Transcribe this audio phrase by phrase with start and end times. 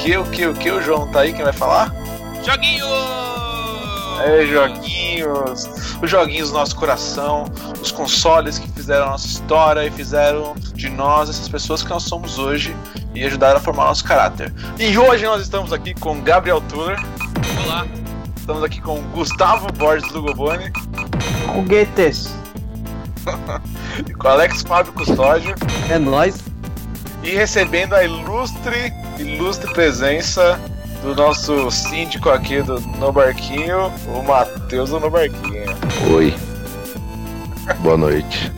[0.00, 0.70] que, o que, o que?
[0.70, 1.92] O João tá aí, quem vai falar?
[2.42, 2.86] Joguinho!
[4.22, 5.68] É, joguinhos,
[6.02, 7.44] os joguinhos do nosso coração,
[7.80, 12.02] os consoles que fizeram a nossa história e fizeram de nós essas pessoas que nós
[12.02, 12.76] somos hoje
[13.14, 14.52] e ajudaram a formar nosso caráter.
[14.78, 16.98] E hoje nós estamos aqui com Gabriel Tuller.
[17.64, 17.86] Olá.
[18.36, 20.70] Estamos aqui com Gustavo Borges Lugoboni.
[21.46, 22.34] Foguetes.
[24.06, 25.54] e com Alex Fábio Custódio.
[25.88, 26.42] É nóis.
[27.22, 30.58] E recebendo a ilustre, ilustre presença
[31.02, 35.64] do nosso síndico aqui do No Barquinho, o Matheus do No Barquinho.
[36.12, 36.34] Oi.
[37.80, 38.52] Boa noite.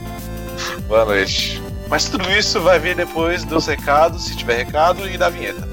[0.89, 1.63] Boa noite.
[1.89, 5.72] Mas tudo isso vai vir depois dos recados, se tiver recado, e da vinheta.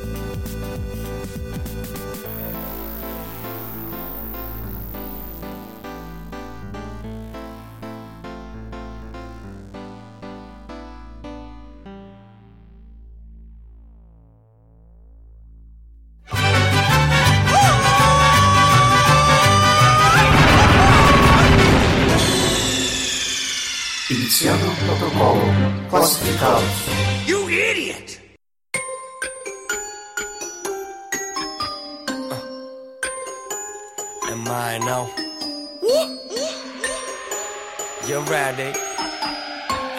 [38.58, 38.74] Ready.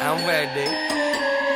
[0.00, 0.66] I'm ready.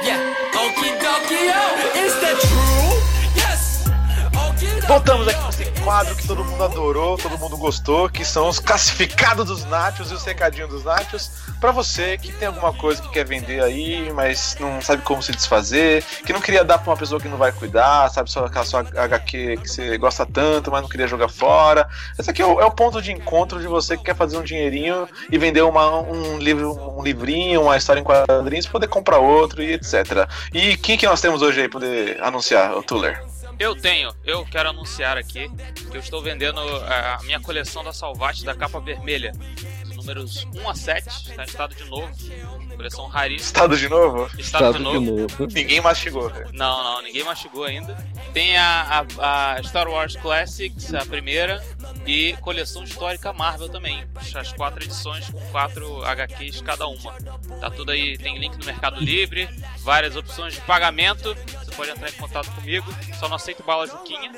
[0.06, 0.20] Yeah.
[0.55, 1.62] Okie dokie, yo.
[2.05, 2.95] Is that true?
[3.34, 3.84] Yes.
[4.33, 4.86] Okie dokie.
[4.86, 8.58] Voltamos aqui com esse quadro que todo mundo adorou, todo mundo gostou, que são os
[8.58, 11.30] classificados dos Nachos e os recadinhos dos Nachos.
[11.60, 15.30] Pra você que tem alguma coisa que quer vender aí, mas não sabe como se
[15.30, 18.64] desfazer, que não queria dar pra uma pessoa que não vai cuidar, sabe, só aquela
[18.64, 21.86] sua HQ que você gosta tanto, mas não queria jogar fora.
[22.18, 24.42] Esse aqui é o, é o ponto de encontro de você que quer fazer um
[24.42, 29.62] dinheirinho e vender uma, um livro, um livrinho, uma história em quadrinhos, poder comprar outro
[29.62, 30.27] e etc.
[30.50, 33.33] E quem que nós temos hoje aí poder anunciar, o Tuller?
[33.59, 35.48] Eu tenho, eu quero anunciar aqui
[35.91, 39.33] que eu estou vendendo a minha coleção da Salvate da capa vermelha.
[39.95, 42.13] Números 1 a 7, está em estado de novo.
[42.77, 43.47] Coleção raríssima.
[43.47, 44.29] Estado de novo?
[44.39, 45.01] Estado, de, novo.
[45.01, 45.47] novo.
[45.53, 46.31] Ninguém mastigou.
[46.53, 47.97] Não, não, ninguém mastigou ainda.
[48.33, 51.65] Tem a, a- a Star Wars Classics, a primeira,
[52.05, 54.05] e coleção histórica Marvel também.
[54.35, 57.13] As quatro edições com quatro HQs cada uma.
[57.61, 59.48] Tá tudo aí, tem link no Mercado Livre,
[59.79, 61.35] várias opções de pagamento.
[61.77, 62.86] Pode entrar em contato comigo.
[63.18, 64.30] Só não aceito bala Juquinha,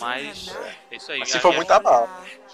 [0.00, 0.54] mas
[0.90, 1.24] é isso aí.
[1.26, 2.08] Se for minha- muita bala.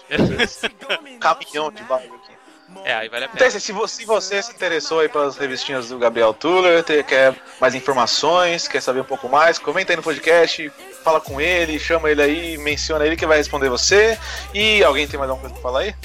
[1.19, 2.39] Caminhão de bala aqui.
[2.85, 3.47] É, aí vale a Então, pena.
[3.47, 7.73] assim, se você, se você se interessou aí pelas revistinhas do Gabriel Tuller, quer mais
[7.73, 10.71] informações, quer saber um pouco mais, comenta aí no podcast,
[11.03, 14.17] fala com ele, chama ele aí, menciona ele que vai responder você.
[14.53, 15.95] E alguém tem mais alguma coisa pra falar aí?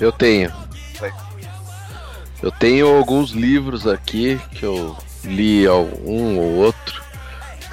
[0.00, 0.52] Eu tenho.
[0.98, 1.12] Vai.
[2.42, 6.99] Eu tenho alguns livros aqui que eu li um ou outro,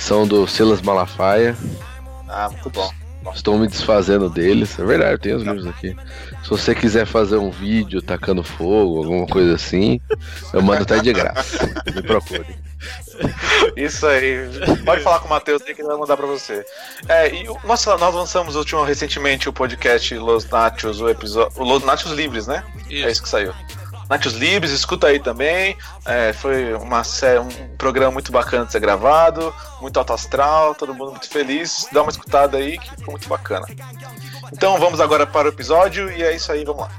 [0.07, 1.55] são do Silas Malafaia.
[2.29, 2.89] Ah, muito bom.
[3.35, 4.79] Estou me desfazendo deles.
[4.79, 5.93] É verdade, eu tenho os livros aqui.
[6.43, 9.99] Se você quiser fazer um vídeo tacando fogo, alguma coisa assim,
[10.53, 11.67] eu mando até de graça.
[11.93, 12.45] Me procure.
[13.75, 14.47] Isso aí.
[14.85, 16.65] Pode falar com o Matheus aí que ele vai mandar pra você.
[17.09, 21.51] É, e o- nossa, nós lançamos último, recentemente o podcast Los Nachos, o episódio.
[21.61, 22.63] Los Nachos Livres, né?
[22.89, 23.51] É isso que saiu.
[24.09, 25.77] Nachos Livres, escuta aí também.
[26.05, 30.93] É, foi uma sé- um programa muito bacana de ser gravado, muito alto astral, todo
[30.93, 31.87] mundo muito feliz.
[31.91, 33.65] Dá uma escutada aí que ficou muito bacana.
[34.53, 36.91] Então vamos agora para o episódio e é isso aí, vamos lá.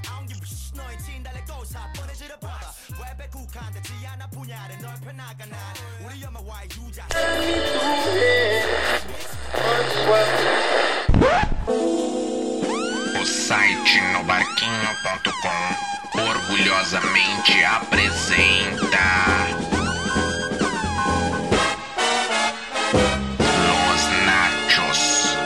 [13.20, 15.87] O site nobarquinho.com
[16.28, 19.46] orgulhosamente apresenta.
[23.38, 25.36] Los Nachos.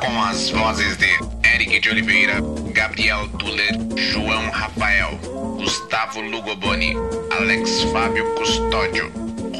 [0.00, 1.08] Com as vozes de
[1.54, 2.40] Eric de Oliveira,
[2.72, 5.18] Gabriel Tuller, João Rafael,
[5.58, 6.94] Gustavo Lugoboni,
[7.38, 9.12] Alex Fábio Custódio,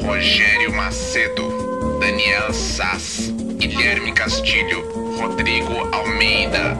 [0.03, 6.77] Rogério Macedo, Daniel Sass, Guilherme Castilho, Rodrigo Almeida.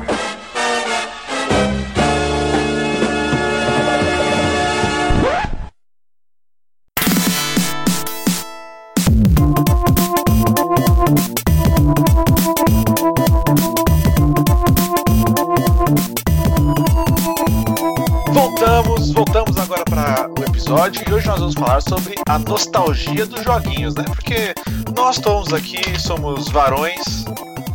[18.31, 23.43] Voltamos, voltamos agora para o episódio e hoje nós vamos falar sobre a nostalgia dos
[23.43, 24.05] joguinhos, né?
[24.05, 24.53] Porque
[24.99, 27.23] nós todos aqui somos varões,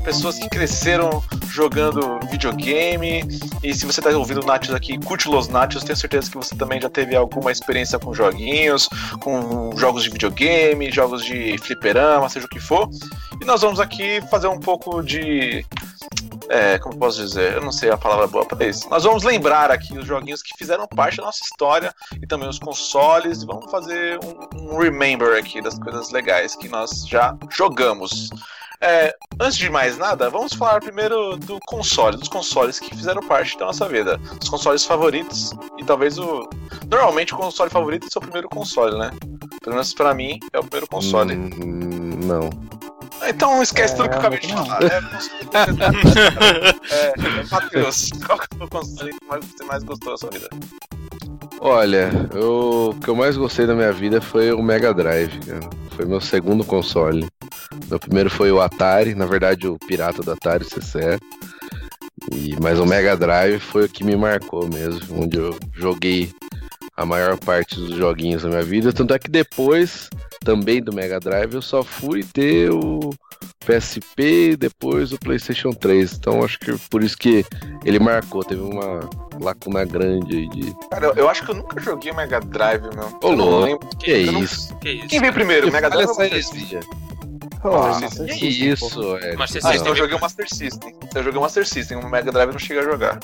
[0.05, 3.25] pessoas que cresceram jogando videogame.
[3.62, 6.79] E se você tá ouvindo Natios aqui, curte Los Natios, tenho certeza que você também
[6.79, 8.91] já teve alguma experiência com joguinhos,
[9.21, 12.91] com jogos de videogame, jogos de fliperama, seja o que for.
[13.41, 15.65] E nós vamos aqui fazer um pouco de.
[16.49, 17.55] É, como posso dizer?
[17.55, 18.88] Eu não sei a palavra boa para isso.
[18.88, 22.58] Nós vamos lembrar aqui os joguinhos que fizeram parte da nossa história e também os
[22.58, 23.44] consoles.
[23.44, 28.31] Vamos fazer um, um remember aqui das coisas legais que nós já jogamos.
[28.81, 33.56] É, antes de mais nada, vamos falar primeiro do console, dos consoles que fizeram parte
[33.56, 34.20] da nossa vida.
[34.43, 36.49] Os consoles favoritos e talvez o.
[36.90, 39.11] Normalmente o console favorito é o seu primeiro console, né?
[39.62, 41.35] Pelo menos pra mim é o primeiro console.
[41.35, 42.50] Hum, não.
[43.29, 44.81] Então esquece É, tudo que eu acabei de falar.
[46.91, 49.19] É, é, é, Matheus, qual que é o console que
[49.59, 50.49] você mais gostou da sua vida?
[51.61, 55.71] Olha, eu- o que eu mais gostei da minha vida foi o Mega Drive, cara.
[55.91, 57.26] Foi meu segundo console.
[57.88, 61.19] Meu primeiro foi o Atari, na verdade o pirata do Atari, o CCE.
[62.32, 66.32] E, mas o Mega Drive foi o que me marcou mesmo, onde eu joguei
[66.96, 68.93] a maior parte dos joguinhos da minha vida.
[68.93, 70.08] Tanto é que depois,
[70.44, 73.11] também do Mega Drive, eu só fui ter o
[73.67, 76.12] PSP e depois o PlayStation 3.
[76.14, 77.44] Então acho que por isso que
[77.85, 78.44] ele marcou.
[78.44, 79.00] Teve uma
[79.41, 80.75] lacuna grande aí de.
[80.91, 83.19] Cara, eu, acho que eu nunca joguei Mega Drive, meu.
[83.23, 83.97] Ô, louco.
[83.99, 84.75] Que eu não- isso?
[84.76, 85.08] Que isso?
[85.08, 86.81] Quem veio primeiro, o Mega Drive ou Master System?
[87.67, 89.37] Ah, Master Que System, isso, é.
[89.37, 90.94] Master Ah, System então eu joguei o Master System.
[91.14, 93.19] Eu joguei o Master System, o Mega Drive eu não cheguei a jogar.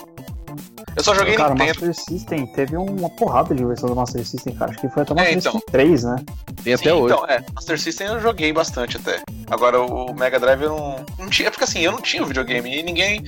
[0.97, 1.69] Eu só joguei Cara, Nintendo.
[1.87, 4.71] Master System teve uma porrada de versão do Master System, cara.
[4.71, 5.53] Acho que foi até o É, Master então.
[5.53, 6.17] System 3, né?
[6.63, 7.15] Tem até Sim, hoje.
[7.15, 9.23] Então, é, Master System eu joguei bastante até.
[9.51, 11.49] Agora o Mega Drive eu não, não tinha.
[11.49, 13.23] É porque assim, eu não tinha videogame e ninguém,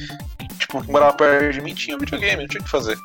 [0.59, 2.97] tipo, que morava perto de mim tinha videogame, não tinha o que fazer.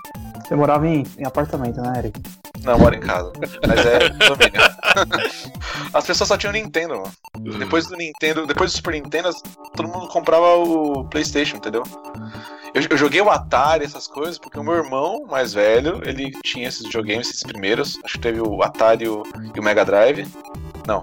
[0.47, 2.21] Você morava em, em apartamento, né, Eric?
[2.63, 3.33] Não, eu moro em casa.
[3.67, 4.77] Mas é família.
[5.93, 7.57] As pessoas só tinham Nintendo, mano.
[7.59, 9.29] Depois do Nintendo, depois do Super Nintendo,
[9.75, 11.83] todo mundo comprava o PlayStation, entendeu?
[12.77, 16.67] Eu, eu joguei o Atari, essas coisas, porque o meu irmão mais velho, ele tinha
[16.67, 17.99] esses videogames, esses primeiros.
[18.03, 19.23] Acho que teve o Atari e o,
[19.55, 20.27] e o Mega Drive.
[20.85, 21.01] Não,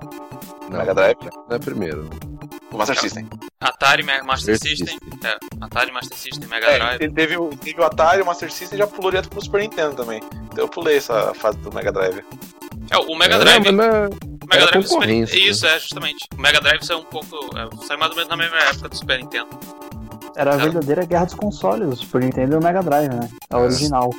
[0.71, 1.17] Não, Mega Drive.
[1.49, 2.09] não é primeiro.
[2.71, 3.29] o Master System.
[3.61, 4.99] Atari, Ma- Master System.
[5.25, 7.03] É, Atari, Master System, Mega É, Drive.
[7.03, 9.61] ele teve, o, teve o Atari, o Master System e já pulou direto pro Super
[9.62, 10.23] Nintendo também.
[10.53, 12.23] Então eu pulei essa fase do Mega Drive.
[12.91, 13.73] É, o Mega É, Drive.
[13.73, 15.47] mas é- o Mega Drive Super concorrência, né?
[15.47, 16.27] Isso, é, justamente.
[16.37, 17.37] O Mega Drive saiu um pouco.
[17.56, 19.49] É, saiu mais ou menos na mesma época do Super Nintendo.
[20.37, 20.71] Era a Cara.
[20.71, 23.29] verdadeira guerra dos consoles, o Super Nintendo e o Mega Drive, né?
[23.51, 24.13] A original.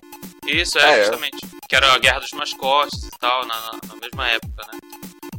[0.47, 1.03] Isso, É, é, é.
[1.05, 1.37] justamente.
[1.67, 4.79] Que era a Guerra dos Mascotes e tal, na, na- na mesma época, né?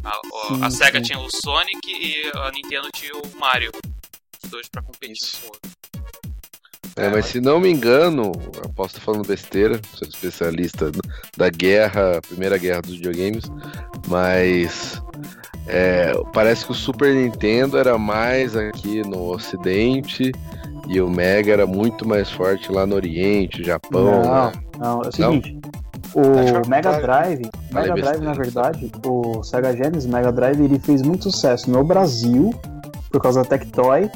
[0.05, 0.13] A,
[0.49, 1.05] Sim, a SEGA sim.
[1.05, 3.71] tinha o Sonic e a Nintendo tinha o Mario.
[4.45, 5.37] Os dois pra competir Isso.
[5.39, 5.71] um com o outro.
[6.97, 8.33] É, mas se não me engano,
[8.63, 10.91] eu posso estar falando besteira, sou especialista
[11.37, 13.45] da guerra, primeira guerra dos videogames,
[14.09, 15.03] mas
[15.67, 20.33] é, parece que o Super Nintendo era mais aqui no Ocidente
[20.87, 24.23] e o Mega era muito mais forte lá no Oriente, Japão.
[24.23, 24.53] Não, né?
[24.79, 25.59] não, é o seguinte.
[25.63, 27.01] Acho que é O Mega.
[27.01, 28.35] Drive, Mega Drive, na besteira.
[28.35, 32.55] verdade, o Sega Genesis Mega Drive, ele fez muito sucesso no Brasil,
[33.11, 34.09] por causa da Tectoy,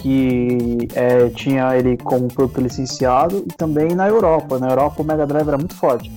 [0.00, 4.58] que é, tinha ele como produto licenciado, e também na Europa.
[4.58, 6.12] Na Europa o Mega Drive era muito forte.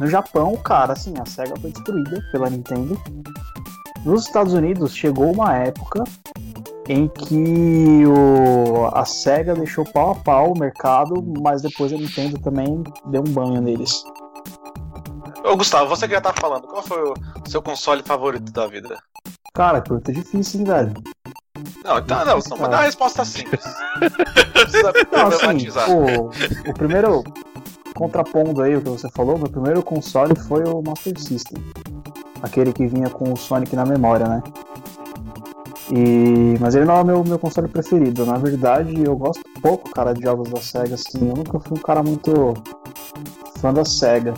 [0.00, 2.98] No Japão, cara, assim, a SEGA foi destruída pela Nintendo.
[4.04, 6.04] Nos Estados Unidos chegou uma época
[6.88, 12.38] em que o, a SEGA deixou pau a pau o mercado, mas depois a Nintendo
[12.38, 14.02] também deu um banho neles.
[15.44, 17.14] Ô Gustavo, você que já tá falando, qual foi o
[17.46, 18.98] seu console favorito da vida?
[19.54, 20.94] Cara, pergunta difícil, hein, velho?
[21.84, 23.64] Não, então não, não, mas dá uma resposta simples.
[25.12, 27.24] Não assim, o, o primeiro,
[27.94, 31.62] contrapondo aí o que você falou, meu primeiro console foi o Master System.
[32.42, 34.42] Aquele que vinha com o Sonic na memória, né?
[35.90, 38.26] E, mas ele não é o meu, meu console preferido.
[38.26, 41.28] Na verdade, eu gosto pouco, cara, de jogos da SEGA, assim.
[41.28, 42.54] Eu nunca fui um cara muito
[43.58, 44.34] fã da SEGA.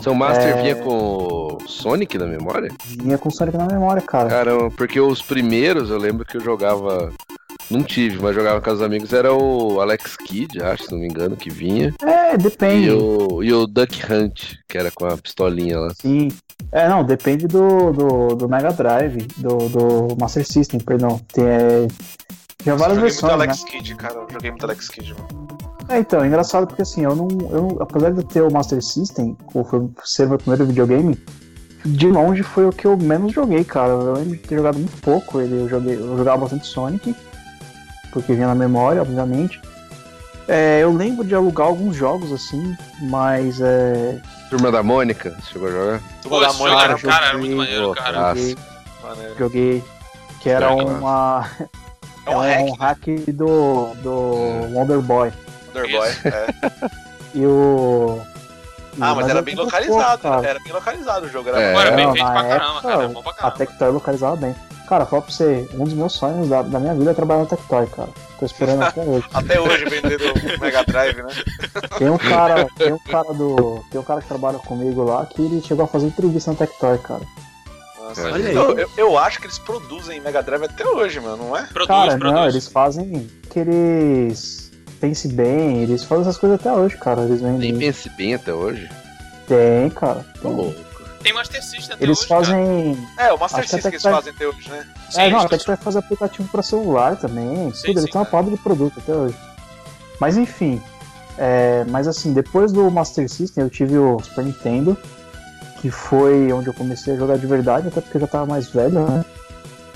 [0.00, 0.62] Seu Master É.
[0.62, 2.70] vinha com Sonic na memória?
[2.86, 4.28] Vinha com Sonic na memória, cara.
[4.28, 7.10] Caramba, porque os primeiros eu lembro que eu jogava.
[7.70, 9.12] Não tive, mas jogava com os amigos.
[9.12, 11.94] Era o Alex Kidd, acho, se não me engano, que vinha.
[12.02, 12.90] É, E depende.
[12.90, 15.92] o, e o Duck Hunt, que era com a pistolinha lá.
[16.00, 16.28] Sim.
[16.70, 21.20] É, não, depende do, do, do Mega Drive, do, do Master System, perdão.
[21.32, 21.86] Tem, é,
[22.62, 23.44] tinha Eu várias joguei versões, muito né?
[23.46, 24.14] Alex Kidd, cara.
[24.14, 25.48] Eu joguei muito Alex Kidd, mano.
[25.88, 28.80] É, então, é engraçado porque assim, eu não, eu Apesar de eu ter o Master
[28.82, 31.18] System, ou foi ser meu primeiro videogame,
[31.84, 33.90] de longe foi o que eu menos joguei, cara.
[33.90, 35.62] Eu lembro de ter jogado muito pouco ele.
[35.62, 37.14] Eu, joguei, eu jogava bastante Sonic,
[38.12, 39.60] porque vinha na memória, obviamente.
[40.48, 44.20] É, eu lembro de alugar alguns jogos assim, mas é.
[44.50, 46.00] Turma da Mônica, você chegou a jogar?
[46.22, 48.12] Turma Pô, da Mônica era, joguei, cara, era muito maneiro, pô, cara.
[48.12, 48.28] cara.
[48.36, 48.56] Joguei,
[49.02, 49.34] Maneiro.
[49.38, 49.84] joguei.
[50.40, 51.48] Que era uma.
[52.26, 54.12] É um hack, hack do, do
[54.72, 55.32] Wonder Boy.
[55.74, 56.08] Wonder Boy.
[56.24, 56.92] É.
[57.34, 58.20] E o.
[59.00, 60.46] Ah, mas e- era bem localizado, cara.
[60.46, 61.48] era bem localizado o jogo.
[61.48, 61.70] Era É.
[61.70, 63.04] Agora, bem feito na pra caramba, época, cara.
[63.04, 63.56] É bom pra A caramba.
[63.56, 64.54] Tectoy localizava bem.
[64.92, 67.46] Cara, fala pra você, um dos meus sonhos da, da minha vida é trabalhar na
[67.46, 68.10] Tectoy, cara.
[68.38, 69.24] Tô esperando até hoje.
[69.32, 71.32] Até hoje vendendo o Mega Drive, né?
[71.96, 73.82] Tem um cara, tem um cara do.
[73.90, 76.98] Tem um cara que trabalha comigo lá que ele chegou a fazer entrevista na Tectoy,
[76.98, 77.22] cara.
[78.02, 78.54] Nossa, Olha aí.
[78.54, 81.62] eu, eu, eu acho que eles produzem Mega Drive até hoje, mano, não é?
[81.62, 82.32] Produz, Cara, produz.
[82.34, 84.70] não, eles fazem que eles
[85.00, 87.22] pense bem, eles fazem essas coisas até hoje, cara.
[87.22, 87.78] Eles Nem vendem.
[87.78, 88.90] pense bem até hoje.
[89.48, 90.22] Tem, cara.
[90.42, 90.54] Tô Tem.
[90.54, 90.91] louco.
[91.22, 92.44] Tem Master System até Eles hoje, cara.
[92.44, 93.08] fazem.
[93.18, 94.86] É, o Master que System até que eles que vai- fazem até hoje, né?
[95.10, 97.72] Sim, é, não, eles a Tectoy faz aplicativo pra celular também.
[97.72, 98.30] Sim, tudo, eles sim, têm uma cara.
[98.30, 99.36] porrada de produto até hoje.
[100.20, 100.80] Mas enfim.
[101.38, 104.96] é, mas assim, depois do Master System eu tive o Super Nintendo,
[105.80, 108.68] que foi onde eu comecei a jogar de verdade, até porque eu já tava mais
[108.68, 109.24] velho, né?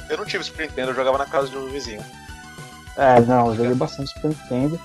[0.09, 2.03] Eu não tive Super Nintendo, eu jogava na casa de um vizinho.
[2.97, 4.81] É, não, eu joguei bastante Super Nintendo.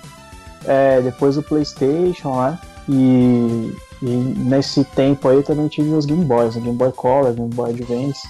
[0.65, 2.59] É, depois o Playstation, né?
[2.89, 6.61] E, e nesse tempo aí eu também tive os Game Boys, né?
[6.61, 8.27] Game Boy Color, Game Boy Advance.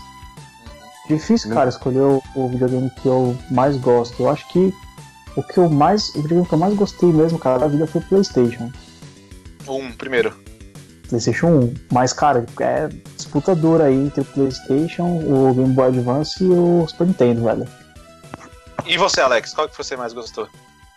[1.07, 4.21] Difícil, cara, escolher o, o videogame que eu mais gosto.
[4.21, 4.73] Eu acho que
[5.35, 6.09] o que eu mais.
[6.09, 8.71] O videogame que eu mais gostei mesmo, cara, da vida foi o Playstation.
[9.67, 10.33] Um, primeiro.
[11.09, 11.73] Playstation 1.
[11.91, 16.85] Mas, cara, é disputa dura aí entre o Playstation, o Game Boy Advance e o
[16.87, 17.67] Super Nintendo, velho.
[18.85, 20.47] E você, Alex, qual que você mais gostou?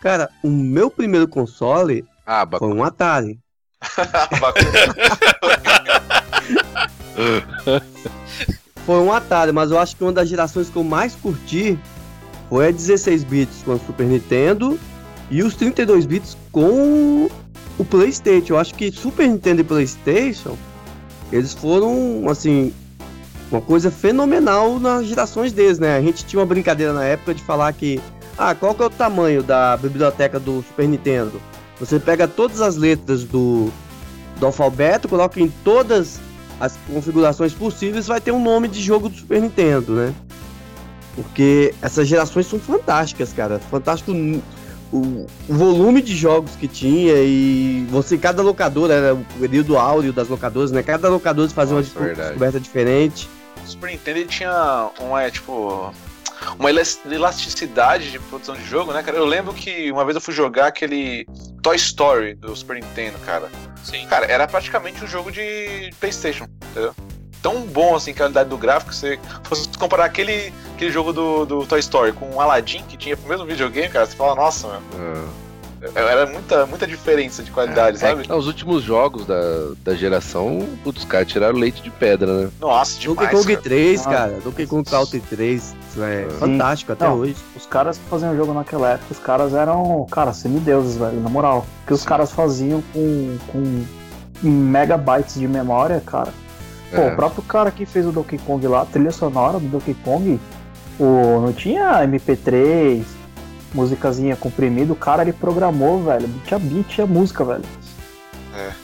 [0.01, 3.39] Cara, o meu primeiro console Ah, foi um Atari.
[8.85, 11.79] Foi um Atari, mas eu acho que uma das gerações que eu mais curti
[12.49, 14.79] foi a 16 bits com o Super Nintendo
[15.31, 17.27] e os 32 bits com
[17.79, 18.53] o PlayStation.
[18.53, 20.55] Eu acho que Super Nintendo e PlayStation
[21.31, 22.71] eles foram assim
[23.51, 25.97] uma coisa fenomenal nas gerações deles, né?
[25.97, 27.99] A gente tinha uma brincadeira na época de falar que
[28.37, 31.41] ah, qual que é o tamanho da biblioteca do Super Nintendo?
[31.79, 33.71] Você pega todas as letras do,
[34.39, 36.19] do alfabeto, coloca em todas
[36.59, 40.13] as configurações possíveis, vai ter um nome de jogo do Super Nintendo, né?
[41.15, 43.59] Porque essas gerações são fantásticas, cara.
[43.59, 44.11] Fantástico
[44.91, 50.27] o, volume de jogos que tinha e você, cada locadora, era o período áureo das
[50.27, 50.81] locadoras, né?
[50.83, 52.29] Cada locadora fazia Nossa, uma verdade.
[52.29, 53.29] descoberta diferente.
[53.63, 55.93] O Super Nintendo tinha uma, é, tipo,
[56.59, 59.17] uma elas- elasticidade de produção de jogo, né, cara?
[59.17, 61.25] Eu lembro que uma vez eu fui jogar aquele
[61.61, 63.49] Toy Story do Super Nintendo, cara.
[63.83, 64.05] Sim.
[64.07, 66.93] Cara, era praticamente um jogo de PlayStation, entendeu?
[67.41, 71.65] Tão bom assim, a qualidade do gráfico, você fosse comparar aquele, aquele jogo do, do
[71.65, 74.81] Toy Story com o Aladdin, que tinha pro mesmo videogame, cara, você fala, nossa, meu,
[74.95, 75.44] Ah.
[75.93, 78.23] Era muita, muita diferença de qualidade, É, sabe?
[78.23, 79.41] que os últimos jogos da,
[79.83, 82.49] da geração, putz, os caras tiraram leite de pedra, né?
[82.59, 83.31] Nossa, Donkey demais.
[83.31, 83.61] Kong cara.
[83.63, 84.09] 3, Ah.
[84.09, 84.39] cara.
[84.43, 85.75] Donkey Kong Country 3.
[85.89, 86.37] Isso é Sim.
[86.37, 87.15] fantástico até Não.
[87.15, 87.35] hoje.
[87.55, 91.65] Os caras que faziam jogo naquela época, os caras eram, cara, semideuses, velho, na moral.
[91.83, 93.85] O que os caras faziam com, com
[94.43, 96.33] megabytes de memória, cara.
[96.91, 97.13] Pô, É.
[97.13, 100.39] o próprio cara que fez o Donkey Kong lá, a trilha sonora do Donkey Kong,
[100.99, 103.03] o, não tinha MP3,
[103.75, 107.63] musicazinha comprimida, o cara ele programou, velho, bit a bit a música, velho.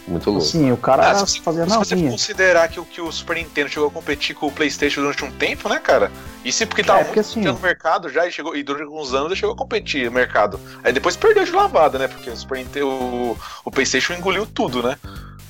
[0.06, 0.46] Muito louco.
[0.46, 2.12] Assim, o cara Ah, se você, fazia se na você unha.
[2.12, 5.32] considerar que, o- que o Super Nintendo chegou a competir com o PlayStation durante um
[5.32, 6.12] tempo, né, cara?
[6.44, 9.14] Isso porque tava É, porque muito assim- no mercado já e, chegou, e durante alguns
[9.14, 10.60] anos ele chegou a competir no mercado.
[10.84, 12.10] Aí depois perdeu de lavada, né?
[12.10, 14.98] Porque o Super Nintendo, o, o PlayStation engoliu tudo, né?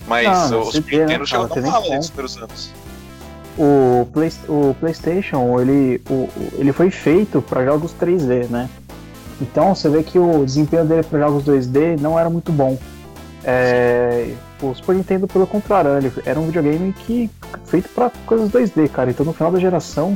[0.08, 2.72] Mas Não, não, o Super né, Nintendo chegou cara, tem bala nem nos primeiros anos.
[3.58, 6.30] O, Play, o PlayStation, ele, o-
[6.60, 8.70] ele foi feito para jogos 3D, né?
[9.42, 12.78] Então você vê que o desempenho dele para jogos 2D não era muito bom.
[13.44, 17.30] É, o Super Nintendo, pelo contrário, ele era um videogame que
[17.66, 19.10] feito para coisas 2D, cara.
[19.10, 20.16] Então no final da geração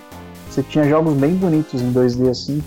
[0.49, 2.63] você tinha jogos bem bonitos em 2D assim.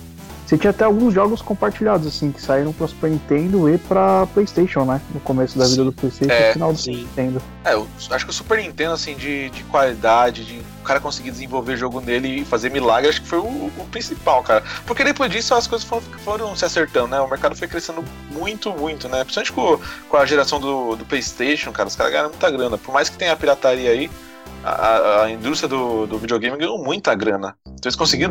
[0.48, 4.82] Você tinha até alguns jogos compartilhados assim que saíram para Super Nintendo e para PlayStation,
[4.86, 4.98] né?
[5.12, 6.96] No começo da vida do PlayStation e É, no final do sim.
[6.96, 7.42] Nintendo.
[7.66, 11.32] É, eu acho que o Super Nintendo, assim, de, de qualidade, de o cara conseguir
[11.32, 14.64] desenvolver jogo nele e fazer milagre, acho que foi o, o principal, cara.
[14.86, 17.20] Porque depois disso as coisas foram, foram se acertando, né?
[17.20, 19.24] O mercado foi crescendo muito, muito, né?
[19.24, 19.78] Principalmente com,
[20.08, 22.78] com a geração do, do PlayStation, cara, os caras ganharam muita grana.
[22.78, 24.10] Por mais que tenha a pirataria aí,
[24.64, 27.54] a, a- a indústria do, do videogame ganhou muita grana.
[27.66, 28.30] Então eles conseguiram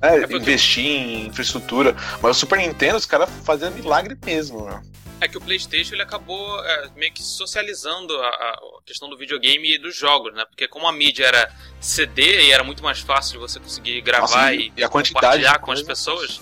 [0.00, 1.96] né, porque- investir em infraestrutura.
[2.22, 4.82] Mas o Super Nintendo, os caras faziam milagre mesmo, né?
[5.18, 9.74] É que o PlayStation ele acabou é, meio que socializando a, a questão do videogame
[9.74, 10.44] e dos jogos, né?
[10.44, 11.50] Porque como a mídia era
[11.80, 15.72] CD e era muito mais fácil de você conseguir gravar Nossa, e, e compartilhar com
[15.72, 16.38] as pessoas.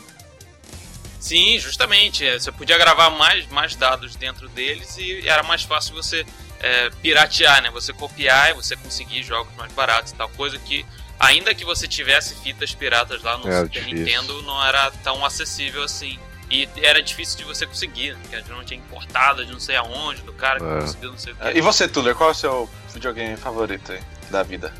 [1.20, 2.26] Sim, justamente.
[2.26, 6.26] é, Você podia gravar mais, mais dados dentro deles e era mais fácil você
[6.60, 7.70] é, piratear, né?
[7.70, 10.28] Você copiar e você conseguir jogos mais baratos e tal.
[10.30, 10.84] Coisa que
[11.18, 13.98] ainda que você tivesse fitas piratas lá no É, Super difícil.
[13.98, 16.18] Nintendo, não era tão acessível assim.
[16.50, 19.76] E era difícil de você conseguir, porque a gente não tinha importado de não sei
[19.76, 20.80] aonde, do cara que É.
[20.80, 21.52] conseguiu não sei o quê.
[21.54, 24.72] E você, Tuller, qual é o seu videogame favorito aí da vida?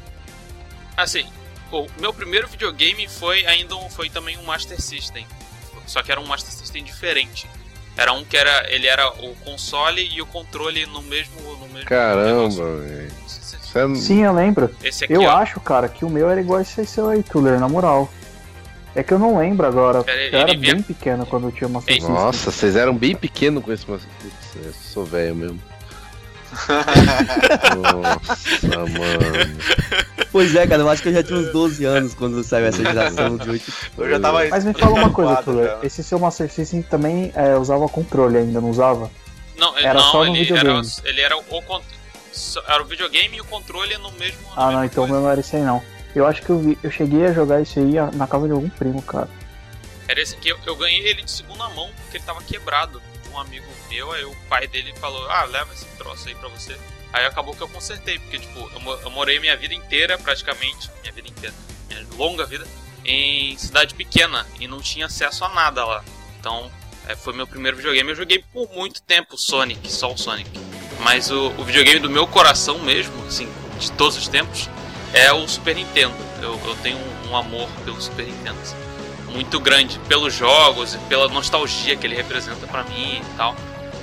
[0.97, 1.27] Assim,
[1.73, 5.27] o meu primeiro videogame foi ainda um, foi também um Master System.
[5.87, 7.49] Só que era um Master System diferente.
[7.97, 8.71] Era um que era.
[8.73, 11.41] Ele era o console e o controle no mesmo.
[11.59, 11.89] No mesmo.
[11.89, 13.13] Caramba, velho.
[13.75, 14.71] É- Sim, eu lembro.
[14.83, 15.31] Esse aqui, Eu ó.
[15.37, 18.09] acho, cara, que o meu era igual esse seu aí, Tuller, na moral.
[18.95, 20.05] É que eu não lembro agora.
[20.07, 22.95] Ele- eu era ele vinha- bem pequeno quando eu tinha uma Ei, Nossa, vocês eram
[22.97, 23.85] bem pequenos com esse.
[23.89, 24.03] Mas...
[24.21, 25.61] Putz, eu sou velho mesmo.
[27.75, 29.59] Nossa, mano.
[30.31, 32.83] Pois é, cara, eu acho que eu já tinha uns 12 anos quando saiu essa
[32.83, 33.73] geração de 8.
[33.99, 34.45] Eu já tava.
[34.49, 35.77] Mas me fala uma coisa, Tuller.
[35.83, 39.11] Esse seu Master System também é, usava controle ainda, não usava?
[39.59, 40.89] Não, Era não só no ele, era, videogame.
[41.05, 41.43] ele era o
[42.67, 44.41] era o videogame e o controle no mesmo.
[44.57, 45.83] Ah, não, então o meu não era esse aí, não.
[46.15, 48.69] Eu acho que eu, vi- eu cheguei a jogar isso aí na casa de algum
[48.71, 49.29] primo, cara.
[50.07, 53.39] Era esse aqui, eu, eu ganhei ele de segunda mão porque ele tava quebrado um
[53.41, 54.13] amigo meu.
[54.13, 56.77] Aí o pai dele falou: Ah, leva esse troço aí pra você.
[57.13, 61.13] Aí acabou que eu consertei, porque tipo, eu, eu morei minha vida inteira, praticamente, minha
[61.13, 61.55] vida inteira,
[61.89, 62.67] minha longa vida,
[63.05, 66.05] em cidade pequena e não tinha acesso a nada lá.
[66.41, 66.71] Então,
[67.09, 68.11] é, foi meu primeiro videogame.
[68.11, 70.51] Eu joguei por muito tempo Sonic, só o Sonic.
[71.01, 73.49] Mas o, o videogame do meu coração mesmo, assim,
[73.79, 74.69] de todos os tempos,
[75.13, 76.15] é o Super Nintendo.
[76.43, 78.59] Eu, eu tenho um, um amor pelo Super Nintendo.
[78.63, 78.77] assim,
[79.35, 83.55] muito grande pelos jogos e pela nostalgia que ele representa pra mim e tal.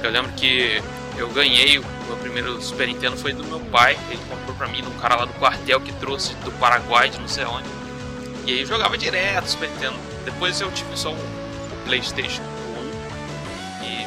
[0.03, 0.81] Eu lembro que
[1.17, 4.81] eu ganhei o meu primeiro Super Nintendo foi do meu pai, ele comprou pra mim,
[4.81, 7.67] de um cara lá do quartel que trouxe do Paraguai, de não sei onde.
[8.45, 9.95] E aí eu jogava direto Super Nintendo.
[10.25, 11.17] Depois eu tive só um
[11.85, 12.60] PlayStation 1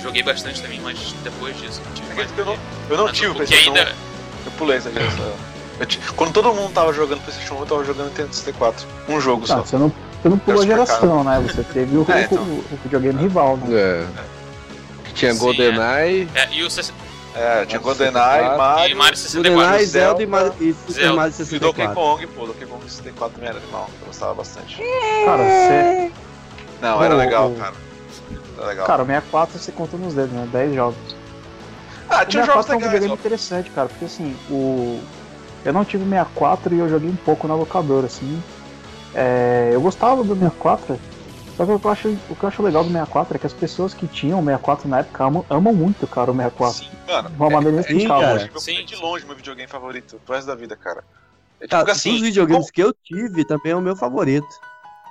[0.05, 2.31] joguei bastante também, mas depois disso eu tive mais.
[2.31, 2.59] Acredito que eu não,
[2.91, 3.95] eu não tive o PlayStation ainda 1.
[4.47, 5.33] Eu pulei essa geração.
[6.15, 8.87] Quando todo mundo tava jogando PlayStation 1, eu tava jogando Nintendo 64.
[9.09, 9.57] Um jogo só.
[9.57, 9.89] Tá, você não,
[10.23, 11.41] você não pulou a geração, né?
[11.49, 12.43] Você teve o, É, então.
[12.43, 13.75] o- o videogame rival, né?
[13.77, 14.07] É.
[15.15, 16.29] Tinha Sim, GoldenEye.
[16.35, 16.97] É, e o 60
[17.35, 18.59] É, tinha GoldenEye, 64.
[18.59, 19.53] Mario, e Mario 64.
[19.55, 21.17] GoldenEye, Zelda, Zelda e e Super Zelda.
[21.17, 21.95] Mario e Donkey 64.
[21.95, 22.47] Kong, pô.
[22.47, 23.91] Donkey Kong 64 também era animal.
[24.01, 24.77] Eu gostava bastante.
[25.25, 26.13] Cara, você.
[26.83, 27.73] Não, era legal, cara.
[28.65, 28.87] Era legal.
[28.87, 30.49] Cara, o 64 você conta nos dedos, né?
[30.51, 31.17] 10 jogos.
[32.09, 33.15] ah, O tinha jogos 64 é um legais, videogame ó.
[33.15, 35.01] interessante, cara, porque assim, o.
[35.65, 38.43] Eu não tive 64 e eu joguei um pouco na locadora, assim.
[39.15, 40.99] É, Eu gostava do 64,
[41.57, 43.47] só que o que, eu acho, o que eu acho legal do 64 é que
[43.47, 46.85] as pessoas que tinham o 64 na época amam, amam muito, cara, o 64.
[46.85, 47.31] Sim, mano.
[47.31, 48.39] De uma maneira sim, inexplicável.
[48.39, 48.39] cara.
[48.39, 48.79] Tipo, Sim.
[48.79, 51.05] é de longe meu videogame favorito pro resto da vida, cara.
[51.61, 54.47] É tipo Cara, que assim, dos videogames que eu tive, também é o meu favorito.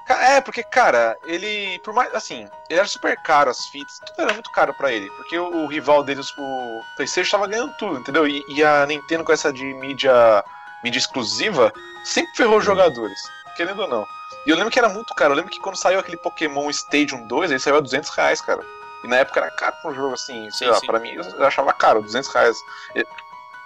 [0.08, 1.80] É, porque, cara, ele.
[1.80, 2.14] Por mais.
[2.14, 5.10] Assim, ele era super caro, as fitas, tudo era muito caro pra ele.
[5.12, 8.28] Porque o, o rival deles, o PlayStation, tava ganhando tudo, entendeu?
[8.28, 10.44] E, e a Nintendo, com essa de mídia,
[10.84, 11.72] mídia exclusiva,
[12.04, 13.20] sempre ferrou os jogadores,
[13.56, 14.06] querendo ou não.
[14.46, 15.32] E eu lembro que era muito caro.
[15.32, 18.62] Eu lembro que quando saiu aquele Pokémon Stadium 2, ele saiu a 200 reais, cara.
[19.04, 20.86] E na época era caro pra um jogo assim, sei Sim, lá, sim.
[20.86, 22.58] pra mim eu achava caro, 200 reais.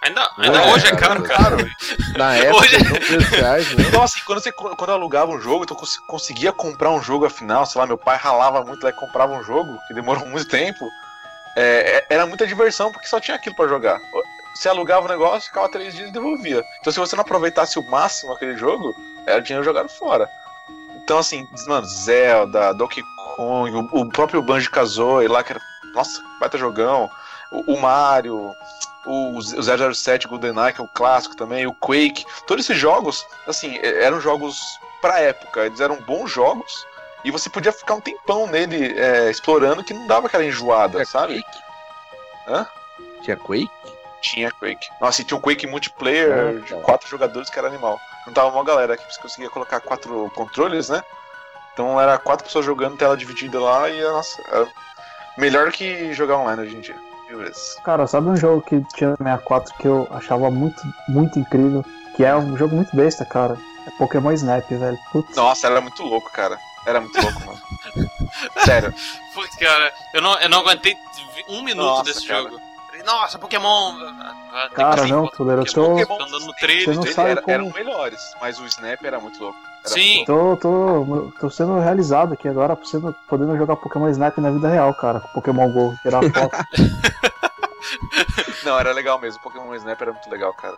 [0.02, 1.58] Ainda, ainda Ué, hoje é caro, cara.
[2.18, 3.84] Na época, Hoje- não 3 reais, né?
[3.88, 7.02] Então, assim, quando, você, quando eu alugava um jogo, então eu cons- conseguia comprar um
[7.02, 10.26] jogo afinal, sei lá, meu pai ralava muito lá e comprava um jogo, que demorou
[10.28, 10.88] muito tempo.
[11.56, 14.00] É, é- era muita diversão, porque só tinha aquilo pra jogar.
[14.56, 16.64] Você alugava o negócio, ficava três dias e devolvia.
[16.80, 20.28] Então, se você não aproveitasse o máximo aquele jogo, era dinheiro jogado fora.
[21.04, 23.04] Então, assim, mano, Zelda, Donkey
[23.36, 25.62] Kong, o, o próprio Banjo Kazooie lá, que era,
[25.94, 27.10] nossa, baita jogão.
[27.52, 28.52] O, o Mario,
[29.08, 32.26] o, o 007 GoldenEye, que é o clássico também, o Quake.
[32.46, 34.60] Todos esses jogos, assim, e- eram jogos
[35.02, 35.65] pra época.
[35.65, 36.86] Eles eram bons jogos.
[37.24, 41.43] E você podia ficar um tempão nele é, explorando que não dava aquela enjoada, sabe?
[42.48, 42.65] Hã?
[43.22, 43.70] Tinha Quake?
[44.22, 44.88] Tinha Quake.
[45.02, 48.00] Nossa, e tinha um Quake multiplayer É, de quatro jogadores que era animal.
[48.26, 51.04] Não tava uma galera que você conseguia colocar quatro controles, né?
[51.74, 54.67] Então era quatro pessoas jogando tela dividida lá e nossa, era
[55.38, 57.07] melhor que jogar online hoje em dia.
[57.36, 57.76] Vezes.
[57.84, 61.84] Cara, sabe um jogo que tinha no 64 que eu achava muito, muito incrível?
[62.16, 63.58] Que é um jogo muito besta, cara.
[63.86, 64.98] É Pokémon Snap, velho.
[65.12, 65.36] Putz.
[65.36, 66.58] Nossa, era muito louco, cara.
[66.86, 67.62] Era muito louco, mano.
[68.66, 68.94] Sério.
[69.34, 70.96] Putz, cara, eu não, eu não aguentei
[71.50, 72.44] um minuto Nossa, desse cara.
[72.44, 72.60] jogo.
[73.06, 73.94] Nossa, Pokémon!
[74.52, 76.86] ah, Cara, não, Fuller, eu tô- Pokémon andando no trailer.
[76.86, 79.60] Você não sabe era- como- eram melhores, mas o Snap era muito louco.
[79.88, 80.23] Sim.
[80.26, 84.93] Tô, tô, tô sendo realizado aqui agora, sendo, podendo jogar Pokémon Snap na vida real,
[84.93, 85.19] cara.
[85.19, 86.58] Com Pokémon GO, tirar foto.
[88.63, 89.41] Não, era legal mesmo.
[89.41, 90.76] Pokémon Snap era muito legal, cara.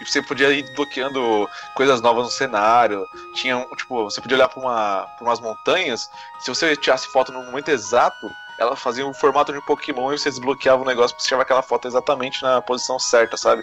[0.00, 3.06] E você podia ir bloqueando coisas novas no cenário.
[3.34, 6.10] Tinha, um- tipo, você podia olhar pra, uma, pra umas montanhas.
[6.40, 10.30] Se você tirasse foto no momento exato, ela fazia um formato de Pokémon e você
[10.30, 13.62] desbloqueava o negócio pra você tirar aquela foto exatamente na posição certa, sabe?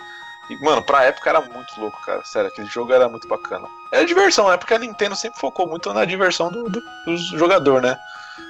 [0.49, 2.23] E, mano, pra época era muito louco, cara.
[2.25, 3.67] Sério, aquele jogo era muito bacana.
[3.91, 4.58] Era diversão, né?
[4.58, 7.97] Porque a Nintendo sempre focou muito na diversão do, do, do jogador, né?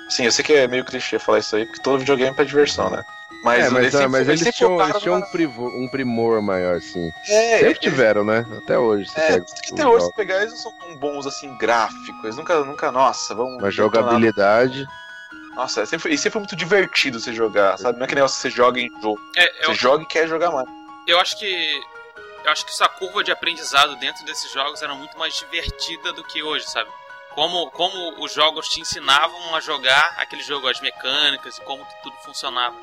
[0.09, 2.43] Sim, eu sei que é meio clichê falar isso aí, porque todo videogame é pra
[2.43, 3.03] diversão, né?
[3.43, 6.77] Mas, é, mas, eles sempre- mas eles, tinham, eles tinham um, privo- um primor maior,
[6.77, 7.09] assim.
[7.27, 8.45] É, Sempre eles- tiveram, né?
[8.57, 9.09] Até hoje.
[9.09, 9.35] Você É,
[9.73, 12.23] até hoje, se pegar, eles não são tão bons assim, gráficos.
[12.23, 13.61] Eles nunca, nunca, nossa, vamos.
[13.61, 14.87] Mas jogabilidade.
[15.55, 17.99] Nossa, é sempre, e sempre foi muito divertido você jogar, sabe?
[17.99, 19.19] Não é que negócio que você joga em jogo.
[19.35, 20.67] É, Você eu, joga e quer jogar mais.
[21.07, 21.83] Eu acho que.
[22.43, 26.23] Eu acho que essa curva de aprendizado dentro desses jogos era muito mais divertida do
[26.25, 26.91] que hoje, sabe?
[27.31, 32.15] Como, como os jogos te ensinavam a jogar aquele jogo, as mecânicas e como tudo
[32.17, 32.75] funcionava.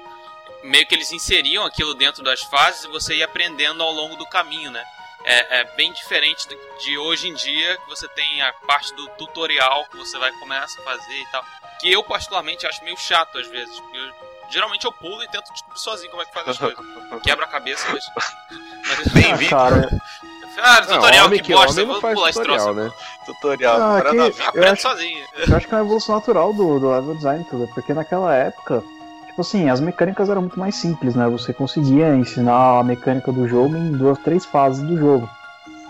[0.62, 4.26] Meio que eles inseriam aquilo dentro das fases e você ia aprendendo ao longo do
[4.26, 4.82] caminho, né?
[5.24, 6.48] É, é bem diferente
[6.80, 10.80] de hoje em dia, que você tem a parte do tutorial que você vai começar
[10.80, 11.44] a fazer e tal.
[11.78, 13.78] Que eu, particularmente, acho meio chato às vezes.
[13.78, 16.78] porque eu- geralmente eu pulo e tento descobrir sozinho como é que faz as coisas.
[17.22, 18.04] Quebra a cabeça, mas.
[18.88, 20.00] mas Bem Ah, vindo, cara,
[20.58, 22.66] ah, Não, tutorial, homem que que bosta, não faz pular esse troço.
[22.66, 22.92] tutorial, né?
[23.26, 23.80] tutorial.
[23.80, 24.48] Ah, que- vida.
[24.48, 25.24] Aprende acho- sozinho.
[25.48, 28.82] eu acho que é uma evolução natural do, do level design tudo, porque naquela época,
[29.26, 31.26] tipo assim, as mecânicas eram muito mais simples, né?
[31.28, 35.28] Você conseguia ensinar a mecânica do jogo em duas, três fases do jogo.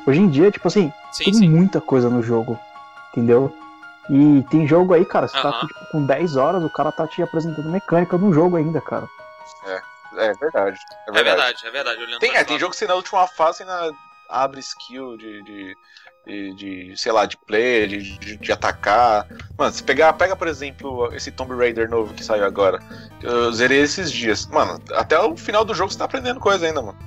[0.07, 1.49] Hoje em dia, tipo assim, Sim, tem sim.
[1.49, 2.59] muita coisa no jogo,
[3.13, 3.55] entendeu?
[4.11, 7.23] E tem jogo aí, cara, você tá tipo, com 10 horas, o cara tá te
[7.23, 9.09] apresentando mecânica no jogo ainda, cara.
[10.17, 10.79] É verdade.
[11.07, 11.37] É É verdade.
[11.37, 12.03] verdade, é verdade.
[12.03, 13.93] Olhando Tem, pra é, tem jogo que você na última fase ainda
[14.29, 15.77] abre skill de, de,
[16.27, 19.27] de, de, sei lá, de player, de, de, de atacar.
[19.57, 22.81] Mano, se pegar, pega por exemplo esse Tomb Raider novo que saiu agora.
[23.23, 24.47] Eu zerei esses dias.
[24.47, 26.99] Mano, até o final do jogo você tá aprendendo coisa ainda, mano.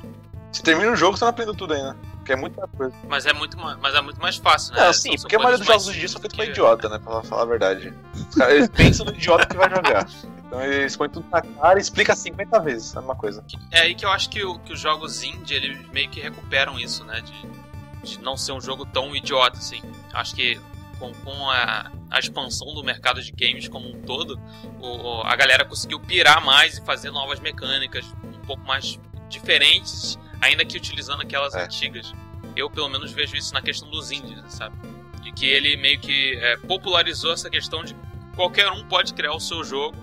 [0.51, 1.97] Você termina o jogo você não aprendeu tudo ainda.
[2.23, 2.95] Porque é muita coisa.
[3.09, 4.87] Mas é muito, ma- mas é muito mais fácil, né?
[4.87, 6.87] É, sim, são porque a maioria dos jogos hoje em dia são feitos pra idiota,
[6.87, 6.97] né?
[6.97, 7.93] Pra falar a verdade.
[8.29, 10.07] Os caras eles pensam no idiota que vai jogar.
[10.47, 12.95] Então eles põem tudo na cara e explica 50 vezes.
[12.95, 13.43] É uma coisa.
[13.71, 16.79] É aí que eu acho que, o- que os jogos indie, eles meio que recuperam
[16.79, 17.19] isso, né?
[17.21, 19.81] De, de não ser um jogo tão idiota, assim.
[20.13, 20.57] Acho que
[20.99, 24.39] com, com a, a expansão do mercado de games como um todo,
[24.79, 30.65] o- a galera conseguiu pirar mais e fazer novas mecânicas um pouco mais diferentes, ainda
[30.65, 31.63] que utilizando aquelas É.
[31.63, 32.13] antigas.
[32.55, 34.75] Eu, pelo menos, vejo isso na questão dos indies, sabe?
[35.21, 37.95] De que ele meio que é, popularizou essa questão de
[38.35, 39.97] qualquer um pode criar o seu jogo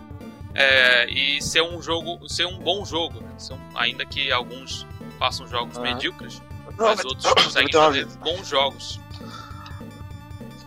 [0.55, 3.31] é, e ser um jogo, ser um bom jogo, né?
[3.39, 4.85] Ser um- ainda que alguns
[5.19, 5.83] façam jogos Ah.
[5.83, 6.41] medíocres,
[6.77, 8.99] Não, mas mas- outros conseguem fazer bons jogos.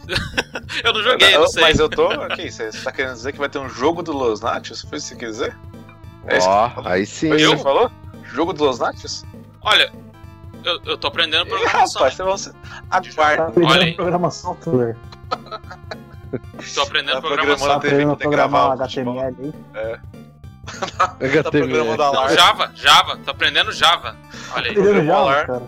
[0.83, 1.61] eu não joguei, não sei.
[1.63, 2.05] Mas eu tô.
[2.07, 4.81] Ok, você você tá querendo dizer que vai ter um jogo do Los Natios?
[4.81, 5.57] Foi isso que você quer dizer?
[6.27, 6.89] É isso que Ó, falou?
[6.91, 7.27] aí sim.
[7.29, 7.91] Foi isso que você falou?
[8.23, 9.23] Jogo do Los Natios?
[9.63, 9.91] Olha,
[10.63, 12.01] eu, eu tô aprendendo programação.
[12.01, 12.51] rapaz, você
[13.15, 13.37] vai.
[13.37, 13.43] Tá.
[13.43, 13.93] Olha aprendendo aí.
[13.95, 14.97] programação, Tuller.
[16.73, 17.67] Tô aprendendo Tá programação.
[17.67, 18.71] Tá aprendendo programar.
[18.71, 19.53] HTML aí.
[21.43, 22.35] Tá programando Não, alarme.
[22.35, 24.15] Java, Java, tô aprendendo Java.
[24.53, 24.77] Olha aí.
[24.77, 25.63] Aprendendo Java, cara.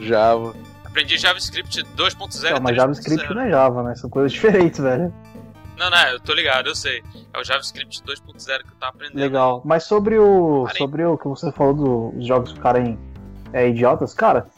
[0.00, 0.54] Java.
[0.84, 2.50] Aprendi JavaScript 2.0.
[2.50, 2.76] Não, mas 3.0.
[2.76, 3.94] JavaScript não é Java, né?
[3.96, 5.12] São coisas diferentes, velho.
[5.76, 7.02] Não, não, eu tô ligado, eu sei.
[7.32, 9.18] É o JavaScript 2.0 que eu tava aprendendo.
[9.18, 9.62] Legal.
[9.64, 10.64] Mas sobre o.
[10.66, 10.78] Parei.
[10.78, 12.96] Sobre o que você falou dos jogos ficarem
[13.54, 14.48] é, idiotas, cara,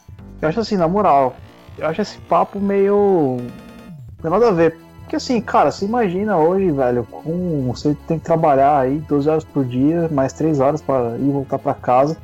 [0.41, 1.35] eu acho assim, na moral,
[1.77, 3.37] eu acho esse papo meio.
[3.37, 4.75] Não tem nada a ver.
[5.01, 7.71] Porque assim, cara, você imagina hoje, velho, com.
[7.71, 11.59] Você tem que trabalhar aí 12 horas por dia, mais 3 horas pra ir voltar
[11.59, 12.17] pra casa.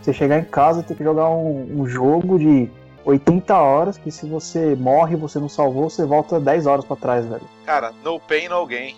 [0.00, 2.70] Você chegar em casa e ter que jogar um, um jogo de
[3.04, 7.26] 80 horas, que se você morre você não salvou, você volta 10 horas pra trás,
[7.26, 7.42] velho.
[7.64, 8.96] Cara, no pain, no gain.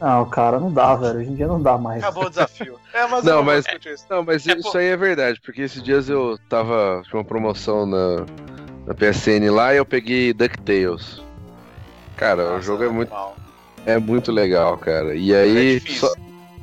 [0.00, 1.20] Não, cara, não dá, velho.
[1.20, 2.02] Hoje em dia não dá mais.
[2.02, 2.78] Acabou o desafio.
[2.92, 3.64] É, mas Não, vou mas-.
[4.10, 4.78] Não, mas É, isso pô.
[4.78, 7.02] aí é verdade, porque esses dias eu tava.
[7.04, 8.26] Tinha uma promoção na,
[8.86, 11.22] na PSN lá e eu peguei DuckTales.
[12.16, 13.36] Cara, o Nossa, jogo é muito, mal.
[13.86, 15.14] é muito legal, cara.
[15.14, 15.74] E É aí.
[15.80, 16.08] difícil.
[16.08, 16.14] só-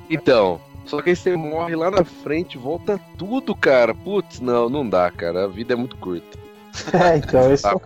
[0.10, 3.96] Então, só que aí você morre lá na frente, volta tudo, cara.
[3.96, 5.46] Putz, não, não dá, cara.
[5.46, 6.43] A vida é muito curta.
[6.94, 7.82] É, então, esse é o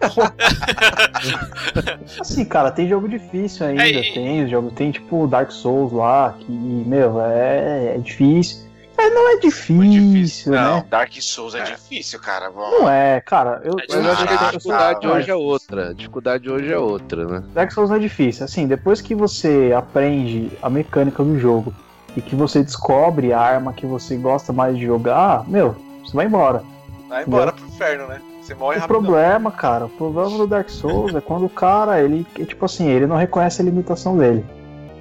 [2.19, 6.33] Assim, cara, tem jogo difícil ainda, É, e- tem jogo, tem tipo Dark Souls lá,
[6.39, 8.65] que, meu, é, é difícil.
[8.99, 10.85] É, não é Muito difícil, Não, né?
[10.89, 11.63] Dark Souls é, É.
[11.65, 12.49] difícil, cara.
[12.49, 13.61] Não é, cara.
[13.63, 15.13] Eu, É eu acho que a dificuldade cara.
[15.13, 15.89] hoje é outra.
[15.89, 17.43] A dificuldade hoje é outra, né?
[17.53, 18.43] Dark Souls não é difícil.
[18.45, 21.71] Assim, depois que você aprende a mecânica do jogo
[22.15, 26.25] e que você descobre a arma que você gosta mais de jogar, meu, você vai
[26.25, 26.63] embora.
[27.07, 28.19] Vai embora pro inferno, né?
[28.47, 32.25] Você morre O problema, cara, o problema do Dark Souls é quando o cara, ele,
[32.39, 34.45] é tipo assim, ele não reconhece a limitação dele.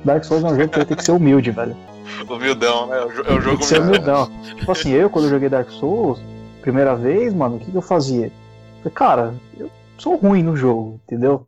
[0.05, 1.77] Dark Souls é um jogo que ele tem que ser humilde, velho.
[2.29, 2.99] Humildão, né?
[2.99, 4.29] É o É o Tem jogo que ser humildão.
[4.43, 6.19] Tipo assim, eu quando eu joguei Dark Souls,
[6.61, 8.33] primeira vez, mano, o que, que eu fazia?
[8.79, 11.47] Falei, cara, eu sou ruim no jogo, entendeu?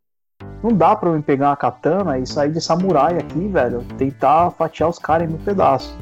[0.62, 3.84] Não dá pra eu me pegar uma katana e sair de samurai aqui, velho.
[3.96, 5.92] Tentar fatiar os caras em mil pedaços.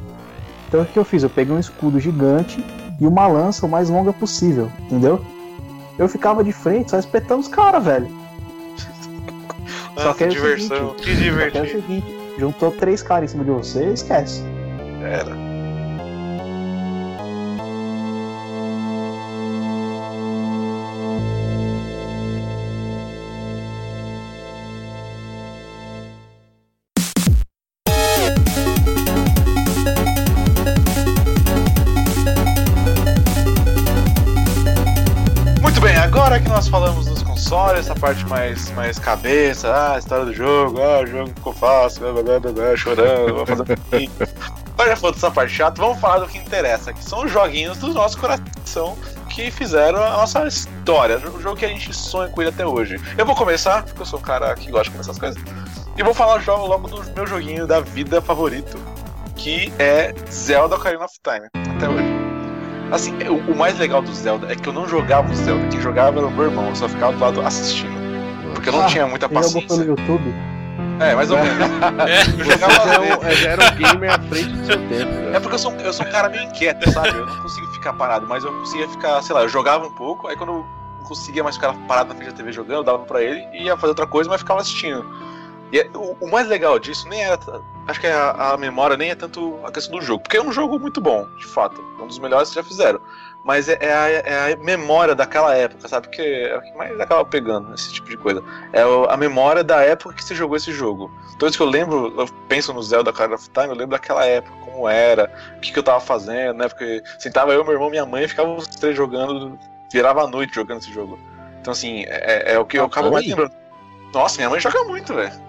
[0.67, 1.23] Então o que eu fiz?
[1.23, 2.63] Eu peguei um escudo gigante
[3.01, 5.19] e uma lança o mais longa possível, entendeu?
[5.97, 8.07] Eu ficava de frente só espetando os caras, velho.
[9.95, 11.67] Só que é diversão, seguinte, que Só que é o divertido.
[11.67, 14.43] seguinte, juntou três caras em cima de você, esquece.
[15.01, 15.46] Era.
[37.99, 42.39] Parte mais, mais cabeça, ah, história do jogo, ah, o jogo ficou fácil, blá, blá,
[42.39, 44.27] blá, blá, chorando, vou fazer um.
[44.73, 47.77] Agora já falou dessa parte chata, vamos falar do que interessa, que são os joguinhos
[47.79, 48.95] do nosso coração
[49.29, 52.99] que fizeram a nossa história, o jogo que a gente sonha com ele até hoje.
[53.17, 55.41] Eu vou começar, porque eu sou um cara que gosta de começar as coisas,
[55.97, 58.77] e vou falar jo- logo do meu joguinho da vida favorito,
[59.35, 62.06] que é Zelda Ocarina of Time, até hoje.
[62.91, 65.81] Assim, o, o mais legal do Zelda é que eu não jogava o Zelda, quem
[65.81, 67.97] jogava era o meu irmão, eu só ficava do lado assistindo.
[68.53, 69.83] Porque eu não Ah, tinha muita Você jogou pelo paciência.
[69.91, 70.35] YouTube?
[70.99, 71.57] É, mais ou menos.
[72.39, 75.11] Eu Você jogava é um, já era um gamer à frente do seu tempo.
[75.29, 75.41] É Já.
[75.41, 77.09] porque eu sou, eu sou um cara meio inquieto, sabe?
[77.09, 80.27] Eu não consigo ficar parado, mas eu conseguia ficar, sei lá, eu jogava um pouco,
[80.27, 80.55] aí quando eu
[80.99, 83.63] não conseguia mais ficar parado na frente da TV jogando, eu dava pra ele e
[83.65, 85.05] ia fazer outra coisa, mas ficava assistindo.
[85.71, 87.37] E é- o, o mais legal disso nem era.
[87.87, 90.51] Acho que a, a memória nem é tanto a questão do jogo, porque é um
[90.51, 91.81] jogo muito bom, de fato.
[92.01, 92.99] Um dos melhores que já fizeram.
[93.43, 96.07] Mas é, é a, é a memória daquela época, sabe?
[96.07, 98.43] Porque é o que mais acaba pegando esse tipo de coisa.
[98.73, 101.09] É a memória da época que você jogou esse jogo.
[101.33, 104.25] Toda vez que eu lembro, eu penso no Zelda Ocarina of Time, eu lembro daquela
[104.25, 106.67] época, como era, o que, que eu tava fazendo, né?
[106.67, 109.57] Porque sentava eu, meu irmão, minha mãe, ficava os três jogando,
[109.93, 111.17] virava a noite jogando esse jogo.
[111.61, 113.53] Então, assim, é, é o que eu Ah, acabo mais lembrando.
[114.13, 115.46] Nossa, minha mãe joga muito, velho.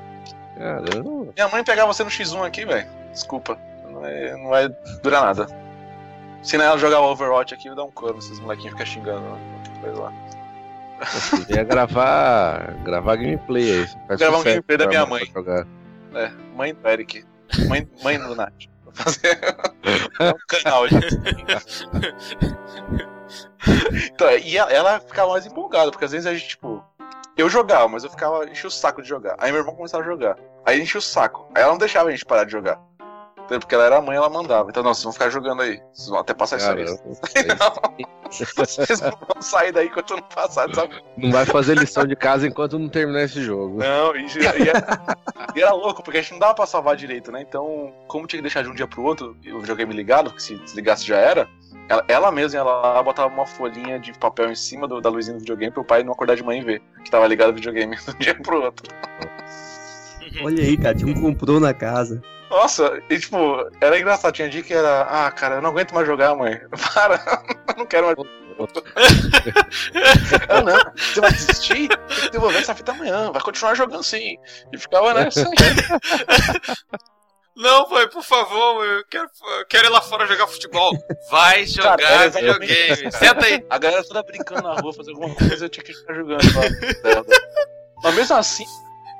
[0.58, 1.32] Caramba.
[1.34, 2.88] Minha mãe pegar você no X1 aqui, velho.
[3.12, 3.58] Desculpa.
[3.84, 4.68] Não vai, não vai
[5.02, 5.46] durar nada.
[6.42, 9.38] Se não ela jogar o Overwatch aqui, eu dar um cano, esses molequinhos ficam xingando.
[9.80, 10.12] Coisa lá.
[11.00, 13.86] Você ia gravar, gravar gameplay aí.
[14.06, 15.24] Faz Gravar um gameplay da minha mãe.
[15.32, 15.66] jogar.
[16.14, 17.24] É, mãe do Eric.
[17.68, 18.52] Mãe, mãe do Nath.
[18.84, 19.38] Vou fazer
[20.18, 20.96] é um canal de.
[24.06, 26.77] então, e ela, ela ficava mais empolgada, porque às vezes a gente, tipo.
[27.38, 28.44] Eu jogava, mas eu ficava.
[28.50, 29.36] enchia o saco de jogar.
[29.38, 30.36] Aí meu irmão começava a jogar.
[30.66, 31.46] Aí enchia o saco.
[31.54, 32.80] Aí ela não deixava a gente parar de jogar.
[33.48, 34.68] Porque ela era a mãe, ela mandava.
[34.68, 35.80] Então, não, vocês vão ficar jogando aí.
[35.92, 36.84] Vocês vão até passar isso aí.
[36.84, 37.02] Caramba.
[38.30, 41.02] Vocês não vão sair daí enquanto não passar, sabe?
[41.16, 43.78] Não vai fazer lição de casa enquanto não terminar esse jogo.
[43.78, 45.00] Não, e, e era,
[45.56, 47.40] e era louco, porque a gente não dava pra salvar direito, né?
[47.40, 50.42] Então, como tinha que deixar de um dia pro outro, e o videogame ligado, porque
[50.42, 51.48] se desligasse já era,
[51.88, 55.36] ela, ela mesma, ela lá botava uma folhinha de papel em cima do- da luzinha
[55.36, 57.96] do videogame pro pai não acordar de manhã e ver que tava ligado o videogame
[58.04, 58.94] de um dia pro outro.
[60.44, 62.20] Olha aí, cara, tinha um comprou na casa.
[62.50, 63.36] Nossa, e tipo,
[63.80, 66.58] era engraçado, tinha dia que era, ah, cara, eu não aguento mais jogar, mãe.
[66.94, 68.18] Para, eu não quero mais.
[70.48, 71.88] ah, não, você vai desistir?
[71.88, 74.36] Tem que devolver essa fita amanhã, vai continuar jogando sim.
[74.72, 75.48] E ficava nessa.
[77.54, 80.92] Não, pai, por favor, eu quero, eu quero ir lá fora jogar futebol.
[81.28, 83.10] Vai jogar Cara, exatamente videogame.
[83.10, 83.66] Senta aí.
[83.68, 87.24] A galera toda brincando na rua, fazer alguma coisa, eu tinha que ficar jogando lá.
[88.04, 88.64] Mas mesmo assim.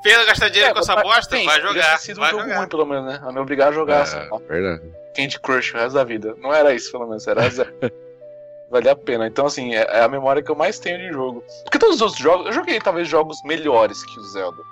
[0.03, 1.37] Pensa gastar dinheiro com essa bosta?
[1.37, 1.93] tem, Vai jogar.
[1.93, 2.59] ter sido um Vai jogo jogar.
[2.59, 3.21] ruim, pelo menos, né?
[3.27, 4.83] A me obrigar a jogar essa É, verdade.
[5.17, 6.35] Candy Crush o resto da vida.
[6.39, 7.73] Não era isso, pelo menos, era zero.
[8.71, 9.27] Valia a pena.
[9.27, 11.43] Então, assim, é é a memória que eu mais tenho de jogo.
[11.65, 14.63] Porque todos os outros jogos, eu joguei talvez jogos melhores que o Zelda.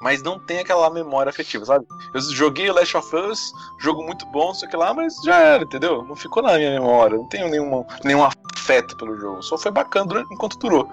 [0.00, 1.86] Mas não tem aquela memória afetiva, sabe?
[2.12, 5.62] Eu joguei o Last of Us, jogo muito bom, sei que lá, mas já era,
[5.62, 6.02] entendeu?
[6.02, 7.16] Não ficou na minha memória.
[7.16, 9.40] Não tenho nenhuma, nenhum afeto pelo jogo.
[9.44, 10.90] Só foi bacana durante, enquanto durou.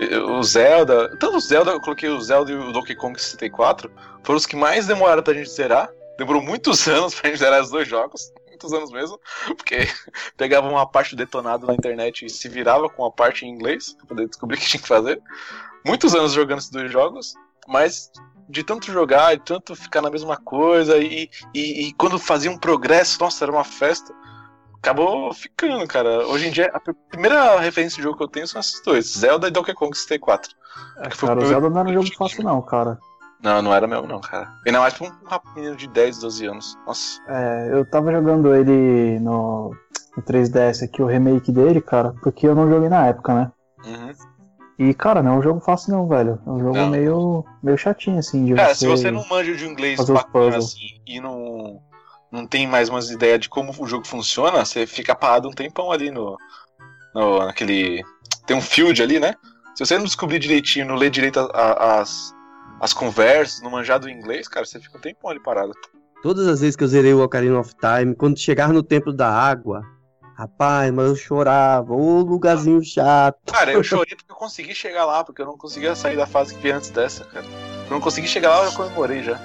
[0.00, 1.16] O Zelda.
[1.16, 3.90] Tanto o Zelda, eu coloquei o Zelda e o Donkey Kong 64.
[4.22, 5.90] Foram os que mais demoraram pra gente zerar.
[6.16, 8.32] Demorou muitos anos pra gente zerar os dois jogos.
[8.48, 9.18] Muitos anos mesmo.
[9.56, 9.88] Porque
[10.36, 13.92] pegava uma parte detonada na internet e se virava com a parte em inglês.
[13.94, 15.20] Pra poder descobrir o que tinha que fazer.
[15.84, 17.34] Muitos anos jogando esses dois jogos.
[17.66, 18.10] Mas
[18.48, 20.96] de tanto jogar, de tanto ficar na mesma coisa.
[20.96, 24.14] E, e, e quando fazia um progresso, nossa, era uma festa.
[24.82, 26.26] Acabou ficando, cara.
[26.28, 29.06] Hoje em dia, a pr- primeira referência de jogo que eu tenho são esses dois:
[29.18, 30.50] Zelda e Donkey Kong 64.
[30.98, 32.98] É, cara, o Zelda não era um jogo fácil, não, cara.
[33.42, 34.48] Não, não era meu, não, cara.
[34.66, 36.76] Ainda mais pra um menino de 10, 12 anos.
[36.86, 37.20] Nossa.
[37.28, 39.72] É, eu tava jogando ele no,
[40.16, 43.52] no 3DS aqui, o remake dele, cara, porque eu não joguei na época, né?
[43.84, 44.12] Uhum.
[44.76, 46.40] E, cara, não é um jogo fácil, não, velho.
[46.46, 46.90] É um jogo Não.
[46.90, 48.80] meio, meio chatinho, assim, de Cara, você.
[48.80, 51.80] se você não manja de inglês bacana assim e não,
[52.30, 55.90] não tem mais umas ideias de como o jogo funciona, você fica parado um tempão
[55.92, 56.36] ali no,
[57.14, 57.38] no.
[57.44, 58.02] naquele.
[58.46, 59.34] Tem um field ali, né?
[59.74, 62.32] Se você não descobrir direitinho, não ler direito a- a- as,
[62.80, 65.72] as conversas, não manjar do inglês, cara, você fica um tempão ali parado.
[66.22, 69.30] Todas as vezes que eu zerei o Ocarina of Time, quando chegar no Templo da
[69.30, 69.82] Água,
[70.38, 71.92] Rapaz, mas eu chorava.
[71.92, 73.38] Ô, lugarzinho chato.
[73.52, 76.54] Cara, eu chorei porque eu consegui chegar lá, porque eu não conseguia sair da fase
[76.54, 77.44] que vi antes dessa, cara.
[77.44, 79.36] Eu não consegui chegar lá, eu comemorei já.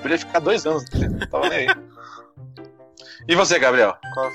[0.00, 1.76] Podia ficar dois anos, não tava nem aí.
[3.28, 3.96] E você, Gabriel?
[4.14, 4.30] Qual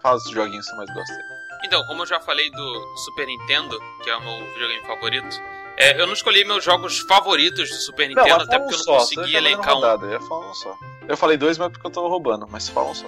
[0.00, 1.14] fala dos joguinhos que você mais gosta?
[1.64, 5.42] Então, como eu já falei do Super Nintendo, que é o meu videogame favorito,
[5.76, 8.98] é, eu não escolhi meus jogos favoritos do Super Nintendo, até porque eu não só,
[8.98, 9.84] consegui tá elencar um.
[9.84, 10.74] Eu ia falar um só.
[11.08, 13.06] Eu falei dois, mas porque eu tô roubando, mas fala um só.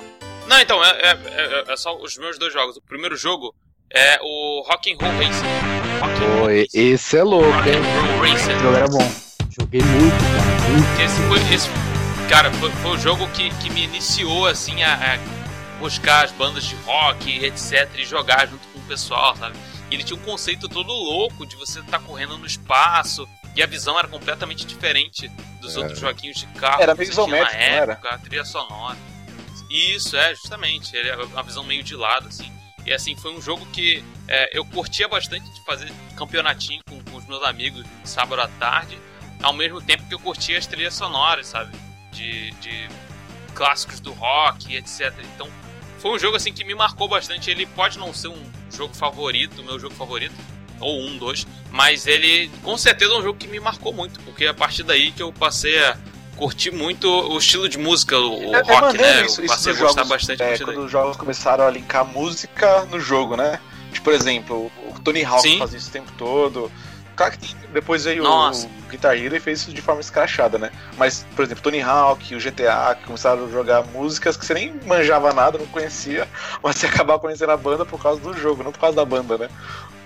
[0.49, 2.77] Não, então, é, é- é- é só os meus dois jogos.
[2.77, 3.55] O primeiro jogo
[3.93, 6.01] é o Rock'n'Roll Racing.
[6.01, 6.67] Rock'n'Roll Pô, Racing.
[6.93, 7.81] esse é louco, hein?
[7.81, 8.55] Rock'n'Roll Racing.
[8.57, 9.13] O jogo era bom.
[9.61, 10.71] Joguei muito, cara.
[10.71, 11.01] Muito.
[11.03, 11.69] Esse foi, esse,
[12.29, 16.65] cara, foi, foi o jogo que, que me iniciou, assim, a, a buscar as bandas
[16.65, 19.57] de rock, etc, e jogar junto com o pessoal, sabe?
[19.91, 23.67] E ele tinha um conceito todo louco de você estar correndo no espaço, e a
[23.67, 25.29] visão era completamente diferente
[25.61, 25.81] dos É.
[25.81, 26.83] outros joguinhos de carro.
[26.83, 27.93] Era que meio isométrico, na era?
[27.93, 28.97] época, a trilha sonora.
[29.71, 30.97] Isso, é, justamente.
[30.97, 32.51] Ele é uma visão meio de lado, assim.
[32.87, 37.17] E assim, foi um jogo que é, eu curtia bastante de fazer campeonatinho com, com
[37.17, 38.99] os meus amigos sábado à tarde,
[39.43, 41.77] ao mesmo tempo que eu curtia as trilhas sonoras, sabe?
[42.19, 42.89] De, de
[43.55, 45.13] clássicos do rock, etc.
[45.35, 45.49] Então,
[45.99, 47.51] foi um jogo assim que me marcou bastante.
[47.51, 48.43] Ele pode não ser um
[48.75, 50.35] jogo favorito, meu jogo favorito,
[50.81, 54.45] ou um, dois, mas ele com certeza é um jogo que me marcou muito, porque
[54.45, 55.97] é a partir daí que eu passei a
[56.37, 59.25] curtir muito o estilo de música, o, É- é rock, né?
[59.27, 60.75] isso- eu isso passei a dos gostar jogos, bastante a É, partir daí.
[60.77, 63.59] quando os jogos começaram a linkar música no jogo, né?
[63.93, 65.59] Tipo, por exemplo, o Tony Hawk Sim.
[65.59, 66.71] fazia isso o tempo todo.
[67.19, 68.67] Claro que depois veio Nossa.
[68.67, 70.71] o Guitar Hero e fez isso de forma escrachada, né?
[70.97, 74.73] Mas, por exemplo, Tony Hawk, o GTA, que começaram a jogar músicas que você nem
[74.87, 76.29] manjava nada, não conhecia,
[76.63, 79.37] mas você acabava conhecendo a banda por causa do jogo, não por causa da banda,
[79.37, 79.49] né?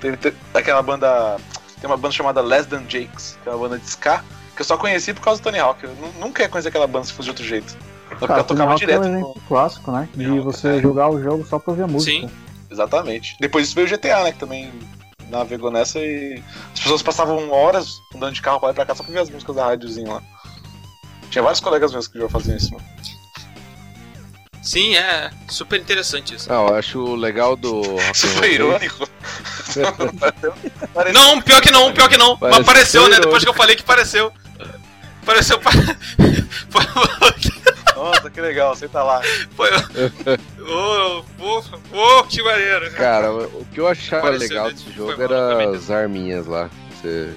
[0.01, 1.37] Tem, tem aquela banda.
[1.81, 4.25] Tem uma banda chamada Less Than Jakes, que é uma banda de ska,
[4.57, 5.85] que eu só conheci por causa do Tony Hawk.
[5.85, 7.77] Eu nu- nunca ia conhecer aquela banda se fosse de outro jeito.
[8.09, 9.07] Porque Cara, eu Tony tocava Hawk é direto.
[9.07, 10.09] um com- clássico, né?
[10.15, 10.81] De Hawk, você é.
[10.81, 12.11] jogar o jogo só pra ouvir a música.
[12.27, 12.31] Sim.
[12.71, 13.37] Exatamente.
[13.39, 14.33] Depois disso veio o GTA, né?
[14.33, 14.73] Que também
[15.33, 16.43] navegou nessa e
[16.75, 19.21] as pessoas passavam horas andando de carro pra lá e pra cá só pra ver
[19.21, 20.23] as músicas da rádiozinha lá.
[21.31, 22.85] Tinha vários colegas meus que já faziam isso, mano.
[24.63, 26.49] Sim, é super interessante isso.
[26.49, 29.09] Não, eu acho legal do Racing- irônico.
[31.13, 32.37] Não, pior que não, pior que não.
[32.39, 33.07] Parece Mas apareceu, né?
[33.09, 33.27] irônico.
[33.27, 34.33] Depois que eu falei que apareceu.
[35.23, 35.59] Apareceu.
[38.03, 39.21] Nossa, que legal, senta lá.
[39.55, 39.71] Foi.
[40.61, 41.63] Ô, ô,
[42.19, 42.91] ô, que maneiro.
[42.93, 46.69] Cara, o que eu achava legal desse- jogo era as arminhas lá.
[47.01, 47.33] Você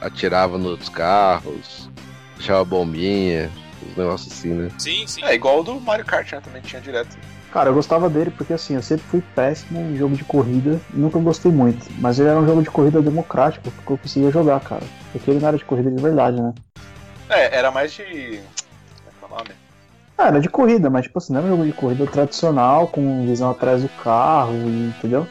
[0.00, 1.90] atirava nos carros,
[2.36, 3.50] deixava bombinha,
[3.90, 4.70] os negócios assim, né?
[4.78, 5.24] Sim, sim.
[5.24, 6.40] É igual o do Mario Kart, né?
[6.40, 7.16] Também tinha direto.
[7.52, 10.98] Cara, eu gostava dele porque assim, eu sempre fui péssimo em jogo de corrida e
[10.98, 11.84] nunca gostei muito.
[11.98, 14.82] Mas ele era um jogo de corrida democrático, porque eu conseguia jogar, cara.
[15.10, 16.52] Porque ele não era de corrida de verdade, né?
[17.30, 18.40] É, era mais de.
[19.30, 19.54] É é?
[20.16, 23.24] Ah, era de corrida, mas tipo assim, não era um jogo de corrida tradicional, com
[23.24, 25.26] visão atrás do carro, entendeu?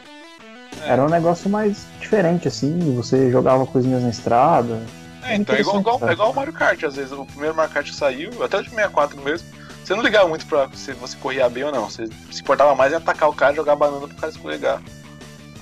[0.82, 4.80] Era um negócio mais diferente, assim, você jogava coisinhas na estrada.
[5.22, 7.12] É, então é igual, igual, é igual o Mario Kart, às vezes.
[7.12, 9.46] O primeiro Mario Kart que saiu, até o de 64 mesmo,
[9.84, 11.90] você não ligava muito pra se você corria bem ou não.
[11.90, 14.80] Você se importava mais em atacar o cara e jogar banana pro cara escorregar.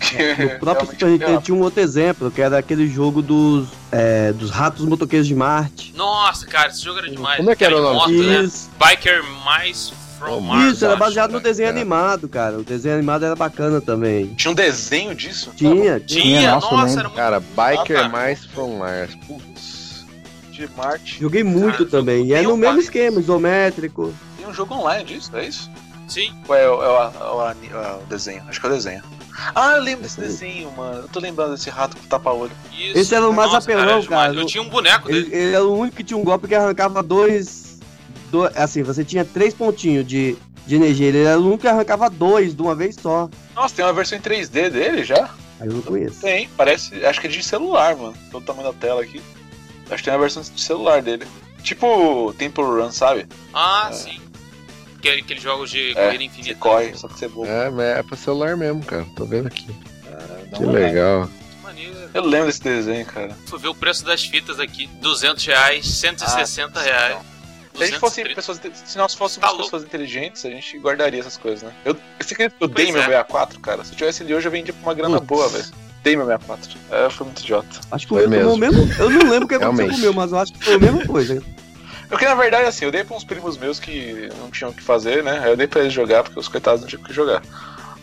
[0.55, 4.51] No próprio Super Nintendo tinha um outro exemplo, que era aquele jogo dos, é, dos
[4.51, 5.93] ratos motoqueiros de Marte.
[5.97, 7.39] Nossa, cara, esse jogo era demais.
[7.39, 7.97] Como é que era o nome?
[8.17, 8.49] moto, né?
[8.79, 10.73] Biker Mais from Oh, Mars.
[10.77, 11.01] isso, era acho.
[11.01, 11.81] baseado no né, desenho cara?
[11.81, 12.59] animado, cara.
[12.59, 14.27] O desenho animado era bacana também.
[14.35, 15.53] Tinha um desenho disso?
[15.55, 16.01] Tinha, tinha.
[16.01, 18.09] Tinha, Nossa, nossa, era muito Cara, Biker Ah, tá.
[18.09, 19.15] mais from Mars.
[19.27, 20.07] Putz.
[20.51, 21.21] De Marte.
[21.21, 22.25] Joguei muito Cara, também.
[22.27, 24.15] E é no um mesmo quadro- esquema, isométrico.
[24.39, 25.71] Tem um jogo online disso, é isso?
[26.09, 28.43] Sim, Ou é, o- é o, é o é o desenho?
[28.49, 29.03] Acho que é o desenho.
[29.55, 31.03] Ah, eu lembro desse desenho, mano.
[31.03, 32.53] Eu tô lembrando desse rato com tapa-olho.
[32.73, 32.97] isso.
[32.99, 34.07] Esse era o mais Nossa, apelão, demais.
[34.29, 34.35] cara.
[34.35, 35.37] Eu tinha um boneco Ele, dele.
[35.37, 37.79] ele era o único que tinha um golpe que arrancava dois.
[38.31, 41.07] do- assim, você tinha três pontinhos de, de energia.
[41.09, 43.29] Ele era o único que arrancava dois de uma vez só.
[43.55, 45.31] Nossa, tem uma versão em 3D dele já?
[45.61, 46.21] Aí eu não conheço.
[46.21, 47.05] Tem, parece.
[47.07, 48.15] Acho que é de celular, mano.
[48.31, 49.23] Pelo tamanho da tela aqui.
[49.89, 51.25] Acho que tem uma versão de celular dele.
[51.63, 53.27] Tipo Temple Run, sabe?
[53.55, 53.93] Ah, É.
[53.93, 54.21] sim.
[55.09, 56.55] Aquele- Aqueles jogos de É, corrida Você infinita.
[56.61, 57.47] corre, só que você voa.
[57.49, 59.07] É, mas é pra celular mesmo, cara.
[59.17, 59.67] Tô vendo aqui.
[60.51, 60.87] Dá Que uma olhada.
[60.87, 61.31] legal.
[61.63, 61.97] Maneiro.
[62.15, 63.37] Eu lembro desse desenho, cara.
[63.47, 67.19] Fui ver o preço das fitas aqui: 200 reais, 160 Ah, reais.
[67.75, 68.35] Se a gente fosse 230.
[68.35, 71.73] pessoas, se nós fôssemos Tá pessoas inteligentes, a gente guardaria essas coisas, né?
[71.85, 73.05] Eu, você acredita que eu dei meu é.
[73.05, 73.85] 64, cara?
[73.85, 75.27] Se eu tivesse ele hoje, eu vendia por uma grana Putz.
[75.29, 75.65] boa, velho.
[76.03, 76.71] Dei meu 64.
[76.91, 77.81] É, foi muito idiota.
[77.91, 78.81] Acho que o Foi meu o mesmo.
[78.99, 79.91] Eu não lembro o que aconteceu Realmente.
[79.91, 81.43] com o meu, mas eu acho que foi a mesma coisa.
[82.09, 84.83] Porque na verdade, assim, eu dei pra uns primos meus que não tinham o que
[84.83, 85.41] fazer, né?
[85.43, 87.43] Aí eu dei pra eles jogar, porque os coitados não tinham o que jogar.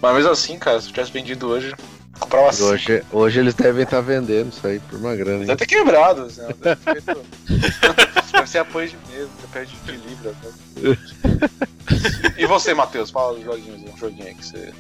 [0.01, 1.73] Mas mesmo assim, cara, se eu tivesse vendido hoje,
[2.19, 2.69] comprava cinco.
[2.69, 5.39] Hoje, hoje eles devem estar vendendo isso aí por uma grana.
[5.41, 5.45] hein?
[5.47, 7.21] Deve ter quebrado, assim, ó, deve ter feito-
[8.33, 10.31] Deve ser apoio de mesa, deve de, de libra.
[10.43, 10.97] né?
[12.37, 14.73] E você, Matheus, fala dos joguinhos, um joguinho aí que você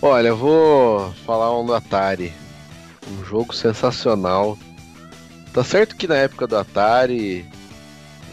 [0.00, 2.32] Olha, eu vou falar um do Atari.
[3.10, 4.58] Um jogo sensacional.
[5.52, 7.46] Tá certo que na época do Atari,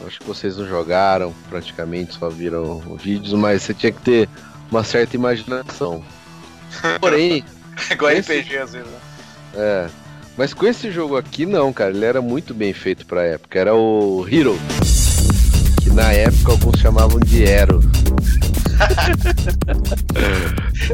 [0.08, 4.30] acho que vocês não jogaram, praticamente só viram vídeos, mas você tinha que ter
[4.72, 6.04] uma certa imaginação.
[7.00, 7.44] Porém,
[7.92, 8.98] Igual Esse- RPG às vezes, né?
[9.56, 9.90] é.
[10.38, 13.60] Mas com esse jogo aqui não, cara, ele era muito bem feito pra época.
[13.60, 14.58] Era o Hero.
[15.84, 17.82] Que na época alguns chamavam de Hero.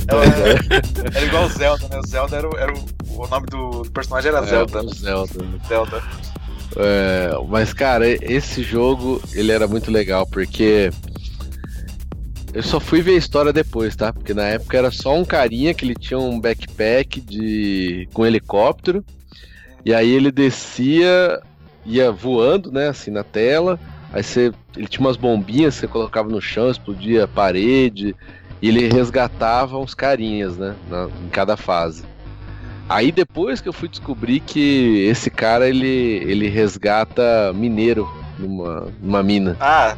[0.08, 2.00] Era, era igual o Zelda, né?
[2.04, 2.86] O Zelda era, o- era o,
[3.24, 4.80] o nome do, personagem era Zelda.
[4.80, 5.46] É, o Zelda.
[5.68, 6.04] Zelda.
[6.76, 10.92] É, mas, cara, esse jogo, ele era muito legal, porque
[12.54, 14.12] eu só fui ver a história depois, tá?
[14.12, 19.04] Porque na época era só um carinha que ele tinha um backpack de com helicóptero,
[19.86, 21.42] e aí ele descia,
[21.86, 23.80] ia voando, né, assim, na tela,
[24.12, 28.16] aí você, ele tinha umas bombinhas, você colocava no chão, explodia a parede,
[28.62, 32.04] e ele resgatava uns carinhas, né, na- em cada fase.
[32.90, 35.88] Aí depois que eu fui descobrir que esse cara ele,
[36.26, 38.10] ele resgata mineiro
[38.40, 39.58] numa, numa mina.
[39.60, 39.96] Ah,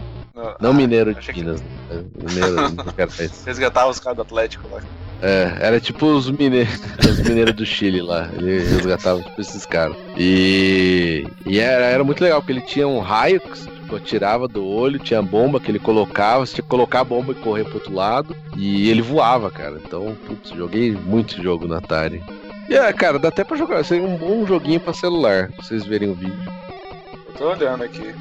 [0.59, 1.61] Não ah, mineiro de achei que- Minas.
[1.61, 2.03] né?
[2.27, 3.43] Mineiro não quero fazer isso.
[3.45, 4.81] resgatava os caras do Atlético lá.
[5.21, 8.29] É, era tipo os mineiros, os mineiros do Chile lá.
[8.33, 9.95] Ele resgatava tipo esses caras.
[10.17, 14.65] E, e era, era muito legal, porque ele tinha um raio que tipo, atirava do
[14.65, 17.75] olho, tinha bomba que ele colocava, você tinha que colocar a bomba e correr pro
[17.75, 18.35] outro lado.
[18.55, 19.79] E ele voava, cara.
[19.83, 22.23] Então, putz, joguei muito jogo no Atari.
[22.69, 23.83] E é, cara, dá até pra jogar.
[23.83, 26.37] Seria um bom joguinho pra celular, pra vocês verem o vídeo.
[27.27, 28.13] Eu tô olhando aqui.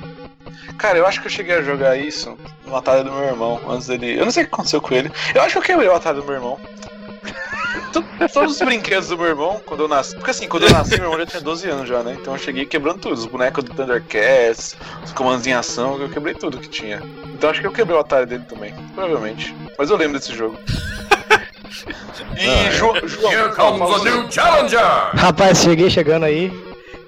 [0.78, 2.36] Cara, eu acho que eu cheguei a jogar isso
[2.66, 4.18] no Atari do meu irmão, antes dele.
[4.18, 5.10] Eu não sei o que aconteceu com ele.
[5.34, 6.58] Eu acho que eu quebrei o Atari do meu irmão.
[7.92, 10.14] To- Todos os brinquedos do meu irmão, quando eu nasci.
[10.14, 12.16] Porque assim, quando eu nasci, meu irmão já tinha 12 anos já, né?
[12.20, 13.14] Então eu cheguei quebrando tudo.
[13.14, 17.02] Os bonecos do Thundercats, os comandos em ação, eu quebrei tudo que tinha.
[17.34, 19.54] Então acho que eu quebrei o Atari dele também, provavelmente.
[19.78, 20.56] Mas eu lembro desse jogo.
[22.38, 22.70] E Ah, é.
[22.72, 24.78] João, Here fala- comes a new challenger!
[25.14, 26.50] Rapaz, cheguei chegando aí.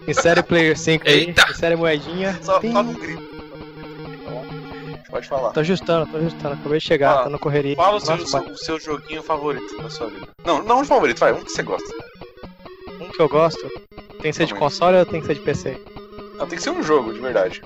[0.07, 1.15] Insere Player 5 aí.
[1.27, 1.47] Eita.
[1.51, 2.39] Insere moedinha.
[2.43, 2.61] Só, só.
[2.61, 2.95] Tá bom?
[5.11, 5.51] Pode falar.
[5.51, 6.55] Tô ajustando, tô ajustando.
[6.55, 7.25] Acabei de chegar, Fala.
[7.25, 7.77] tô na correria.
[7.77, 10.29] Fala o seu, o seu joguinho favorito da sua vida.
[10.45, 11.93] Não, não o favorito, vai, um que você gosta.
[13.01, 13.61] Um que eu gosto.
[14.23, 14.63] Tem que ser de Também.
[14.69, 15.81] console ou tem que ser de PC?
[16.39, 17.61] Não, tem que ser um jogo, de verdade.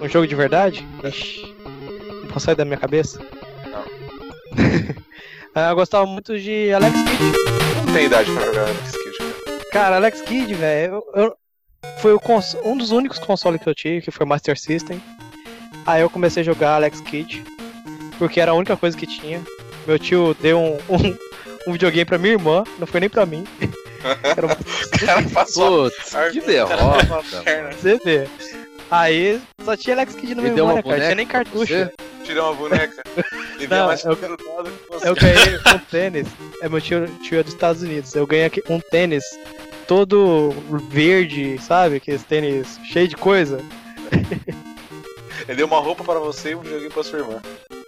[0.00, 0.86] Um jogo de verdade?
[1.04, 1.54] Ixi.
[2.32, 3.20] Não sair da minha cabeça?
[3.70, 3.84] Não.
[5.54, 7.38] Ah, eu gostava muito de Alex Kidd.
[7.86, 9.60] Não tem idade pra jogar Alex Kidd, cara.
[9.72, 11.36] Cara, Alex Kidd, velho, eu, eu-
[12.00, 15.02] foi o cons- um dos únicos consoles que eu tive, que foi Master System.
[15.84, 17.44] Aí eu comecei a jogar Alex Kidd,
[18.18, 19.42] porque era a única coisa que tinha.
[19.86, 21.16] Meu tio deu um, um,
[21.66, 23.44] um videogame pra minha irmã, não foi nem pra mim.
[24.36, 27.22] Era um- O cara passou Putz, que derrota.
[27.72, 28.26] Você vê.
[28.92, 31.00] Aí só tinha Alex Kidd deu uma memória, cara.
[31.00, 31.66] Tinha nem cartucho.
[31.72, 31.90] você?
[32.24, 33.02] Tirou uma boneca.
[33.62, 35.08] E Não, mais eu- grudado que você.
[35.08, 36.26] Eu ganhei um tênis.
[36.62, 38.12] É meu tio, tio é dos Estados Unidos.
[38.12, 39.22] Eu ganhei aqui um tênis
[39.86, 40.50] todo
[40.90, 41.96] verde, sabe?
[41.96, 43.60] Aqueles tênis cheio de coisa.
[45.46, 47.40] Ele deu uma roupa pra você e um joguinho pra sua irmã.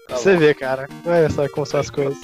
[0.09, 0.39] Tá Você bom.
[0.39, 0.89] vê, cara.
[1.05, 2.19] Olha só como são as coisas.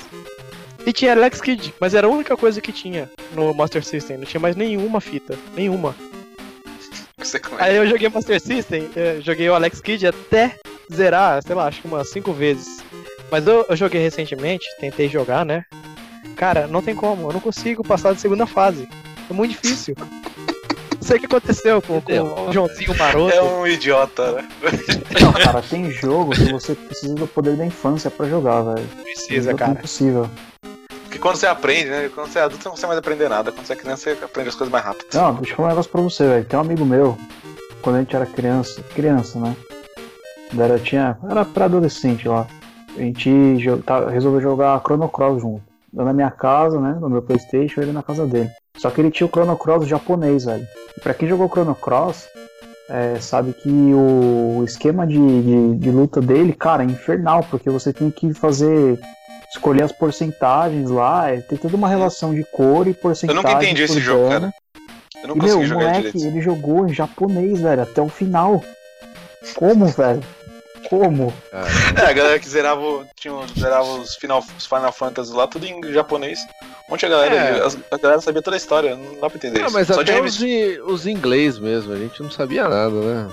[0.87, 4.19] E tinha Alex Kidd, mas era a única coisa que tinha no Master System.
[4.19, 5.37] Não tinha mais nenhuma fita.
[5.57, 5.93] Nenhuma.
[7.23, 7.63] Você conhece.
[7.63, 10.57] Aí eu joguei Master System, eu joguei o Alex Kidd até
[10.93, 12.83] zerar, sei lá, acho que umas 5 vezes.
[13.31, 15.65] Mas eu, eu joguei recentemente, tentei jogar, né?
[16.37, 18.89] Cara, não tem como, eu não consigo passar da segunda fase.
[19.29, 19.95] É muito difícil.
[19.99, 22.13] Não sei o que aconteceu com, com
[22.49, 23.35] o Joãozinho Maroto.
[23.35, 24.49] É um idiota, né?
[25.21, 28.87] Não, cara, tem jogo que você precisa do poder da infância pra jogar, velho.
[29.03, 29.73] Precisa, É cara.
[29.73, 30.29] impossível.
[31.11, 32.09] Porque quando você aprende, né?
[32.15, 33.51] Quando você é adulto, você não consegue mais aprender nada.
[33.51, 35.07] Quando você é criança, você aprende as coisas mais rápido.
[35.13, 36.45] Não, deixa eu falar um negócio pra você, velho.
[36.45, 37.19] Tem um amigo meu,
[37.83, 39.57] quando a gente era criança, criança, né?
[40.57, 42.47] Era, tinha, era pra adolescente lá.
[42.97, 43.29] A gente
[44.13, 45.63] resolveu jogar Chrono Cross junto.
[45.93, 46.97] Eu na minha casa, né?
[47.01, 48.51] No meu Playstation, ele na casa dele.
[48.77, 50.65] Só que ele tinha o Chrono Cross japonês, velho.
[50.97, 52.29] E pra quem jogou Chrono Cross,
[52.89, 57.93] é, sabe que o esquema de, de, de luta dele, cara, é infernal, porque você
[57.93, 58.97] tem que fazer.
[59.55, 63.43] Escolher as porcentagens lá, é, tem toda uma relação de cor e Eu porcentagem.
[63.43, 64.53] nunca entendi esse jogo, cara.
[65.23, 66.27] Eu não E meu, jogar moleque, direito.
[66.27, 68.63] ele jogou em japonês, velho, até o final.
[69.57, 70.23] Como, velho?
[70.89, 71.33] Como?
[71.97, 75.93] É, a galera que zerava, tinha, zerava os Final, os Final Fantasy lá, tudo em
[75.93, 76.39] japonês.
[76.89, 77.65] Onde a galera, É.
[77.65, 79.73] as- a galera sabia toda a história, não dá pra entender isso.
[79.73, 80.41] mas Só de até os,
[80.87, 83.29] os inglês mesmo, a gente não sabia nada, né?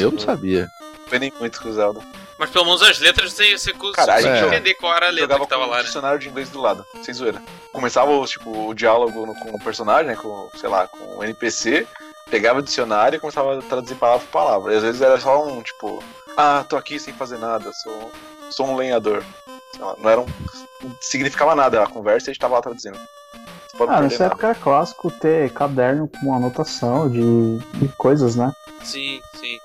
[0.00, 0.66] Eu não sabia.
[1.06, 2.00] aprendi muito com o Zelda.
[2.42, 5.44] Mas pelo menos as letras você, você conseguia gente entender qual era a letra Jogava
[5.44, 5.82] que tava lá, um né?
[5.84, 7.40] dicionário de inglês do lado, sem zoeira.
[7.72, 11.22] Começava o, tipo, o diálogo no- com o personagem, né, com, sei lá, com o
[11.22, 11.86] NPC,
[12.28, 14.72] pegava o dicionário e começava a traduzir palavra por palavra.
[14.74, 16.02] E às vezes era só um, tipo,
[16.36, 18.10] ah, tô aqui sem fazer nada, sou,
[18.50, 19.22] sou um lenhador.
[19.78, 20.26] Não era um,
[20.82, 22.98] não significava nada a conversa e a gente tava lá traduzindo.
[23.88, 24.34] Ah, nessa nada.
[24.34, 28.52] época era clássico ter caderno com anotação de, de coisas, né?
[28.82, 29.58] Sim, sim.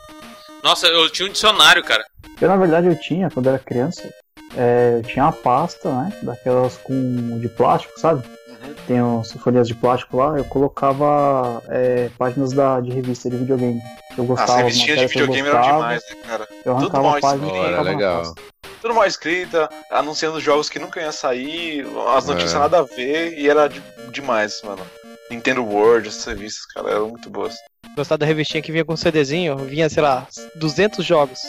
[0.64, 2.05] Nossa, eu tinha um dicionário, cara.
[2.41, 4.10] Eu, na verdade, eu tinha, quando era criança,
[4.55, 6.14] é, eu tinha uma pasta, né?
[6.22, 8.24] Daquelas com de plástico, sabe?
[8.47, 8.74] Uhum.
[8.88, 13.80] Tem as folhas de plástico lá, eu colocava é, páginas da, de revista de videogame.
[14.18, 16.47] Eu As gostava, revistinhas de videogame eram demais, né, cara?
[16.66, 18.36] Eu Tudo arrancava mal a página e na legal.
[18.82, 21.86] Tudo mal escrita, anunciando jogos que nunca iam sair,
[22.16, 22.60] as notícias É.
[22.60, 23.82] nada a ver, e era de-
[24.12, 24.82] demais, mano.
[25.30, 27.55] Nintendo World, essas revistas, cara, eram muito boas.
[27.98, 31.39] Gostava da revistinha que vinha com um CDzinho, vinha, sei lá, 200 jogos.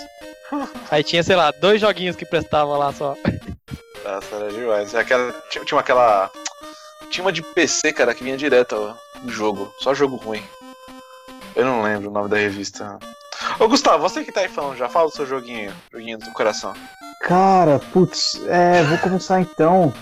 [0.91, 3.15] Aí tinha, sei lá, dois joguinhos que prestava lá só.
[4.03, 4.95] Nossa, era demais.
[4.95, 6.31] Aquela, tinha, tinha aquela.
[7.11, 9.71] Tinha uma de PC, cara, que vinha direto ó, no jogo.
[9.79, 10.43] Só jogo ruim.
[11.55, 12.99] Eu não lembro o nome da revista.
[13.61, 16.73] Ô Gustavo, você que tá aí falando já, fala do seu joguinho, joguinho do coração.
[17.21, 19.93] Cara, putz, é, vou começar então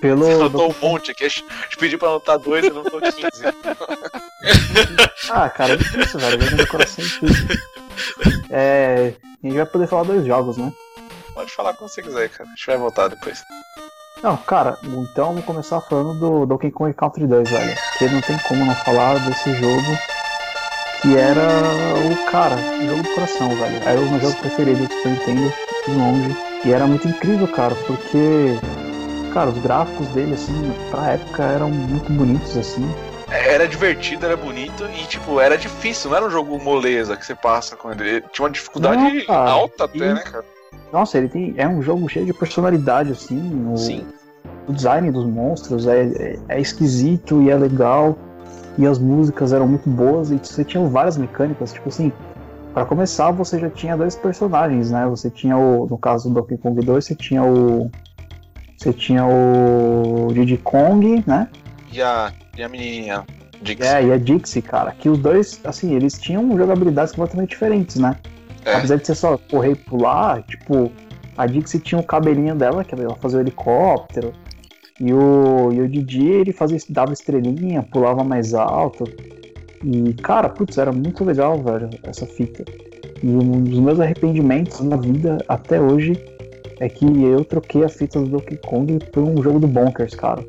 [0.00, 0.24] pelo.
[0.24, 1.44] Você anotou um monte aqui, a gente
[1.78, 3.20] pediu pra anotar dois e anotou 15.
[5.30, 6.40] Ah, cara, é difícil, velho.
[6.42, 7.60] Jogo do coração é difícil.
[8.50, 9.14] É.
[9.42, 10.72] A gente vai poder falar dois jogos, né?
[11.34, 12.48] Pode falar quando você quiser, cara.
[12.48, 13.42] A gente vai voltar depois.
[14.22, 17.74] Não, cara, então eu vou começar falando do Donkey Kong Country 2, velho.
[17.90, 19.98] Porque não tem como não falar desse jogo
[21.00, 23.82] que era o cara, o jogo do coração, velho.
[23.82, 25.52] Era o meu jogo preferido do Super Nintendo,
[25.86, 26.36] de longe.
[26.66, 28.58] E era muito incrível, cara, porque,
[29.32, 30.52] cara, os gráficos dele, assim,
[30.90, 32.86] pra época eram muito bonitos, assim.
[33.30, 37.34] Era divertido, era bonito e, tipo, era difícil, não era um jogo moleza que você
[37.34, 38.22] passa com ele.
[38.32, 40.44] Tinha uma dificuldade Não, alta até, E- né, cara?
[40.92, 41.54] Nossa, ele tem.
[41.56, 43.64] É um jogo cheio de personalidade, assim.
[43.72, 44.04] O, Sim.
[44.66, 48.18] o design dos monstros é, é, é esquisito e é legal.
[48.76, 52.12] E as músicas eram muito boas e você tinha várias mecânicas, tipo assim.
[52.74, 55.06] Pra começar, você já tinha dois personagens, né?
[55.06, 55.86] Você tinha o.
[55.88, 57.90] No caso do Donkey Kong 2, você tinha o.
[58.80, 61.48] Você tinha o Diddy Kong, né?
[61.92, 63.26] E a, e a menininha,
[63.60, 63.86] Dix.
[63.86, 64.92] É, e a Dixie, cara.
[64.92, 68.16] Que os dois, assim, eles tinham jogabilidades completamente diferentes, né?
[68.64, 68.76] É.
[68.76, 70.90] Apesar de ser só correr e pular, tipo,
[71.36, 74.32] a Dixie tinha o cabelinho dela, que ela fazia o helicóptero.
[74.98, 79.04] E o, e o Didi, ele fazia, dava estrelinha, pulava mais alto.
[79.84, 82.64] E, cara, putz, era muito legal, velho, essa fita.
[83.22, 86.18] E um dos meus arrependimentos na vida, até hoje,
[86.80, 90.44] é que eu troquei a fita do Donkey Kong por um jogo do Bonkers, cara.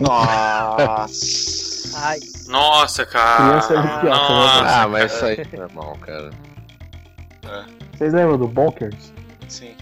[0.00, 1.98] Nossa.
[1.98, 2.18] Ai.
[2.48, 3.48] Nossa, cara.
[3.60, 6.30] Criança é idiota, né, Nossa, Ah, mas isso aí é normal, cara.
[7.92, 9.12] Vocês lembram do Bonkers?
[9.48, 9.74] Sim.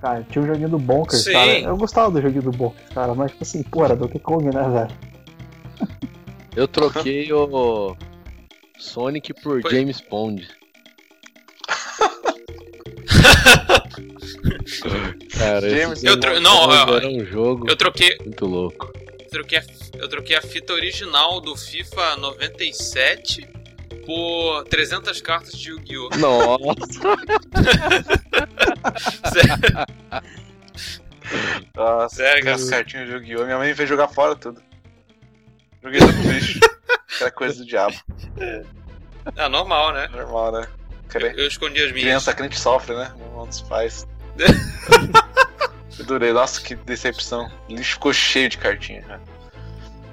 [0.00, 1.32] Cara, tinha um joguinho do Bonkers, Sim.
[1.32, 1.58] cara.
[1.60, 4.68] Eu gostava do joguinho do Bonkers, cara, mas tipo assim, pô, era Donkey Kong, né,
[4.68, 4.90] velho?
[6.56, 7.96] Eu troquei o
[8.78, 10.48] Sonic por Foi- James Bond.
[15.36, 18.92] Cara, James- Eu tro- não, ó, um jogo Eu troquei, muito louco.
[19.30, 19.62] troquei a,
[19.98, 23.48] eu troquei a fita original do FIFA 97
[24.06, 26.08] por 300 cartas de Yu-Gi-Oh!
[26.16, 27.00] Nossa,
[29.32, 29.86] Sério,
[31.76, 32.66] Nossa, Sério, cara.
[32.68, 33.44] cartinhas de Yu-Gi-Oh!
[33.44, 34.60] Minha mãe me fez jogar fora tudo.
[35.82, 36.58] Joguei tudo lixo.
[37.20, 37.94] Era coisa do diabo.
[39.36, 40.08] É normal, né?
[40.08, 40.68] Normal, né?
[41.14, 42.02] Eu, eu escondi as minhas.
[42.04, 43.12] Criança crente sofre, né?
[43.36, 44.06] Um dos pais.
[45.98, 47.50] Eu Adorei, nossa, que decepção.
[47.68, 49.02] O lixo ficou cheio de cartinha.
[49.06, 49.20] né?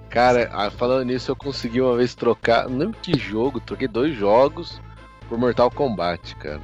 [0.09, 2.67] cara, ah, falando nisso, eu consegui uma vez trocar.
[2.69, 4.81] Não lembro que jogo, troquei dois jogos
[5.29, 6.61] por Mortal Kombat, cara.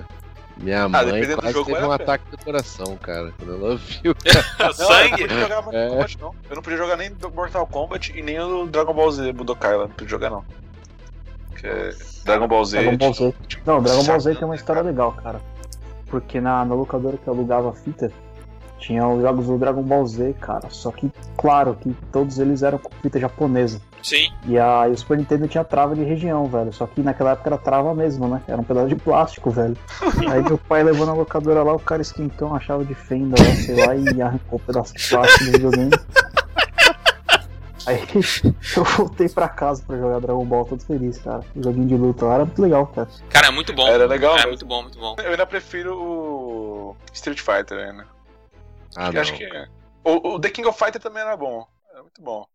[0.58, 4.14] Minha mãe Ah, do quase jogo, teve um ataque do coração, cara, quando ela viu.
[4.60, 5.10] Não, eu não Sangue?
[5.22, 5.90] podia jogar Mortal É.
[5.90, 6.36] Kombat, não.
[6.50, 9.76] Eu não podia jogar nem do Mortal Kombat e nem o Dragon Ball Z Budokai
[9.76, 9.84] lá.
[9.84, 10.46] Não podia jogar, não.
[11.50, 11.68] Porque
[12.24, 12.82] Dragon Ball Z.
[12.82, 13.34] Dragon Ball Z.
[13.48, 14.92] tipo, Não, Dragon Ball Z tem uma né, história cara?
[14.92, 15.42] legal, cara.
[16.14, 18.12] Porque na, na locadora que eu alugava a fita,
[18.78, 20.70] tinha os jogos do Dragon Ball Z, cara.
[20.70, 23.82] Só que, claro, que todos eles eram com fita japonesa.
[24.04, 24.32] Sim.
[24.46, 26.72] E a e o Super Nintendo tinha trava de região, velho.
[26.72, 28.44] Só que naquela época era trava mesmo, né?
[28.48, 29.76] Era um pedaço de plástico, velho.
[30.30, 33.56] Aí meu pai levou na locadora lá, o cara esquentou uma chave de fenda lá,
[33.56, 35.92] sei lá, e arrancou um pedaço de plástico do videogame.
[37.86, 38.00] Aí
[38.78, 41.44] eu voltei pra casa pra jogar Dragon Ball todo feliz, cara.
[41.56, 43.08] O joguinho de luta lá era muito legal, cara.
[43.30, 43.88] Cara, é muito bom.
[43.88, 44.50] Era legal É mesmo.
[44.50, 45.16] muito bom, muito bom.
[45.24, 48.06] Eu ainda prefiro o Street Fighter, né?
[48.96, 49.22] Ah, Eu não.
[49.22, 49.68] acho que é.
[50.04, 51.66] O, o The King of Fighter também era bom.
[51.92, 52.46] Era muito bom.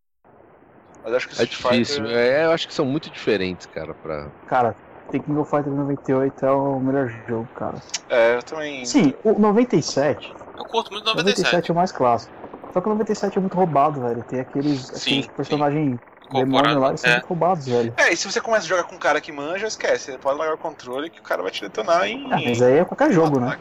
[1.03, 1.49] Mas acho que o É Street
[1.79, 2.03] difícil.
[2.05, 2.17] Fighter.
[2.17, 4.27] É, eu acho que são muito diferentes, cara, pra.
[4.47, 4.75] Cara,
[5.11, 7.77] The King of Fighters 98 é o melhor jogo, cara.
[8.09, 8.85] É, eu também.
[8.85, 10.33] Sim, o 97.
[10.57, 11.69] Eu curto muito 97 97.
[11.69, 12.33] é o mais clássico.
[12.73, 14.23] Só que o 97 é muito roubado, velho.
[14.23, 15.99] Tem aqueles, Sim, aqueles personagens
[16.31, 17.13] demônio Incorporado, lá que são é.
[17.15, 17.93] muito roubados, velho.
[17.97, 20.11] É, e se você começa a jogar com um cara que manja, esquece.
[20.11, 22.25] Você pode largar o controle que o cara vai te detonar em.
[22.31, 23.57] Ah, mas aí é qualquer jogo, né?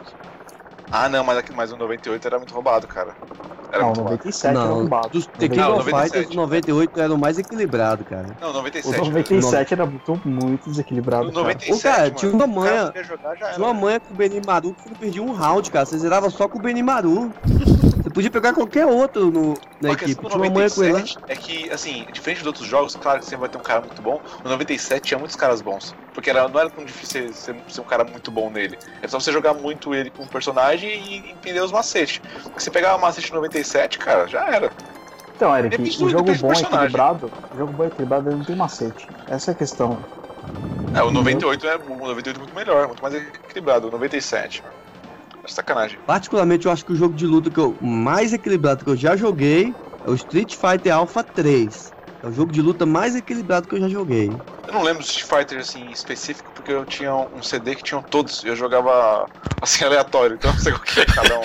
[0.90, 3.14] Ah, não, mas, aqui- mas o 98 era muito roubado, cara.
[3.70, 4.16] Era Não, muito roubado.
[4.24, 5.08] 97 era Não, roubado.
[5.10, 6.00] dos Não, of 97.
[6.10, 8.26] Fighters, o 98 era o mais equilibrado, cara.
[8.40, 8.98] Não, O 97.
[8.98, 11.26] 97 era muito, muito desequilibrado.
[11.30, 11.40] Cara.
[11.42, 13.52] 97, Ô, cara, mano, tinha uma o cara manha- jogar, era.
[13.54, 15.84] Tinha uma manha com o Benimaru que não perdia um round, cara.
[15.86, 17.30] Você zerava só com o Benimaru.
[18.18, 20.06] Você podia pegar qualquer outro no, na A equipe.
[20.06, 20.98] questão do Tinha uma manha com ele lá.
[20.98, 23.80] 97 é que, assim, diferente de outros jogos, claro que sempre vai ter um cara
[23.80, 24.20] muito bom.
[24.42, 25.94] No 97 tinha muitos caras bons.
[26.12, 28.76] Porque era, não era tão difícil ser, ser um cara muito bom nele.
[29.02, 32.20] É só você jogar muito ele com o personagem e entender os macetes.
[32.42, 34.72] Porque você pegava macete no 97, cara, já era.
[35.36, 36.76] Então, Eric, Depende o do- jogo do bom é personagem.
[36.78, 39.06] equilibrado, o jogo bom é equilibrado ele não tem macete.
[39.28, 39.96] Essa é a questão.
[40.92, 43.86] É, o 98 é o 98 é muito melhor, muito mais equilibrado.
[43.86, 44.60] O 97.
[45.52, 45.98] Sacanagem.
[46.06, 49.16] Particularmente, eu acho que o jogo de luta que eu mais equilibrado que eu já
[49.16, 49.74] joguei
[50.06, 51.92] é o Street Fighter Alpha 3.
[52.22, 54.30] É o jogo de luta mais equilibrado que eu já joguei.
[54.66, 58.02] Eu não lembro do Street Fighter assim específico, porque eu tinha um CD que tinham
[58.02, 58.44] todos.
[58.44, 59.26] Eu jogava
[59.62, 61.44] assim aleatório, então eu não sei o que é cada um.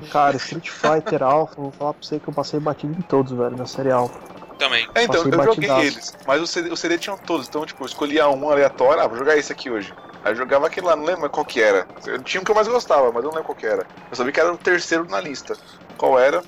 [0.10, 3.56] Cara, Street Fighter Alpha, vou falar pra você que eu passei batido em todos, velho,
[3.56, 4.18] na série Alpha.
[4.58, 4.88] Também.
[4.94, 5.82] É, então, Passei eu joguei batidaço.
[5.82, 9.06] eles, mas o CD, o CD tinham todos, então, tipo, eu escolhia um aleatório, ah,
[9.06, 9.92] vou jogar esse aqui hoje.
[10.24, 11.86] Aí eu jogava aquele lá, não lembro qual que era.
[12.06, 13.86] Eu tinha um que eu mais gostava, mas eu não lembro qual que era.
[14.10, 15.54] Eu sabia que era o terceiro na lista.
[15.98, 16.42] Qual era?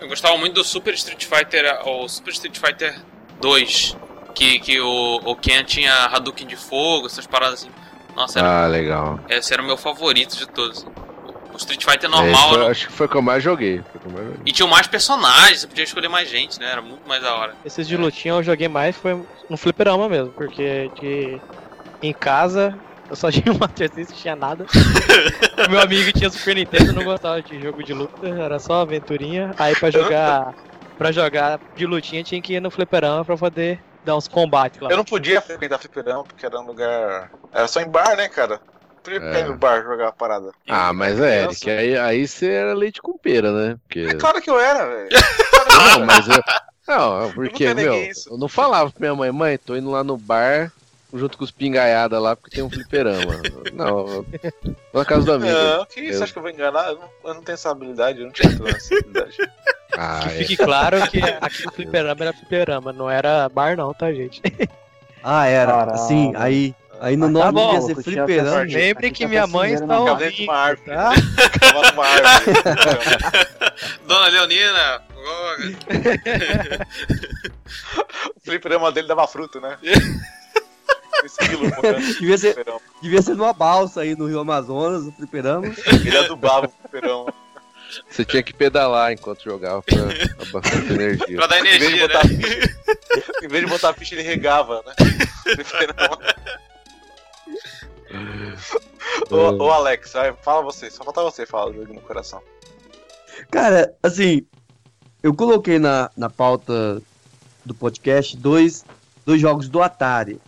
[0.00, 3.00] Eu gostava muito do Super Street Fighter, o Super Street Fighter
[3.40, 3.96] 2,
[4.34, 7.70] que, que o, o Ken tinha Hadouken de fogo, essas paradas assim.
[8.14, 9.18] Nossa, era, Ah, legal.
[9.28, 10.86] esse era o meu favorito de todos.
[11.52, 13.78] O Street Fighter normal foi- era- acho que foi o que eu mais joguei.
[13.90, 14.40] Foi o que eu mais joguei.
[14.44, 16.70] e tinha mais personagens, você podia escolher mais gente, né?
[16.70, 17.54] Era muito mais da hora.
[17.64, 21.40] Esses de lutinha eu joguei mais foi no fliperama mesmo, porque de
[22.02, 24.66] em casa eu só tinha um Master System, não tinha nada.
[25.70, 29.54] Meu amigo tinha Super Nintendo, não gostava de jogo de luta, era só aventurinha.
[29.58, 30.54] Aí pra jogar
[30.98, 34.90] para jogar de lutinha tinha que ir no fliperama pra poder dar uns combates lá.
[34.90, 37.30] Eu não podia frequentar fliperama, porque era um lugar.
[37.52, 38.60] Era só em bar, né, cara?
[39.02, 39.44] Podia É.
[39.44, 40.50] no bar jogar a parada.
[40.68, 43.76] Ah, mas é, Eric, aí, aí você era leite com pera, né?
[43.82, 44.00] Porque...
[44.00, 45.08] É claro que eu era, velho.
[45.98, 46.42] Não, mas eu.
[46.88, 48.30] Não, porque, nunca meu, isso.
[48.30, 50.72] eu não falava pra minha mãe, mãe, tô indo lá no bar
[51.18, 53.40] junto com os pingaiada lá porque tem um fliperama.
[53.72, 54.24] não,
[54.92, 55.52] na casa do amigo.
[55.52, 56.18] Não, que isso?
[56.18, 56.88] Eu- Acho que eu vou enganar?
[56.88, 59.36] Eu não, eu não tenho essa habilidade, eu não tinha essa habilidade.
[59.98, 60.32] Ah, Que é.
[60.44, 64.42] fique claro que aqui no fliperama era fliperama, não era bar não, tá gente?
[65.24, 65.72] Ah, era.
[65.72, 65.92] Caralho.
[65.94, 68.62] Assim, aí, aí no Ah, nome tá bom, devia ser fliperama.
[68.64, 70.90] Lembre que tá minha mãe está na Ficava dentro de ouvindo, uma árvore.
[70.90, 71.12] tá?
[71.50, 72.56] Ficava numa árvore.
[74.06, 75.02] Dona Leonina!
[78.36, 79.76] o fliperama dele dava fruto, né?
[81.26, 81.70] Esquilo,
[82.20, 82.64] Devia ser-.
[83.02, 85.66] Devia ser numa balsa aí no Rio Amazonas, no fliperama.
[86.04, 87.32] Ele adubava o fliperama.
[88.10, 89.96] Você tinha que pedalar enquanto jogava pra
[90.48, 91.36] abastecer energia.
[91.36, 92.34] pra dar Em vez, de energia, botar né?
[92.36, 92.76] ficha,
[93.42, 94.94] em vez de botar ficha, ele regava, né?
[99.30, 100.12] Ô, ô, Alex,
[100.42, 102.42] fala você, só falta você falar do jogo no coração.
[103.50, 104.44] Cara, assim,
[105.22, 107.00] eu coloquei na, na pauta
[107.64, 108.84] do podcast dois,
[109.24, 110.40] dois jogos do Atari.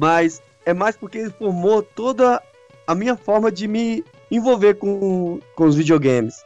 [0.00, 2.42] Mas é mais porque ele formou toda
[2.86, 6.36] a minha forma de me envolver com, com os videogames.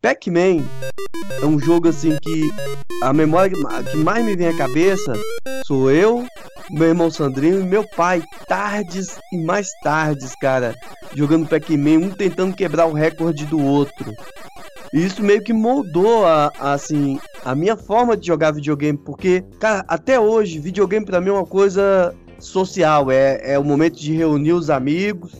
[0.00, 0.64] Pac-Man
[1.42, 2.50] é um jogo assim que
[3.02, 5.12] a memória que ma- que mais me vem à cabeça
[5.66, 6.26] sou eu,
[6.70, 10.74] meu irmão Sandrinho e meu pai, tardes e mais tardes, cara,
[11.14, 14.12] jogando Pac-Man, um tentando quebrar o recorde do outro.
[14.92, 19.42] E isso meio que moldou a, a, assim, a minha forma de jogar videogame, porque,
[19.58, 24.12] cara, até hoje, videogame pra mim é uma coisa social, é, é o momento de
[24.14, 25.32] reunir os amigos.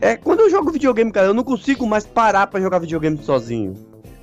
[0.00, 3.74] É quando eu jogo videogame, cara, eu não consigo mais parar pra jogar videogame sozinho.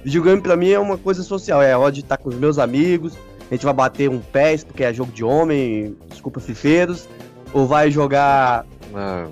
[0.04, 3.18] Videogame pra mim é uma coisa social, é hora de estar com os meus amigos,
[3.50, 7.08] a gente vai bater um pés, porque é jogo de homem, desculpa, fifeiros,
[7.54, 9.26] ou vai jogar Ah,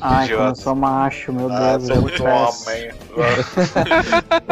[0.00, 0.36] Ai, Idiota.
[0.42, 1.88] como eu sou macho, meu Ah, Deus.
[1.90, 2.68] é eu muito peço.
[2.68, 2.90] homem.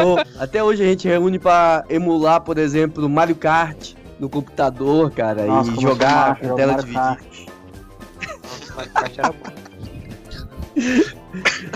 [0.03, 5.45] Ou, até hoje a gente reúne pra emular, por exemplo, Mario Kart no computador, cara,
[5.45, 7.17] Nossa, e sou jogar macho, com tela dividida.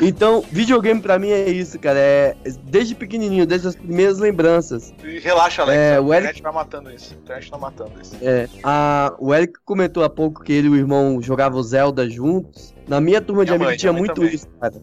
[0.01, 1.99] Então, videogame pra mim é isso, cara.
[1.99, 4.93] É desde pequenininho, desde as primeiras lembranças.
[5.03, 5.77] E Relaxa, Alex.
[5.79, 7.13] É, a o Eric- internet tá matando isso.
[7.13, 8.15] A internet tá matando isso.
[8.21, 12.73] É, a, o Eric comentou há pouco que ele e o irmão jogavam Zelda juntos.
[12.87, 14.33] Na minha turma de Minha amigos mãe, tinha muito também.
[14.33, 14.73] isso, cara.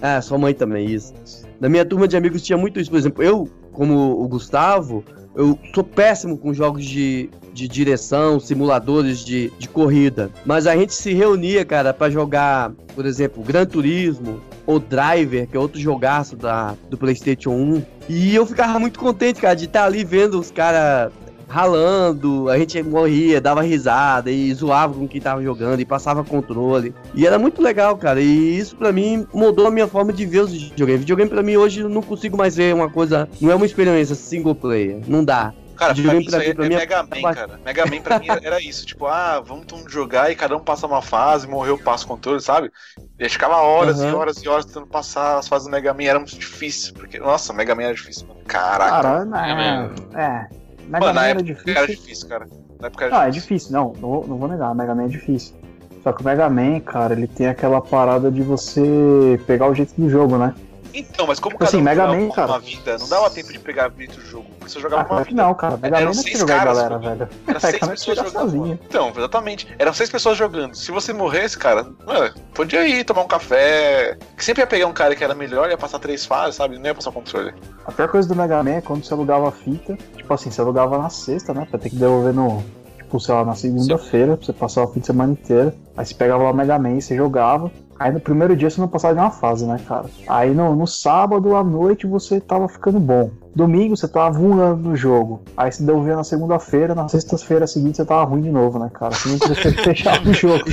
[0.00, 1.12] Ah, sua mãe também, isso.
[1.60, 2.90] Na minha turma de amigos tinha muito isso.
[2.90, 5.04] Por exemplo, eu, como o Gustavo,
[5.34, 10.30] eu sou péssimo com jogos de, de direção, simuladores de, de corrida.
[10.44, 15.56] Mas a gente se reunia, cara, pra jogar, por exemplo, Gran Turismo ou Driver, que
[15.56, 17.82] é outro jogaço da, do PlayStation 1.
[18.08, 21.12] E eu ficava muito contente, cara, de estar ali vendo os caras
[21.52, 26.94] ralando, a gente morria, dava risada e zoava com quem tava jogando e passava controle.
[27.14, 28.20] E era muito legal, cara.
[28.20, 31.00] E isso pra mim mudou a minha forma de ver os videogames.
[31.00, 33.28] Videogame pra mim hoje eu não consigo mais ver uma coisa.
[33.40, 35.00] Não é uma experiência single player.
[35.06, 35.52] Não dá.
[35.76, 37.60] Cara, pra Videogame mim isso aí é, pra mim é- Mega Man, cara.
[37.64, 38.86] Mega Man pra mim era isso.
[38.86, 42.08] Tipo, ah, vamos todo mundo jogar e cada um passa uma fase, morreu, passa o
[42.08, 42.70] controle, sabe?
[43.18, 44.16] E ficava horas e Aham.
[44.16, 46.04] horas e horas tentando passar as fases do Mega Man.
[46.04, 46.94] Era muito difícil.
[46.94, 48.40] Porque, nossa, Mega Man era difícil, mano.
[48.46, 49.02] Caraca.
[49.02, 49.90] Cara, né?
[50.14, 50.61] É.
[50.92, 51.72] Mega Mano, Man na era difícil.
[51.74, 52.48] era difícil, cara.
[52.80, 55.08] Na época era Ah, é difícil, não, não vou, não vou negar, Mega Man é
[55.08, 55.54] difícil.
[56.02, 59.94] Só que o Mega Man, cara, ele tem aquela parada de você pegar o jeito
[59.96, 60.54] do jogo, né?
[60.94, 62.58] Então, mas como Assim, cada um Mega Man, uma cara.
[62.58, 64.46] vida, não dava tempo de pegar vida do jogo.
[64.58, 65.42] Porque você Ah, jogava uma claro que vida.
[65.42, 65.76] não, cara.
[65.76, 67.18] Mega Eram Man não é pra jogar galera, jogando.
[67.18, 67.30] velho.
[67.48, 68.32] Era seis é pessoas jogando.
[68.32, 68.78] sozinho.
[68.86, 69.68] Então, exatamente.
[69.78, 70.74] Eram seis pessoas jogando.
[70.74, 74.16] Se você morresse, cara, mano, podia ir tomar um café.
[74.36, 76.78] Que sempre ia pegar um cara que era melhor, ia passar três fases, sabe?
[76.78, 77.54] Não ia passar controle.
[77.86, 80.60] A pior coisa do Mega Man é quando você alugava a fita, tipo assim, você
[80.60, 81.66] alugava na sexta, né?
[81.70, 82.62] Pra ter que devolver no.
[82.96, 85.74] Tipo, sei lá, na segunda-feira, pra você passar o fim de semana inteira.
[85.96, 87.70] Aí você pegava lá o Mega Man e você jogava.
[87.98, 90.06] Aí no primeiro dia você não passava de uma fase, né, cara?
[90.26, 93.30] Aí no, no sábado à noite você tava ficando bom.
[93.54, 95.42] Domingo você tava voando no jogo.
[95.56, 99.14] Aí você devolvia na segunda-feira, na sexta-feira seguinte você tava ruim de novo, né, cara?
[99.14, 100.64] Você não podia fechar o jogo.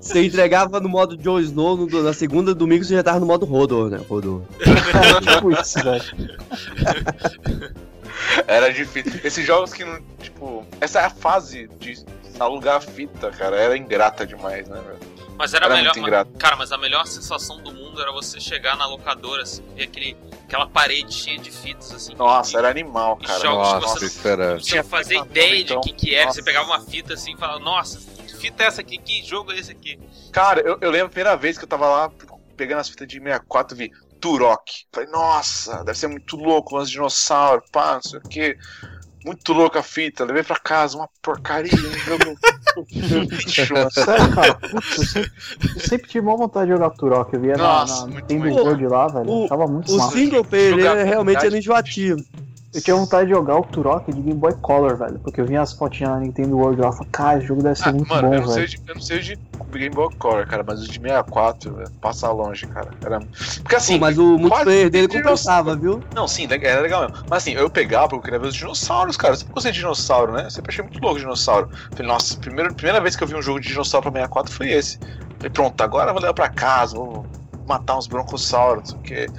[0.00, 3.44] Você entregava no modo Joe Snow, no- na segunda domingo você já tava no modo
[3.46, 4.00] Rodor, né?
[4.08, 4.42] Rodor.
[5.20, 6.04] tipo isso, velho.
[8.46, 9.20] Era difícil.
[9.22, 9.98] Esses jogos que não.
[10.20, 10.64] Tipo.
[10.80, 12.02] Essa é a fase de
[12.38, 13.56] alugar a fita, cara.
[13.56, 15.12] Era ingrata demais, né, velho?
[15.36, 15.94] Mas era, Era melhor.
[15.94, 16.32] muito ingrato.
[16.38, 20.16] Cara, mas a melhor sensação do mundo era você chegar na locadora, assim, ver aquele,
[20.44, 22.14] aquela parede cheia de fitas, assim.
[22.14, 23.40] Nossa, era animal, e cara.
[23.40, 24.54] jogos que Nossa, você isso era.
[24.58, 25.80] Você não fazia ideia de então.
[25.80, 26.26] quem que era.
[26.26, 26.38] Nossa.
[26.38, 28.98] Você pegava uma fita assim e falava, nossa, que fita é essa aqui?
[28.98, 29.98] Que jogo é esse aqui?
[30.30, 32.10] Cara, eu, eu lembro a primeira vez que eu tava lá
[32.56, 34.84] pegando as fitas de 64 vi Turok.
[34.92, 38.56] Falei, nossa, deve ser muito louco, uns dinossauros, pá, não sei o que.
[39.24, 42.36] Muito louca a fita, levei pra casa, uma porcaria, um jogo
[43.30, 43.52] lixo.
[43.92, 45.30] Sério, cara, putz, eu sempre,
[45.74, 47.32] eu sempre tive uma vontade de jogar Turok.
[47.34, 48.62] Eu via na, Nossa, na muito Nintendo bom.
[48.64, 49.30] World lá, velho.
[49.30, 50.12] O- Achava muito O massa.
[50.12, 52.24] single player Jogar realmente era enjoativo.
[52.74, 55.18] Eu tinha vontade de jogar o Turok de Game Boy Color, velho.
[55.18, 57.78] Porque eu via as fotinhas na Nintendo World lá e falei, cara, esse jogo deve
[57.78, 58.68] ser Ah, muito mano, bom, eu, não sei velho.
[58.68, 59.38] de, eu não sei de
[59.72, 62.90] Game Boy Color, cara, mas o de 64, velho, passa longe, cara.
[63.04, 63.20] Era...
[63.62, 66.02] Porque assim, Pô, mas o multiplayer dele compensava, viu?
[66.14, 67.24] Não, sim, era legal mesmo.
[67.28, 69.34] Mas assim, eu pegava porque eu queria ver os dinossauros, cara.
[69.34, 70.44] Eu sempre gostei de dinossauro, né?
[70.46, 71.68] Eu sempre achei muito louco dinossauro.
[71.90, 74.70] Falei, nossa, primeira, primeira vez que eu vi um jogo de dinossauro pra 64 foi
[74.70, 74.98] esse.
[75.36, 77.26] Falei, pronto, agora eu vou levar pra casa, vou
[77.66, 79.30] matar uns broncossauros, não sei o quê.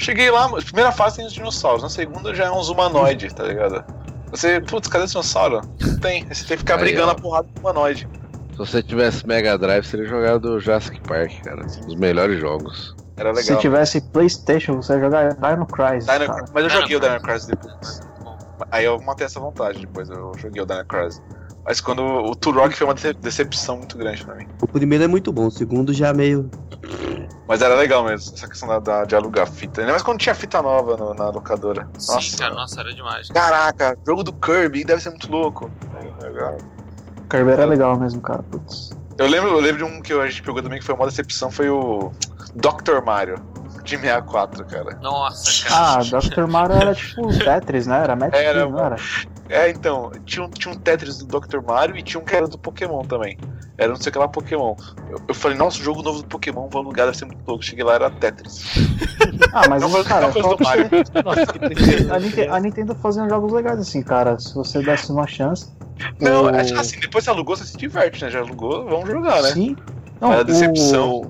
[0.00, 3.42] Cheguei lá, a primeira fase tem os dinossauros, na segunda já é uns humanoide, tá
[3.42, 3.84] ligado?
[4.30, 5.60] Você, putz, cadê o dinossauro?
[5.80, 6.22] Não tem.
[6.22, 7.10] Aí Você tem que ficar Aí, brigando ó.
[7.10, 8.08] a porrada com humanoide.
[8.52, 11.66] Se você tivesse Mega Drive, seria jogado Jurassic Park, cara.
[11.66, 12.94] Os melhores jogos.
[13.16, 13.60] Era Se legal.
[13.60, 16.44] tivesse Playstation, você ia jogar Dino Crisis, Dino- cara.
[16.54, 17.46] Mas eu Dino joguei o Dino Crisis.
[17.46, 18.00] Depois.
[18.70, 21.20] Aí eu matei essa vontade depois, eu joguei o Dino Crisis.
[21.64, 24.46] Mas quando o Turok foi uma dece- decepção muito grande pra mim.
[24.62, 26.48] O primeiro é muito bom, o segundo já meio.
[27.48, 29.80] Mas era legal mesmo, essa questão da, da- de alugar fita.
[29.80, 31.88] Ainda mais quando tinha fita nova no- na locadora.
[31.98, 33.28] Sim, Nossa, cara, nossa, era demais.
[33.30, 35.70] Caraca, jogo do Kirby deve ser muito louco.
[36.22, 36.58] Legal.
[37.30, 38.42] Kirby era legal mesmo, cara.
[38.42, 38.90] Putz.
[39.16, 41.50] Eu lembro, eu lembro de um que a gente pegou também que foi uma decepção,
[41.50, 42.12] foi o
[42.54, 43.02] Dr.
[43.04, 43.36] Mario,
[43.82, 44.98] de 64, cara.
[45.00, 46.00] Nossa, cara.
[46.00, 46.46] Ah, Dr.
[46.46, 48.02] Mario era tipo Tetris, né?
[48.02, 48.96] Era Match Era, não era?
[49.48, 51.60] É, então, tinha um, tinha um Tetris do Dr.
[51.66, 53.38] Mario e tinha um que era do Pokémon também.
[53.78, 54.74] Era não sei o que lá Pokémon.
[55.08, 57.64] Eu, eu falei, nossa, o jogo novo do Pokémon, vou alugar, deve ser muito louco.
[57.64, 58.64] Cheguei lá, era Tetris.
[59.52, 60.88] Ah, mas Não cara, não do Mario.
[60.90, 62.14] você- Nossa, que tristeza.
[62.14, 64.38] a, Nintendo, a Nintendo fazia jogos legais assim, cara.
[64.38, 65.72] Se você desse uma chance.
[66.20, 68.30] Não, o- acho que assim, depois você alugou, você se diverte, né?
[68.30, 69.52] Já alugou, vamos jogar, né?
[69.52, 69.76] Sim.
[70.20, 71.22] Não, Mas a decepção-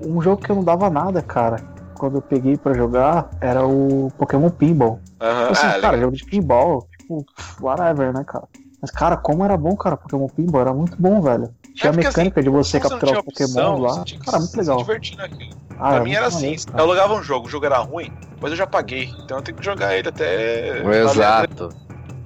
[0.00, 1.56] o- um jogo que eu não dava nada, cara,
[1.94, 4.98] quando eu peguei pra jogar, era o Pokémon Pinball.
[5.20, 5.50] Aham.
[5.50, 6.00] Assim, Ah, cara, legal.
[6.00, 6.88] jogo de pinball,
[7.18, 8.44] tipo, whatever, né, cara?
[8.80, 11.50] Mas, cara, como era bom, cara, Pokémon Pinball, era muito bom, velho.
[11.74, 14.04] Tinha a porque, mecânica de você capturar os Pokémon opção, lá.
[14.04, 14.78] tinha Cara, muito se legal.
[14.78, 15.50] divertir naquilo.
[15.78, 18.50] Ah, pra mim era assim, maneiro, eu alugava um jogo, o jogo era ruim, mas
[18.50, 20.82] eu já paguei, então eu tenho que jogar ele até...
[21.02, 21.68] Exato.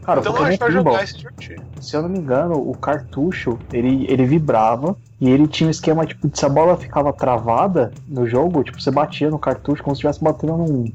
[0.03, 1.63] Cara, Então a Pokémon gente vai Pinball, jogar e se divertir.
[1.81, 6.05] se eu não me engano, o cartucho, ele, ele vibrava e ele tinha um esquema,
[6.05, 9.95] tipo, de se a bola ficava travada no jogo, tipo, você batia no cartucho como
[9.95, 10.93] se estivesse batendo num...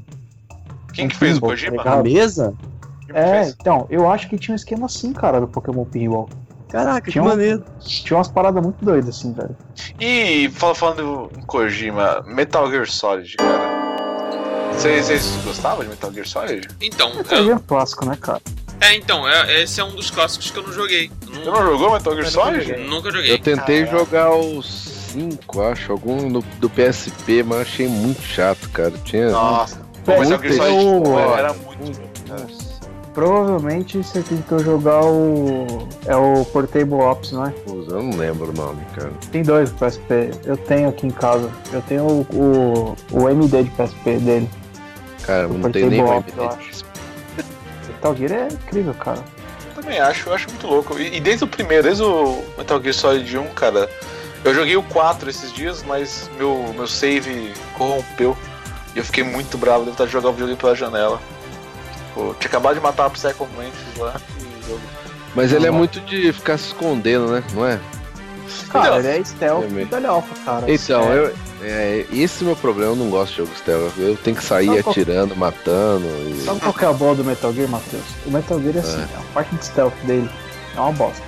[0.92, 1.82] Quem um que fez o pinball, Kojima?
[1.82, 2.54] tá A mesa?
[3.10, 3.56] Que É, fez?
[3.60, 6.28] então, eu acho que tinha um esquema assim, cara, do Pokémon Pinball.
[6.68, 7.64] Caraca, que Tinha um- maneiro.
[7.80, 9.56] Tinha umas paradas muito doidas, assim, velho.
[9.98, 13.80] E fala- falando em Kojima, Metal Gear Solid, cara.
[14.74, 16.68] Vocês gostavam de Metal Gear Solid?
[16.80, 18.40] Então, Metal Gear é um clássico, né, cara?
[18.80, 21.10] é, então, é- esse é um dos clássicos que eu não joguei.
[21.20, 22.64] Você não- não jogou Metal Gear nunca Solid?
[22.68, 22.86] joguei.
[22.88, 23.32] nunca joguei.
[23.32, 23.98] Eu tentei Caraca.
[23.98, 24.66] jogar os
[25.12, 28.92] 5, acho, algum no- do PSP, mas achei muito chato, cara.
[29.04, 29.30] Tinha.
[29.30, 29.80] Nossa.
[30.04, 31.36] Pô, É, Metal Gear muito Solid ó.
[31.36, 32.00] era muito.
[32.28, 32.59] Nossa.
[33.14, 35.66] Provavelmente você tentou jogar o.
[36.06, 37.50] É o Portable Ops, não é?
[37.50, 39.10] Pô, Eu não lembro o nome, cara.
[39.32, 40.30] Tem dois PSP.
[40.44, 41.50] Eu tenho aqui em casa.
[41.72, 44.48] Eu tenho o, o, o MD de PSP dele.
[45.24, 46.56] Cara, O não tem nem o Ops, eu MD.
[46.56, 46.84] acho.
[47.88, 49.18] Metal Gear é incrível, cara.
[49.76, 50.98] Eu também acho, eu acho muito louco.
[50.98, 53.90] E, e desde o primeiro, desde o Metal Gear Solid 1, cara,
[54.44, 58.36] eu joguei o 4 esses dias, mas meu, meu save corrompeu.
[58.94, 61.20] E eu fiquei muito bravo, devo estar de jogar o videogame pela janela.
[62.28, 64.80] Tipo, tinha acabado de matar a Psycho Mantis lá e o jogo.
[65.34, 67.42] Mas ele é muito de ficar se escondendo, né?
[67.54, 67.78] Não é?
[68.68, 70.72] Cara, Então, ele é stealth é Alpha, cara.
[70.72, 73.92] Então, É, eu, é, esse é o meu problema, eu não gosto de jogo stealth.
[73.96, 76.04] Eu tenho que sair Sabe qual- atirando, matando.
[76.06, 76.42] E...
[76.44, 78.02] Sabe qual que é a boa do Metal Gear, Matheus?
[78.26, 80.28] O Metal Gear é assim, a parte de stealth dele
[80.76, 81.22] é uma bosta.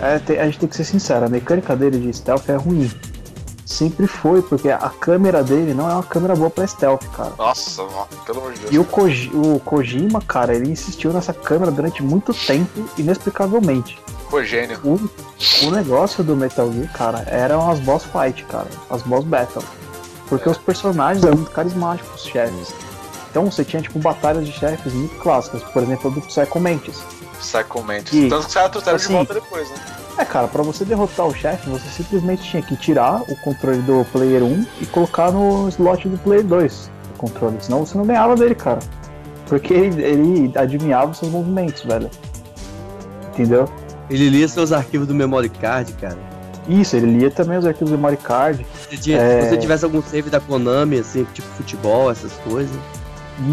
[0.00, 2.88] É, tem- a gente tem que ser sincero, a mecânica dele de stealth é ruim.
[3.68, 7.34] Sempre foi, porque a câmera dele não é uma câmera boa pra stealth, cara.
[7.36, 8.72] Nossa, mano, pelo amor de Deus.
[8.72, 14.00] E o, Koji- o Kojima, cara, ele insistiu nessa câmera durante muito tempo, inexplicavelmente.
[14.30, 14.80] Pô, gênio.
[14.82, 18.68] O, o negócio do Metal Gear, cara, eram as boss fight, cara.
[18.88, 19.62] As boss battle.
[20.30, 22.74] Porque os personagens eram muito carismáticos, os chefes.
[23.30, 25.62] Então você tinha, tipo, batalhas de chefes muito clássicas.
[25.62, 27.02] Por exemplo, a do Psycho Mantis.
[27.38, 28.12] Psycho Mantis.
[28.14, 29.76] E, Tanto que caras trouxeram assim, de volta depois, né?
[30.18, 34.04] É, cara, pra você derrotar o chefe, você simplesmente tinha que tirar o controle do
[34.12, 37.56] player 1 e colocar no slot do player 2 o controle.
[37.60, 38.80] Senão você não ganhava dele, cara.
[39.46, 42.10] Porque ele, ele adivinhava os seus movimentos, velho.
[43.32, 43.68] Entendeu?
[44.10, 46.18] Ele lia seus arquivos do memory card, cara.
[46.68, 48.66] Isso, ele lia também os arquivos do memory card.
[48.90, 49.42] Se, tinha- É.
[49.42, 52.76] se você tivesse algum save da Konami, assim, tipo futebol, essas coisas.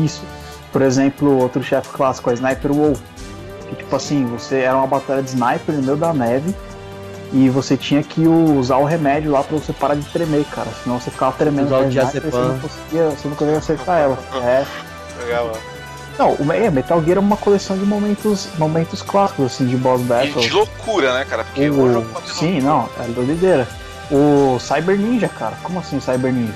[0.03, 0.23] Isso.
[0.71, 2.99] Por exemplo, outro chefe clássico, a Sniper Wolf.
[3.69, 6.53] Que tipo assim, você era uma batalha de sniper no meio da neve
[7.33, 10.67] e você tinha que usar o remédio lá pra você parar de tremer, cara.
[10.83, 14.17] Senão você ficava tremendo Usar o sniper, você não conseguia, você não conseguia acertar ela.
[14.35, 14.65] É.
[15.23, 15.75] Legal, ó.
[16.17, 19.99] Não, o é, Metal Gear é uma coleção de momentos, momentos clássicos, assim, de boss
[19.99, 20.41] E battle.
[20.41, 21.43] de loucura, né, cara?
[21.43, 23.67] Porque o, O- jogo Sim, não, é doideira.
[24.09, 26.53] O Cyber Ninja, cara, como assim Cyber Ninja?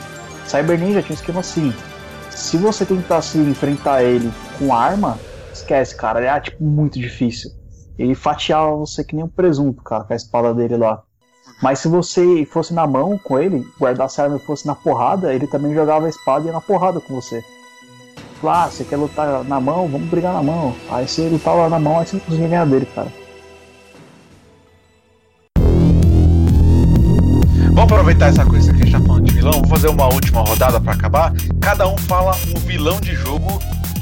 [0.48, 1.74] Cyber Ninja tinha um esquema assim.
[2.30, 5.18] Se você tentasse enfrentar ele com arma,
[5.70, 7.52] esquece, cara, é tipo muito difícil.
[7.98, 11.04] Ele fatiava você que nem um presunto, cara, com a espada dele lá.
[11.62, 15.34] Mas se você fosse na mão com ele, guardasse a arma e fosse na porrada,
[15.34, 17.44] ele também jogava a espada e ia na porrada com você.
[18.40, 19.88] Falava, ah, você quer lutar na mão?
[19.88, 20.74] Vamos brigar na mão.
[20.90, 23.12] Aí você lutava na mão, aí você não conseguia ganhar dele, cara.
[27.66, 30.42] Vamos aproveitar essa coisa que a gente tá falando de vilão, vamos fazer uma última
[30.42, 31.34] rodada pra acabar.
[31.62, 33.60] Cada um fala um vilão de jogo,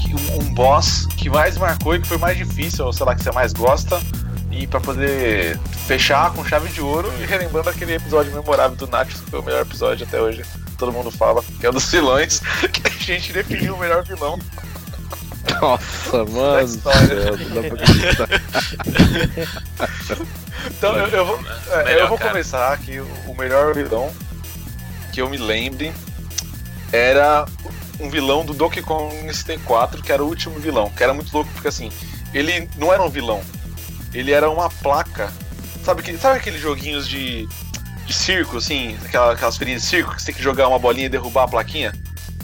[0.07, 3.15] que- um, um boss que mais marcou e que foi mais difícil, ou sei lá,
[3.15, 3.99] que você mais gosta.
[4.51, 9.21] E pra poder fechar com chave de ouro e relembrando aquele episódio memorável do Nachos,
[9.21, 10.43] que foi o melhor episódio até hoje.
[10.79, 12.41] Todo mundo fala, que é o dos vilões,
[12.73, 14.39] que a gente definiu o melhor vilão.
[15.61, 16.67] Nossa, mano.
[20.67, 21.39] Então eu, eu vou,
[21.71, 22.31] é, Melhor, eu vou cara.
[22.31, 22.99] começar aqui.
[22.99, 24.11] O o melhor vilão
[25.13, 25.93] que eu me lembre
[26.91, 27.45] era
[27.99, 31.49] um vilão do Donkey Kong 64, que era o último vilão, que era muito louco,
[31.53, 31.91] porque assim,
[32.33, 33.41] ele não era um vilão,
[34.13, 35.31] ele era uma placa.
[35.83, 37.47] Sabe, que, sabe aqueles joguinhos de,
[38.05, 41.05] de circo, assim, aquela- aquelas feirinhas de circo, que você tem que jogar uma bolinha
[41.05, 41.93] e derrubar a plaquinha?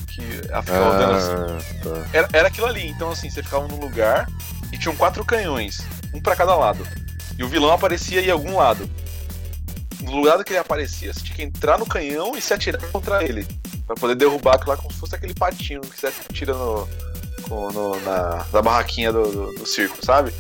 [0.08, 1.32] Que ela fica rodando assim.
[1.32, 2.08] Ah, tá.
[2.14, 4.28] Era, era aquilo ali, então assim, você ficava num lugar
[4.72, 5.82] e tinham quatro canhões,
[6.14, 6.88] um pra cada lado.
[7.38, 8.90] E o vilão aparecia em algum lado.
[10.02, 13.24] No lugar que ele aparecia, você tinha que entrar no canhão e se atirar contra
[13.24, 13.48] ele.
[13.94, 16.88] Pra poder derrubar aquilo lá como se fosse aquele patinho que você atira no,
[17.50, 20.34] no- na, na barraquinha do, do, do circo, sabe?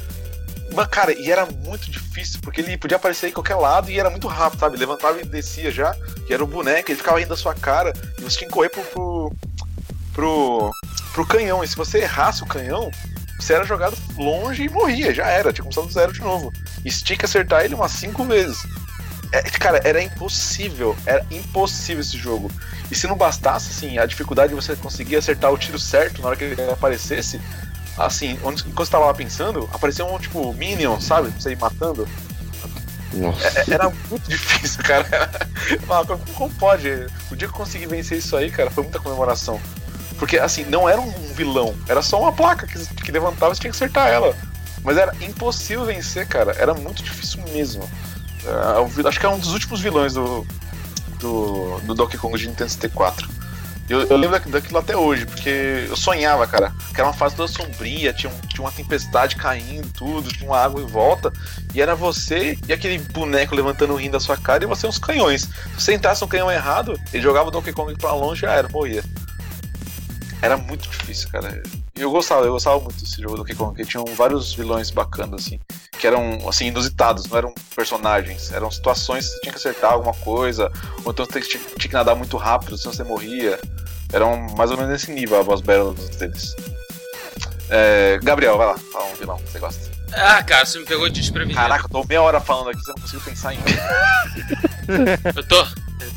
[0.73, 4.09] Mas, cara, e era muito difícil, porque ele podia aparecer em qualquer lado e era
[4.09, 4.75] muito rápido, sabe?
[4.77, 5.95] Levantava e descia já,
[6.27, 8.69] e era o boneco, ele ficava indo da sua cara, e você tinha que correr
[8.69, 9.31] pro, pro,
[10.13, 10.71] pro,
[11.13, 11.63] pro canhão.
[11.63, 12.89] E se você errasse o canhão,
[13.39, 16.51] você era jogado longe e morria, já era, tinha começado do zero de novo.
[16.83, 18.57] E tinha que acertar ele umas cinco vezes.
[19.33, 22.51] É, cara, era impossível, era impossível esse jogo.
[22.91, 26.27] E se não bastasse, assim, a dificuldade de você conseguir acertar o tiro certo na
[26.27, 27.41] hora que ele aparecesse,
[27.97, 31.31] assim, onde, enquanto você tava lá pensando, aparecia um tipo Minion, sabe?
[31.31, 32.07] Pra Você ir matando.
[33.13, 33.47] Nossa.
[33.47, 35.07] É- Era muito difícil, cara.
[36.05, 36.89] Como, como pode?
[37.31, 39.59] O dia que eu consegui vencer isso aí, cara, foi muita comemoração.
[40.19, 43.61] Porque, assim, não era um vilão, era só uma placa que, que levantava e você
[43.61, 44.35] tinha que acertar ela.
[44.83, 46.51] Mas era impossível vencer, cara.
[46.59, 47.89] Era muito difícil mesmo.
[48.45, 50.45] É, acho que é um dos últimos vilões do,
[51.19, 53.29] do, do Donkey Kong de Nintendo 64.
[53.89, 56.73] Eu, eu lembro daqui- daquilo até hoje, porque eu sonhava, cara.
[56.93, 60.57] Que era uma fase toda sombria, tinha, um- tinha uma tempestade caindo, tudo, tinha uma
[60.57, 61.31] água em volta.
[61.75, 64.97] E era você e aquele boneco levantando o rim da sua cara e você uns
[64.97, 65.41] canhões.
[65.41, 65.49] Se
[65.83, 69.03] você entrasse no canhão errado, ele jogava o Donkey Kong pra longe já era, morria.
[70.41, 71.61] Era muito difícil, cara.
[71.95, 75.45] Eu gostava, eu gostava muito desse jogo do Donkey Kong, porque tinham vários vilões bacanas,
[75.45, 75.59] assim,
[76.03, 80.13] que eram, assim, inusitados, não eram personagens, eram situações que você tinha que acertar alguma
[80.13, 80.69] coisa,
[81.05, 83.57] ou então você tinha, tinha que nadar muito rápido, senão você morria.
[84.11, 86.57] Eram mais ou menos nesse nível a boss battles deles.
[87.69, 89.91] É, Gabriel, vai lá, fala um vilão que você gosta.
[90.11, 91.57] Ah, cara, você me pegou de desprevenido.
[91.57, 93.59] Caraca, eu tô meia hora falando aqui, você não consigo pensar em.
[95.37, 95.65] Eu tô,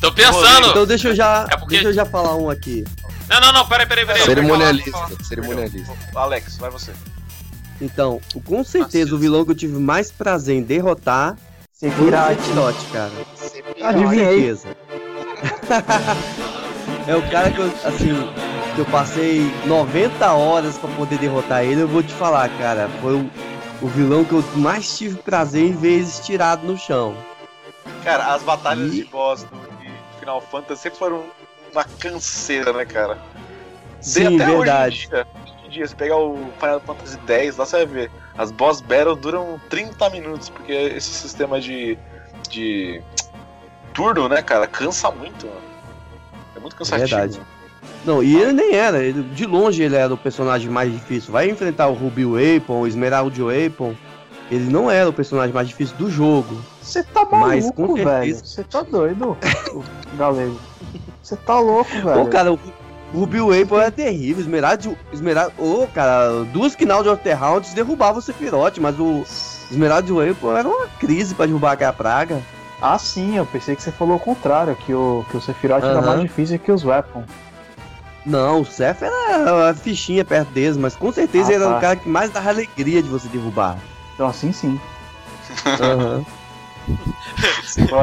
[0.01, 0.71] tô pensando.
[0.71, 2.85] Então deixa eu já, É porque- deixa eu já falar um aqui.
[3.29, 4.23] Não, não, não, peraí, peraí, peraí.
[4.25, 5.93] Cerimonialista, cerimonialista.
[6.17, 6.93] Alex, vai você.
[7.81, 11.37] Então, com certeza o vilão que eu tive mais prazer em derrotar
[11.79, 11.95] foi o.
[11.95, 13.13] Sephiroth, cara.
[13.83, 14.55] Adivinhei.
[17.07, 18.09] É o cara que eu, assim,
[18.75, 23.15] que eu passei 90 horas pra poder derrotar ele, eu vou te falar, cara, foi
[23.15, 23.31] o,
[23.81, 27.17] o vilão que eu mais tive prazer em ver estirado no chão.
[28.03, 31.25] Cara, as batalhas E- de boss do de Final Fantasy sempre foram
[31.73, 33.19] uma canseira, né, cara?
[34.01, 35.09] Sim, até verdade.
[35.13, 35.27] Hoje
[35.77, 38.11] em, dia, hoje em dia, se pegar o Final Fantasy X, lá você vai ver.
[38.37, 41.99] As boss battles duram 30 minutos, porque esse sistema de.
[42.49, 43.03] de.
[43.95, 45.61] turno, né, cara, cansa muito, mano.
[46.57, 47.09] É muito cansativo.
[47.09, 47.41] Verdade.
[48.05, 51.33] Não, e ele nem era, ele, de longe ele era o personagem mais difícil.
[51.33, 53.95] Vai enfrentar o Ruby Weapon, o Esmeralda Weapon,
[54.51, 56.57] ele não era o personagem mais difícil do jogo.
[56.81, 58.21] Você tá Mas, maluco, com certeza.
[58.21, 58.37] velho.
[58.37, 59.37] Você tá doido,
[59.75, 60.61] o galego.
[61.21, 62.25] Você tá louco, velho.
[62.25, 62.59] Pô, cara, o
[63.15, 64.41] Ruby Weapon era terrível.
[64.43, 69.25] Esmeralda, Esmeralda, ô, cara, duas Kinald of the Rounds derrubavam o Sephiroth, mas o
[69.71, 72.43] Esmeralda Weapon era uma crise pra derrubar aquela praga.
[72.81, 75.99] Ah, sim, eu pensei que você falou o contrário, que o, que o Sephiroth era
[75.99, 76.07] Aham.
[76.07, 77.25] mais difícil que os Weapon.
[78.27, 81.79] Não, o Seth era a fichinha perto deles, mas com certeza Ah, ele era tá.
[81.79, 83.79] o cara que mais dava alegria de você derrubar.
[84.15, 84.81] Então, assim sim.
[85.81, 86.25] Aham.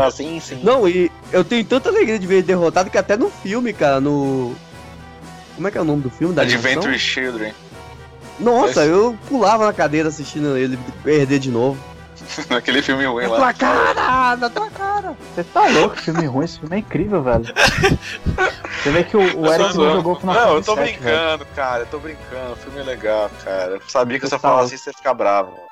[0.06, 0.62] assim, sim.
[0.64, 4.00] Não, e eu tenho tanta alegria de ver ele derrotado que até no filme, cara,
[4.00, 4.56] no.
[5.56, 6.34] Como é que é o nome do filme?
[6.34, 6.98] Da Adventure?
[6.98, 7.54] Children.
[8.40, 11.78] Nossa, Esse- eu pulava na cadeira assistindo ele perder de novo.
[12.50, 13.38] Aquele filme ruim Na lá.
[13.38, 15.16] tua cara, na tua cara.
[15.36, 17.44] Você tá louco, filme ruim, esse filme é incrível, velho.
[18.82, 20.84] Você vê que o, o Eu Eric não jogou Final Não, eu Fantasy tô VII,
[20.86, 21.00] velho.
[21.02, 21.80] brincando, cara.
[21.82, 22.54] Eu tô brincando.
[22.54, 23.72] O filme é legal, cara.
[23.74, 25.52] Eu sabia que Você se eu tá falasse isso, você ia ficar bravo.
[25.52, 25.64] mano.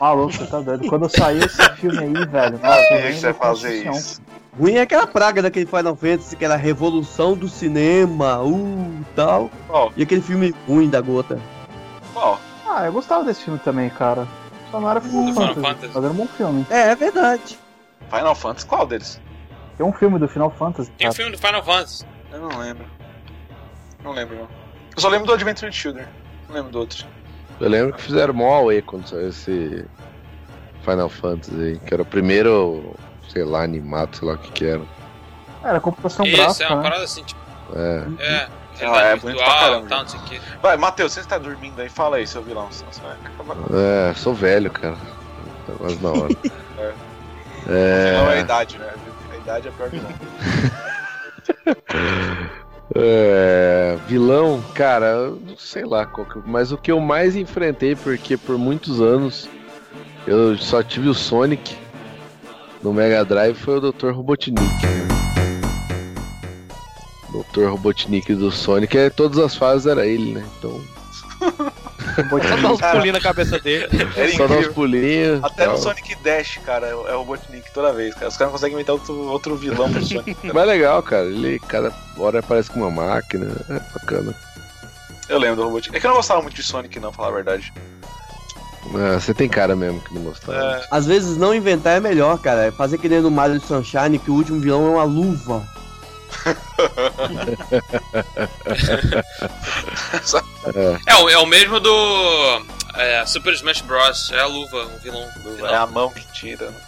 [0.00, 0.88] Maluco, você tá doido.
[0.88, 4.22] Quando saiu esse filme aí, velho, nossa, Sabia eu que lembro você ia fazer isso.
[4.58, 9.50] Ruim é aquela praga daquele Final Fantasy que era a revolução do cinema, uh, tal.
[9.68, 9.92] Qual?
[9.96, 11.38] E aquele filme ruim da gota.
[12.12, 12.40] Qual?
[12.66, 14.26] Ah, eu gostava desse filme também, cara.
[14.70, 15.92] Só não era Final Fantasy, Fantasy.
[15.94, 16.66] mas era um bom filme.
[16.70, 17.58] É, é verdade.
[18.10, 18.66] Final Fantasy?
[18.66, 19.20] Qual deles?
[19.76, 21.14] Tem um filme do Final Fantasy, Tem o cara.
[21.14, 22.04] filme do Final Fantasy.
[22.32, 22.84] Eu não lembro.
[24.02, 24.48] Não lembro, não.
[24.96, 26.06] Eu só lembro do Adventure Children.
[26.48, 27.06] Não lembro do outro.
[27.60, 29.84] Eu lembro que fizeram mó away quando saiu esse
[30.82, 32.94] Final Fantasy aí, que era o primeiro,
[33.28, 34.82] sei lá, animado, sei lá o que que era.
[35.62, 36.82] Era computação Isso, gráfica, é uma né?
[36.82, 37.40] parada assim, tipo,
[37.74, 38.04] É.
[38.18, 38.48] é.
[38.80, 38.84] Ah, é
[39.16, 40.40] Realidade bonito pra virtual caramba, e tal, não sei o que.
[40.62, 41.88] Vai, Matheus, você está dormindo aí?
[41.88, 42.68] Fala aí, seu vilão.
[43.72, 44.96] É, sou velho, cara.
[45.66, 46.28] Tá quase na hora.
[47.68, 48.12] é.
[48.12, 48.88] Não é a É, idade, né?
[49.32, 50.12] A idade é pior vilão.
[52.94, 57.94] é, vilão, cara, eu não sei lá qual que, mas o que eu mais enfrentei,
[57.96, 59.48] porque por muitos anos
[60.26, 61.76] eu só tive o Sonic
[62.82, 64.10] no Mega Drive, foi o Dr.
[64.10, 64.60] Robotnik.
[67.30, 67.66] Dr.
[67.66, 70.46] Robotnik do Sonic, é, todas as fases era ele, né?
[70.58, 70.80] Então,
[71.38, 73.86] Só dá uns pulinhos na cabeça dele.
[74.16, 75.44] Era só dar uns pulinhos.
[75.44, 75.82] Até no tal.
[75.82, 78.28] Sonic Dash, cara, é o é o Robotnik toda vez, cara.
[78.28, 80.34] Os caras conseguem inventar outro, outro vilão pro Sonic.
[80.34, 80.54] cara.
[80.54, 81.26] Mas é legal, cara.
[81.26, 83.46] Ele cada hora aparece com uma máquina.
[83.68, 84.34] É bacana.
[85.28, 85.96] Eu lembro do Robotnik.
[85.96, 87.72] É que eu não gostava muito de Sonic, não, falar a verdade.
[88.94, 90.58] Ah, você tem cara mesmo que não gostava.
[90.58, 92.66] É, Às vezes não inventar é melhor, cara.
[92.66, 95.66] É fazer que nem no Mario Sunshine, que o último vilão é uma luva.
[101.06, 102.62] É, o- é o mesmo do
[102.94, 104.30] é, Super Smash Bros.
[104.32, 105.22] É a luva, o vilão.
[105.22, 105.74] é final.
[105.74, 106.70] a mão que tira.
[106.70, 106.80] né?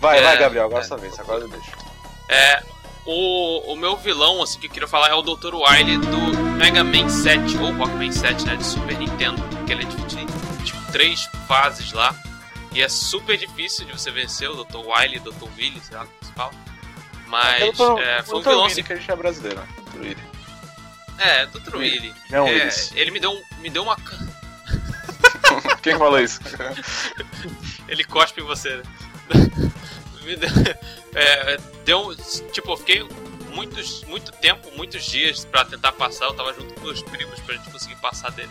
[0.00, 0.84] Vai, É, vai, Gabriel, agora é.
[0.84, 1.70] é sua vez, agora eu deixo.
[2.28, 2.62] É,
[3.06, 5.54] o, o meu vilão, assim, que eu queria falar é o Dr.
[5.54, 9.86] Wily do Mega Man 7, ou Rockman 7, né, de Super Nintendo, que ele é
[9.86, 10.29] dividido em tipo,
[10.92, 12.14] três fases lá,
[12.72, 14.78] e é super difícil de você vencer o Dr.
[14.78, 15.44] Wily, Dr.
[15.56, 16.52] Willy, sei lá como se fala.
[17.26, 18.82] Mas tô- é, foi um vilão assim.
[18.82, 19.66] que a gente é brasileiro, né?
[19.92, 20.00] Dr.
[20.00, 20.16] Willy.
[21.18, 21.76] É, Dr.
[21.76, 22.14] Willy.
[22.30, 23.96] Não, É, ele me deu, um- me deu uma.
[25.82, 26.40] Quem falou isso?
[27.88, 28.82] Ele cospe em você, né?
[30.22, 30.48] Me deu,
[31.14, 32.14] é, deu.
[32.52, 33.02] Tipo, eu fiquei
[33.52, 36.26] muitos, muito tempo, muitos dias pra tentar passar.
[36.26, 38.50] Eu tava junto com meus primos pra gente conseguir passar dele.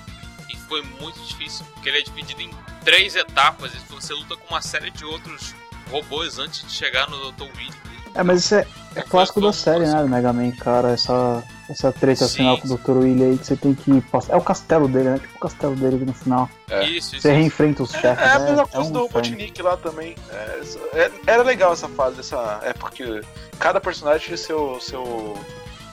[0.69, 2.51] Foi muito difícil, porque ele é dividido em
[2.85, 3.73] três etapas.
[3.73, 5.53] E você luta com uma série de outros
[5.91, 7.43] robôs antes de chegar no Dr.
[7.57, 7.73] Willy.
[8.15, 8.65] É, mas isso é,
[8.95, 10.89] é clássico da série, né, do Mega Man, cara.
[10.91, 12.91] Essa, essa treta Sim, final com o Dr.
[13.03, 14.33] Willy aí que você tem que passar.
[14.33, 15.19] É o castelo dele, né?
[15.19, 16.49] Tipo o castelo dele aqui no final.
[16.69, 16.85] É.
[16.85, 17.21] Isso, isso.
[17.21, 18.23] Você reenfrenta os É, chefes.
[18.23, 18.45] é a né?
[18.45, 18.99] mesma É coisa um do.
[19.01, 20.15] Robotnik lá também.
[20.31, 20.61] É,
[20.93, 23.21] é- era legal essa fase, essa época que
[23.59, 25.37] cada personagem tinha seu, seu,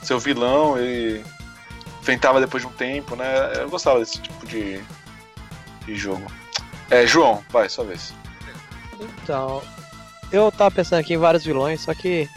[0.02, 1.22] seu vilão e
[2.06, 3.26] enfrentava depois de um tempo, né?
[3.56, 4.80] Eu gostava desse tipo de,
[5.84, 6.24] de jogo.
[6.88, 8.14] É, João, vai, sua vez.
[9.00, 9.60] Então,
[10.30, 12.28] eu tava pensando aqui em vários vilões, só que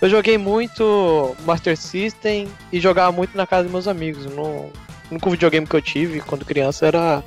[0.00, 4.26] eu joguei muito Master System e jogava muito na casa dos meus amigos.
[4.26, 4.72] No, o
[5.10, 7.24] único videogame que eu tive quando criança era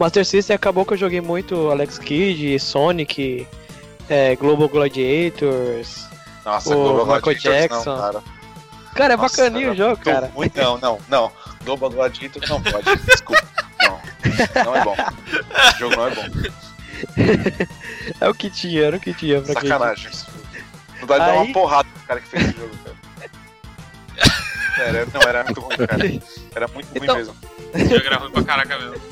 [0.00, 0.56] Master System.
[0.56, 3.46] Acabou que eu joguei muito Alex Kidd, Sonic,
[4.08, 6.06] é, Global Gladiators.
[6.46, 7.96] Nossa, O Global Michael Gladiators Jackson.
[8.12, 8.35] não,
[8.96, 9.14] cara.
[9.14, 10.30] É Nossa, bacaninho o jogo, tô cara.
[10.34, 11.32] muito- não, não, não.
[11.64, 12.96] Global Gladiators não pode.
[13.04, 13.42] Desculpa.
[13.82, 14.00] Não.
[14.64, 14.96] Não é bom.
[15.68, 16.22] Esse jogo não é bom.
[18.20, 20.10] É o que tinha, era o que tinha pra quem- Sacanagem.
[21.00, 22.96] Não dá de dar Aí- uma porrada no cara que fez esse jogo, cara.
[24.78, 26.02] Era, não, era muito ruim, cara.
[26.54, 27.36] Era muito ruim Então- mesmo.
[27.74, 29.02] Esse jogo era ruim pra caraca mesmo.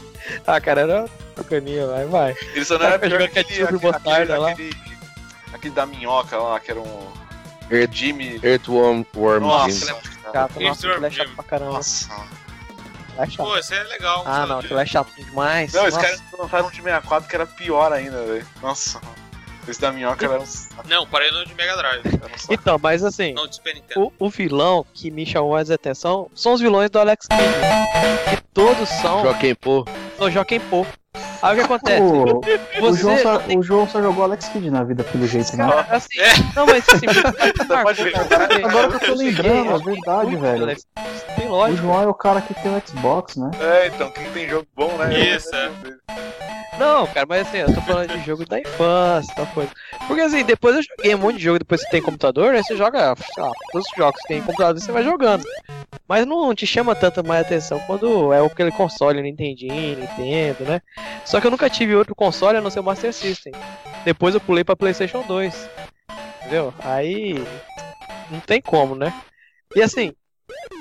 [0.47, 1.05] Ah, cara, era
[1.37, 2.37] bacaninho, vai, vai.
[2.55, 4.51] Ele só não era pior jogando que aquele, aquele, lá.
[4.51, 4.77] aquele,
[5.53, 7.13] aquele da minhoca lá, que era um
[7.75, 8.41] Earth, Jimmy.
[8.43, 9.87] Earthworm Worm Nossa, Jim.
[9.87, 11.73] Chato, Esse nossa, aquilo é chato jogo- pra caramba.
[11.73, 12.09] Nossa.
[13.17, 13.37] É chato.
[13.47, 14.23] Pô, esse é legal.
[14.27, 15.73] Ah, não, aquilo é chato demais.
[15.73, 18.47] Não, esse cara lançaram um de 64 que era pior ainda, velho.
[18.61, 19.01] Nossa.
[19.67, 20.45] Esse da minhoca era um.
[20.87, 22.03] Não, parei no de Mega Drive.
[22.07, 22.53] Um.
[22.53, 23.47] Então, mas assim, Não,
[23.97, 27.43] o, o vilão que me chamou mais atenção são os vilões do Alex Kidd.
[28.37, 29.85] Que todos são, Joaquim Pô.
[30.19, 30.85] são Joaquim Pô.
[31.45, 32.01] Aí o que acontece?
[32.03, 32.41] O,
[32.89, 35.67] o, João só, o João só jogou Alex Kidd na vida, pelo jeito, né?
[35.69, 36.33] cara, assim, É.
[36.57, 37.07] não, mas assim,
[37.69, 38.25] marcou, cara.
[38.49, 40.77] cara, Agora que eu tô cheguei, lembrando, é verdade, velho.
[41.37, 41.83] Tem O lógica.
[41.83, 43.51] João é o cara que tem o Xbox, né?
[43.61, 45.19] É, então, quem tem jogo bom, né?
[45.19, 45.71] Isso, é.
[46.79, 49.71] Não, cara, mas assim, eu tô falando de jogo da infância, tal coisa.
[50.09, 52.77] Porque assim, depois eu joguei um monte de jogo, depois você tem computador, aí você
[52.77, 55.45] joga, sei lá, todos os jogos que tem computador, você vai jogando.
[56.09, 60.83] Mas não te chama tanta mais atenção quando é aquele console Nintendinho, Nintendo, né?
[61.35, 63.53] Só que eu nunca tive outro console a não ser o Master System.
[64.05, 65.69] Depois eu pulei pra Playstation 2.
[66.39, 66.73] Entendeu?
[66.79, 67.35] Aí.
[68.31, 69.13] Não tem como, né?
[69.75, 70.13] E assim,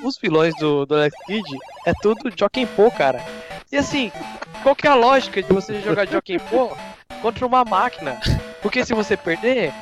[0.04, 3.20] os vilões do, do Alex Kidd é tudo Joaquim Pô, cara.
[3.72, 4.12] E assim,
[4.62, 6.78] qual que é a lógica de você jogar Joaquim Pô
[7.20, 8.22] contra uma máquina?
[8.62, 9.74] Porque se você perder,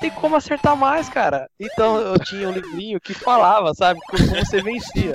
[0.00, 1.48] tem como acertar mais, cara.
[1.60, 5.14] Então eu tinha um livrinho que falava, sabe, como você vencia.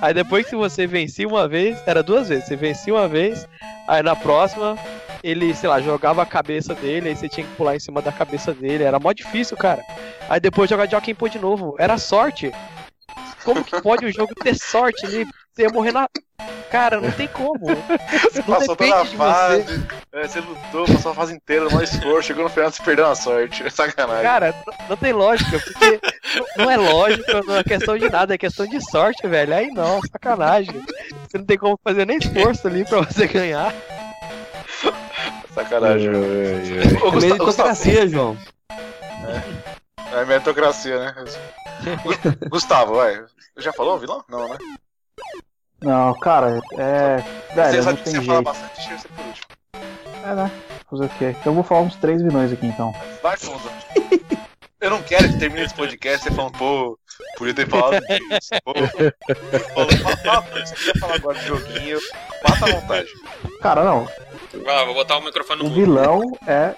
[0.00, 2.44] Aí depois que você vencia uma vez, era duas vezes.
[2.44, 3.48] Você vencia uma vez,
[3.88, 4.76] aí na próxima
[5.24, 8.12] ele, sei lá, jogava a cabeça dele, aí você tinha que pular em cima da
[8.12, 8.84] cabeça dele.
[8.84, 9.82] Era mó difícil, cara.
[10.28, 11.74] Aí depois jogar Joaquim Pô de novo.
[11.78, 12.52] Era sorte.
[13.44, 15.26] Como que pode o jogo ter sorte ali?
[15.58, 16.08] Você ia morrer na.
[16.70, 17.58] Cara, não tem como.
[18.30, 19.16] Você Não passou toda a de você.
[19.16, 23.06] fase, é, você lutou, passou a fase inteira, no esforço, chegou no final você perdeu
[23.08, 23.64] a sorte.
[23.66, 24.22] É sacanagem.
[24.22, 24.54] Cara,
[24.88, 26.00] não tem lógica, porque
[26.56, 29.52] não- não é lógica, não é questão de nada, é questão de sorte, velho.
[29.52, 30.80] Aí não, sacanagem.
[31.28, 33.74] Você não tem como fazer nem esforço ali pra você ganhar.
[35.52, 36.08] Sacanagem.
[37.02, 38.36] Ô, É meritocracia, João.
[40.12, 41.14] é meritocracia, né?
[42.04, 43.24] Gu- Gustavo, vai.
[43.56, 44.22] Já falou o vilão?
[44.28, 44.56] Não, né?
[45.82, 47.16] Não, cara, é.
[47.54, 48.42] Velho, você não sabe que você fala jeito.
[48.42, 49.46] bastante, deixa você por último.
[50.24, 50.50] É, né?
[50.90, 51.36] Fazer o quê?
[51.38, 52.94] Então eu vou falar uns três vilões aqui então.
[53.22, 53.70] Vai fundo.
[54.80, 56.96] Eu não quero que termine esse podcast você falando, pô,
[57.36, 58.50] podia ter falado disso.
[58.64, 58.72] Pô,
[59.74, 61.98] falou, fala, fala, você quer falar agora de joguinho,
[62.48, 63.08] mata à vontade.
[63.60, 64.08] Cara, não.
[64.64, 66.76] Vai lá, vou botar o microfone no O vilão é.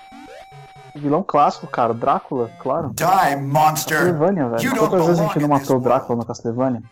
[0.97, 1.93] O vilão clássico, cara.
[1.93, 2.91] Drácula, claro.
[2.95, 3.99] Die, monster!
[3.99, 4.77] Castlevania, velho.
[4.79, 6.83] Quantas vezes a gente não matou o Drácula no Castlevania?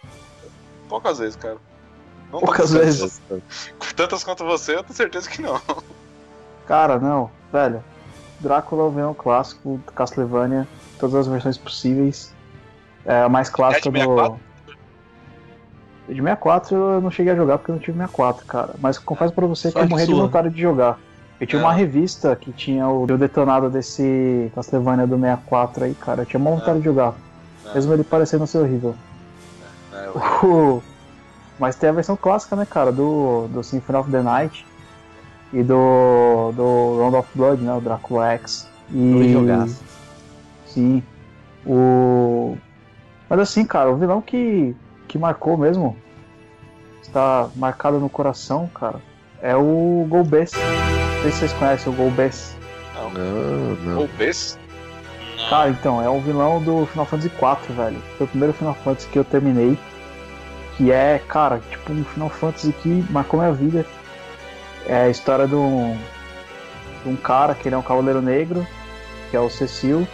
[0.90, 1.56] Poucas vezes, cara.
[2.32, 3.20] Não Poucas vezes.
[3.96, 5.60] Tantas quanto você, eu tenho certeza que não.
[6.66, 7.30] Cara, não.
[7.52, 7.82] Velho.
[8.40, 10.68] Drácula é o vilão clássico do Castlevania.
[10.98, 12.32] Todas as versões possíveis.
[13.06, 14.04] É a mais clássica É de do.
[14.14, 14.40] 64?
[16.08, 18.74] De 64 eu não cheguei a jogar porque eu não tive 64, cara.
[18.78, 20.98] Mas confesso pra você que eu morri de vontade de jogar.
[21.40, 21.64] Eu tinha É.
[21.64, 26.22] uma revista que tinha o, detonado desse Castlevania do 64 aí, cara.
[26.22, 27.14] Eu tinha uma vontade de jogar.
[27.70, 27.74] É.
[27.74, 28.94] Mesmo ele parecendo ser horrível.
[29.92, 30.12] É, eu-
[30.48, 30.82] O-
[31.58, 32.92] Mas tem a versão clássica, né, cara?
[32.92, 34.66] Do, do Symphony of the Night
[35.52, 37.72] e do, do Round of Blood, né?
[37.74, 38.68] O Drácula X.
[38.92, 39.32] E.
[39.32, 39.80] jogaços.
[40.66, 41.02] Sim.
[41.66, 42.56] O.
[43.28, 44.74] Mas assim, cara, o vilão que,
[45.06, 45.96] que marcou mesmo,
[47.02, 49.00] está marcado no coração, cara,
[49.42, 50.52] é o Golbez.
[50.52, 52.56] Não sei se vocês conhecem o Golbez.
[52.94, 53.84] Não, não.
[53.84, 54.08] Não.
[55.48, 58.02] Cara, então, é o vilão do Final Fantasy IV, velho.
[58.16, 59.78] Foi o primeiro Final Fantasy que eu terminei.
[60.78, 63.84] Que é, cara, tipo um Final Fantasy que marcou minha vida.
[64.86, 65.98] É a história de um,
[67.02, 68.64] de um cara que ele é um cavaleiro negro,
[69.30, 70.06] que é o Cecil.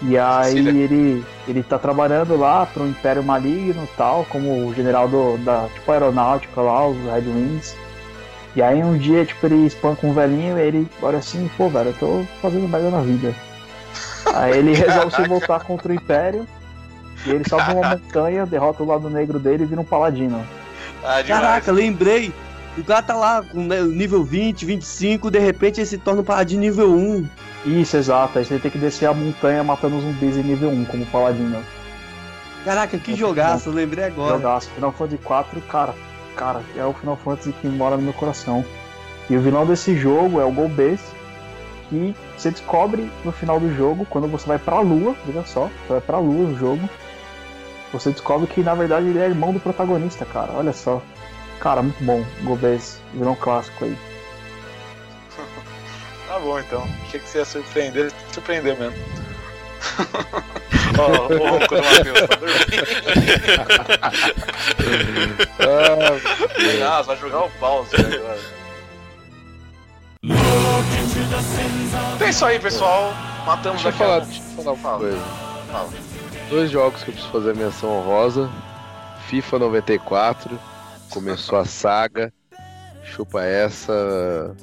[0.00, 4.72] E aí ele, ele tá trabalhando lá para um império maligno e tal, como o
[4.72, 7.76] general do, da tipo, aeronáutica lá, os Red Wings.
[8.54, 11.90] E aí um dia, tipo, ele espanca um velhinho e ele olha assim, pô, velho,
[11.90, 13.34] eu tô fazendo merda na vida.
[14.32, 16.46] Aí ele resolve se voltar contra o Império.
[17.26, 20.44] E ele sobe uma montanha, derrota o lado negro dele e vira um paladino.
[21.02, 21.22] Ah.
[21.26, 22.32] Caraca, lembrei.
[22.76, 26.24] O cara tá lá com né, nível 20, 25, de repente ele se torna um
[26.24, 27.28] paladino nível 1.
[27.66, 28.38] Isso, exato.
[28.38, 31.60] Aí você tem que descer a montanha matando zumbis em nível 1 como paladino.
[32.64, 34.36] Caraca, que jogaço, eu lembrei agora.
[34.36, 34.70] Jogaço.
[34.70, 35.94] Final Fantasy 4, cara,
[36.36, 38.64] cara, é o Final Fantasy que mora no meu coração.
[39.28, 41.00] E o vilão desse jogo é o Golbez,
[41.88, 45.94] que você descobre no final do jogo, quando você vai pra lua, veja só, você
[45.94, 46.88] vai pra lua no jogo,
[47.92, 51.02] você descobre que na verdade ele é irmão do protagonista, cara, olha só.
[51.60, 53.96] Cara, muito bom, Golbez, vilão clássico aí.
[56.28, 56.86] Tá bom então.
[57.06, 58.98] Achei que você ia surpreender, surpreender mesmo.
[60.98, 62.68] Ó, o ronco do Matheus, tá dormindo.
[66.86, 68.38] Ah, vai jogar o pause agora.
[72.14, 73.12] Então é isso aí, pessoal.
[73.46, 74.98] Matamos Deixa aqui falar, a- deixa eu falar uma Fala.
[74.98, 75.18] coisa.
[75.72, 75.88] Fala.
[76.48, 78.50] Dois jogos que eu preciso fazer menção honrosa.
[79.28, 80.58] FIFA 94,
[81.10, 82.32] começou a saga.
[83.04, 84.56] Chupa essa.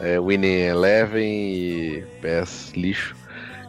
[0.00, 3.14] É, Winning Eleven e PS lixo.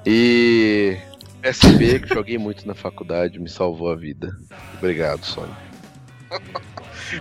[0.06, 0.98] E
[1.42, 4.34] PSP, que joguei muito na faculdade, me salvou a vida.
[4.78, 5.54] Obrigado, Sony.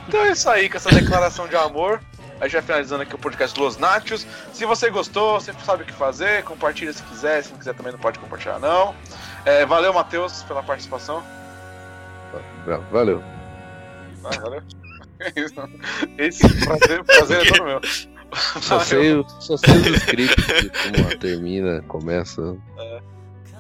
[0.09, 2.01] Então é isso aí, com essa declaração de amor.
[2.41, 4.27] A gente vai finalizando aqui o podcast Los Nachos.
[4.53, 7.93] Se você gostou, você sabe o que fazer, compartilha se quiser, se não quiser também
[7.93, 8.95] não pode compartilhar não.
[9.47, 11.23] É, valeu, Matheus, pela participação.
[12.91, 13.23] Valeu.
[14.25, 14.63] Ah, valeu.
[16.19, 17.81] Esse prazer, prazer é todo meu.
[18.61, 22.57] Só sei, o- só sei os scripts de como termina, começa.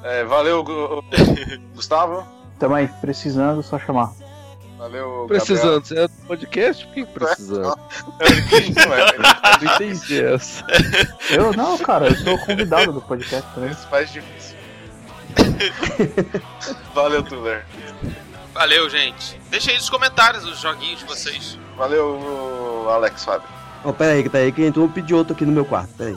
[0.02, 1.02] É, valeu, Gu-
[1.74, 2.26] Gustavo.
[2.58, 4.12] Também, precisando, só chamar.
[4.76, 6.84] Valeu, Precisando, você é do podcast?
[6.86, 7.74] Por que precisando?
[8.74, 9.06] Gabriel.
[9.62, 10.64] Não entendi essa.
[11.30, 13.70] Eu não, cara, eu sou convidado do podcast também.
[13.70, 14.55] Isso faz difícil.
[16.94, 17.64] Valeu, Tuller.
[18.54, 19.40] Valeu, gente.
[19.50, 21.58] Deixa aí nos comentários os joguinhos de vocês.
[21.76, 23.48] Valeu, Alex Fábio.
[23.84, 26.16] Ó, pera aí, pera aí, que entrou um outro aqui no meu quarto, pera aí.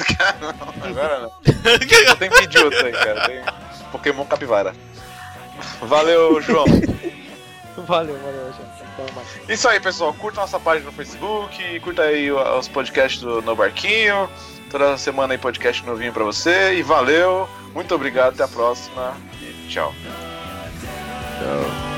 [0.88, 1.30] Agora não.
[1.30, 2.30] Só tem
[2.64, 3.26] outro aí, cara.
[3.26, 3.42] Tem
[3.90, 4.74] Pokémon Capivara.
[5.82, 6.64] Valeu, João.
[7.86, 9.52] Valeu, valeu, gente.
[9.52, 10.12] Isso aí, pessoal.
[10.12, 14.28] Curta nossa página no Facebook, curta aí os podcasts do No Barquinho.
[14.70, 16.74] Toda semana aí podcast novinho pra você.
[16.74, 19.94] E valeu, muito obrigado, até a próxima e tchau.
[21.38, 21.89] Tchau.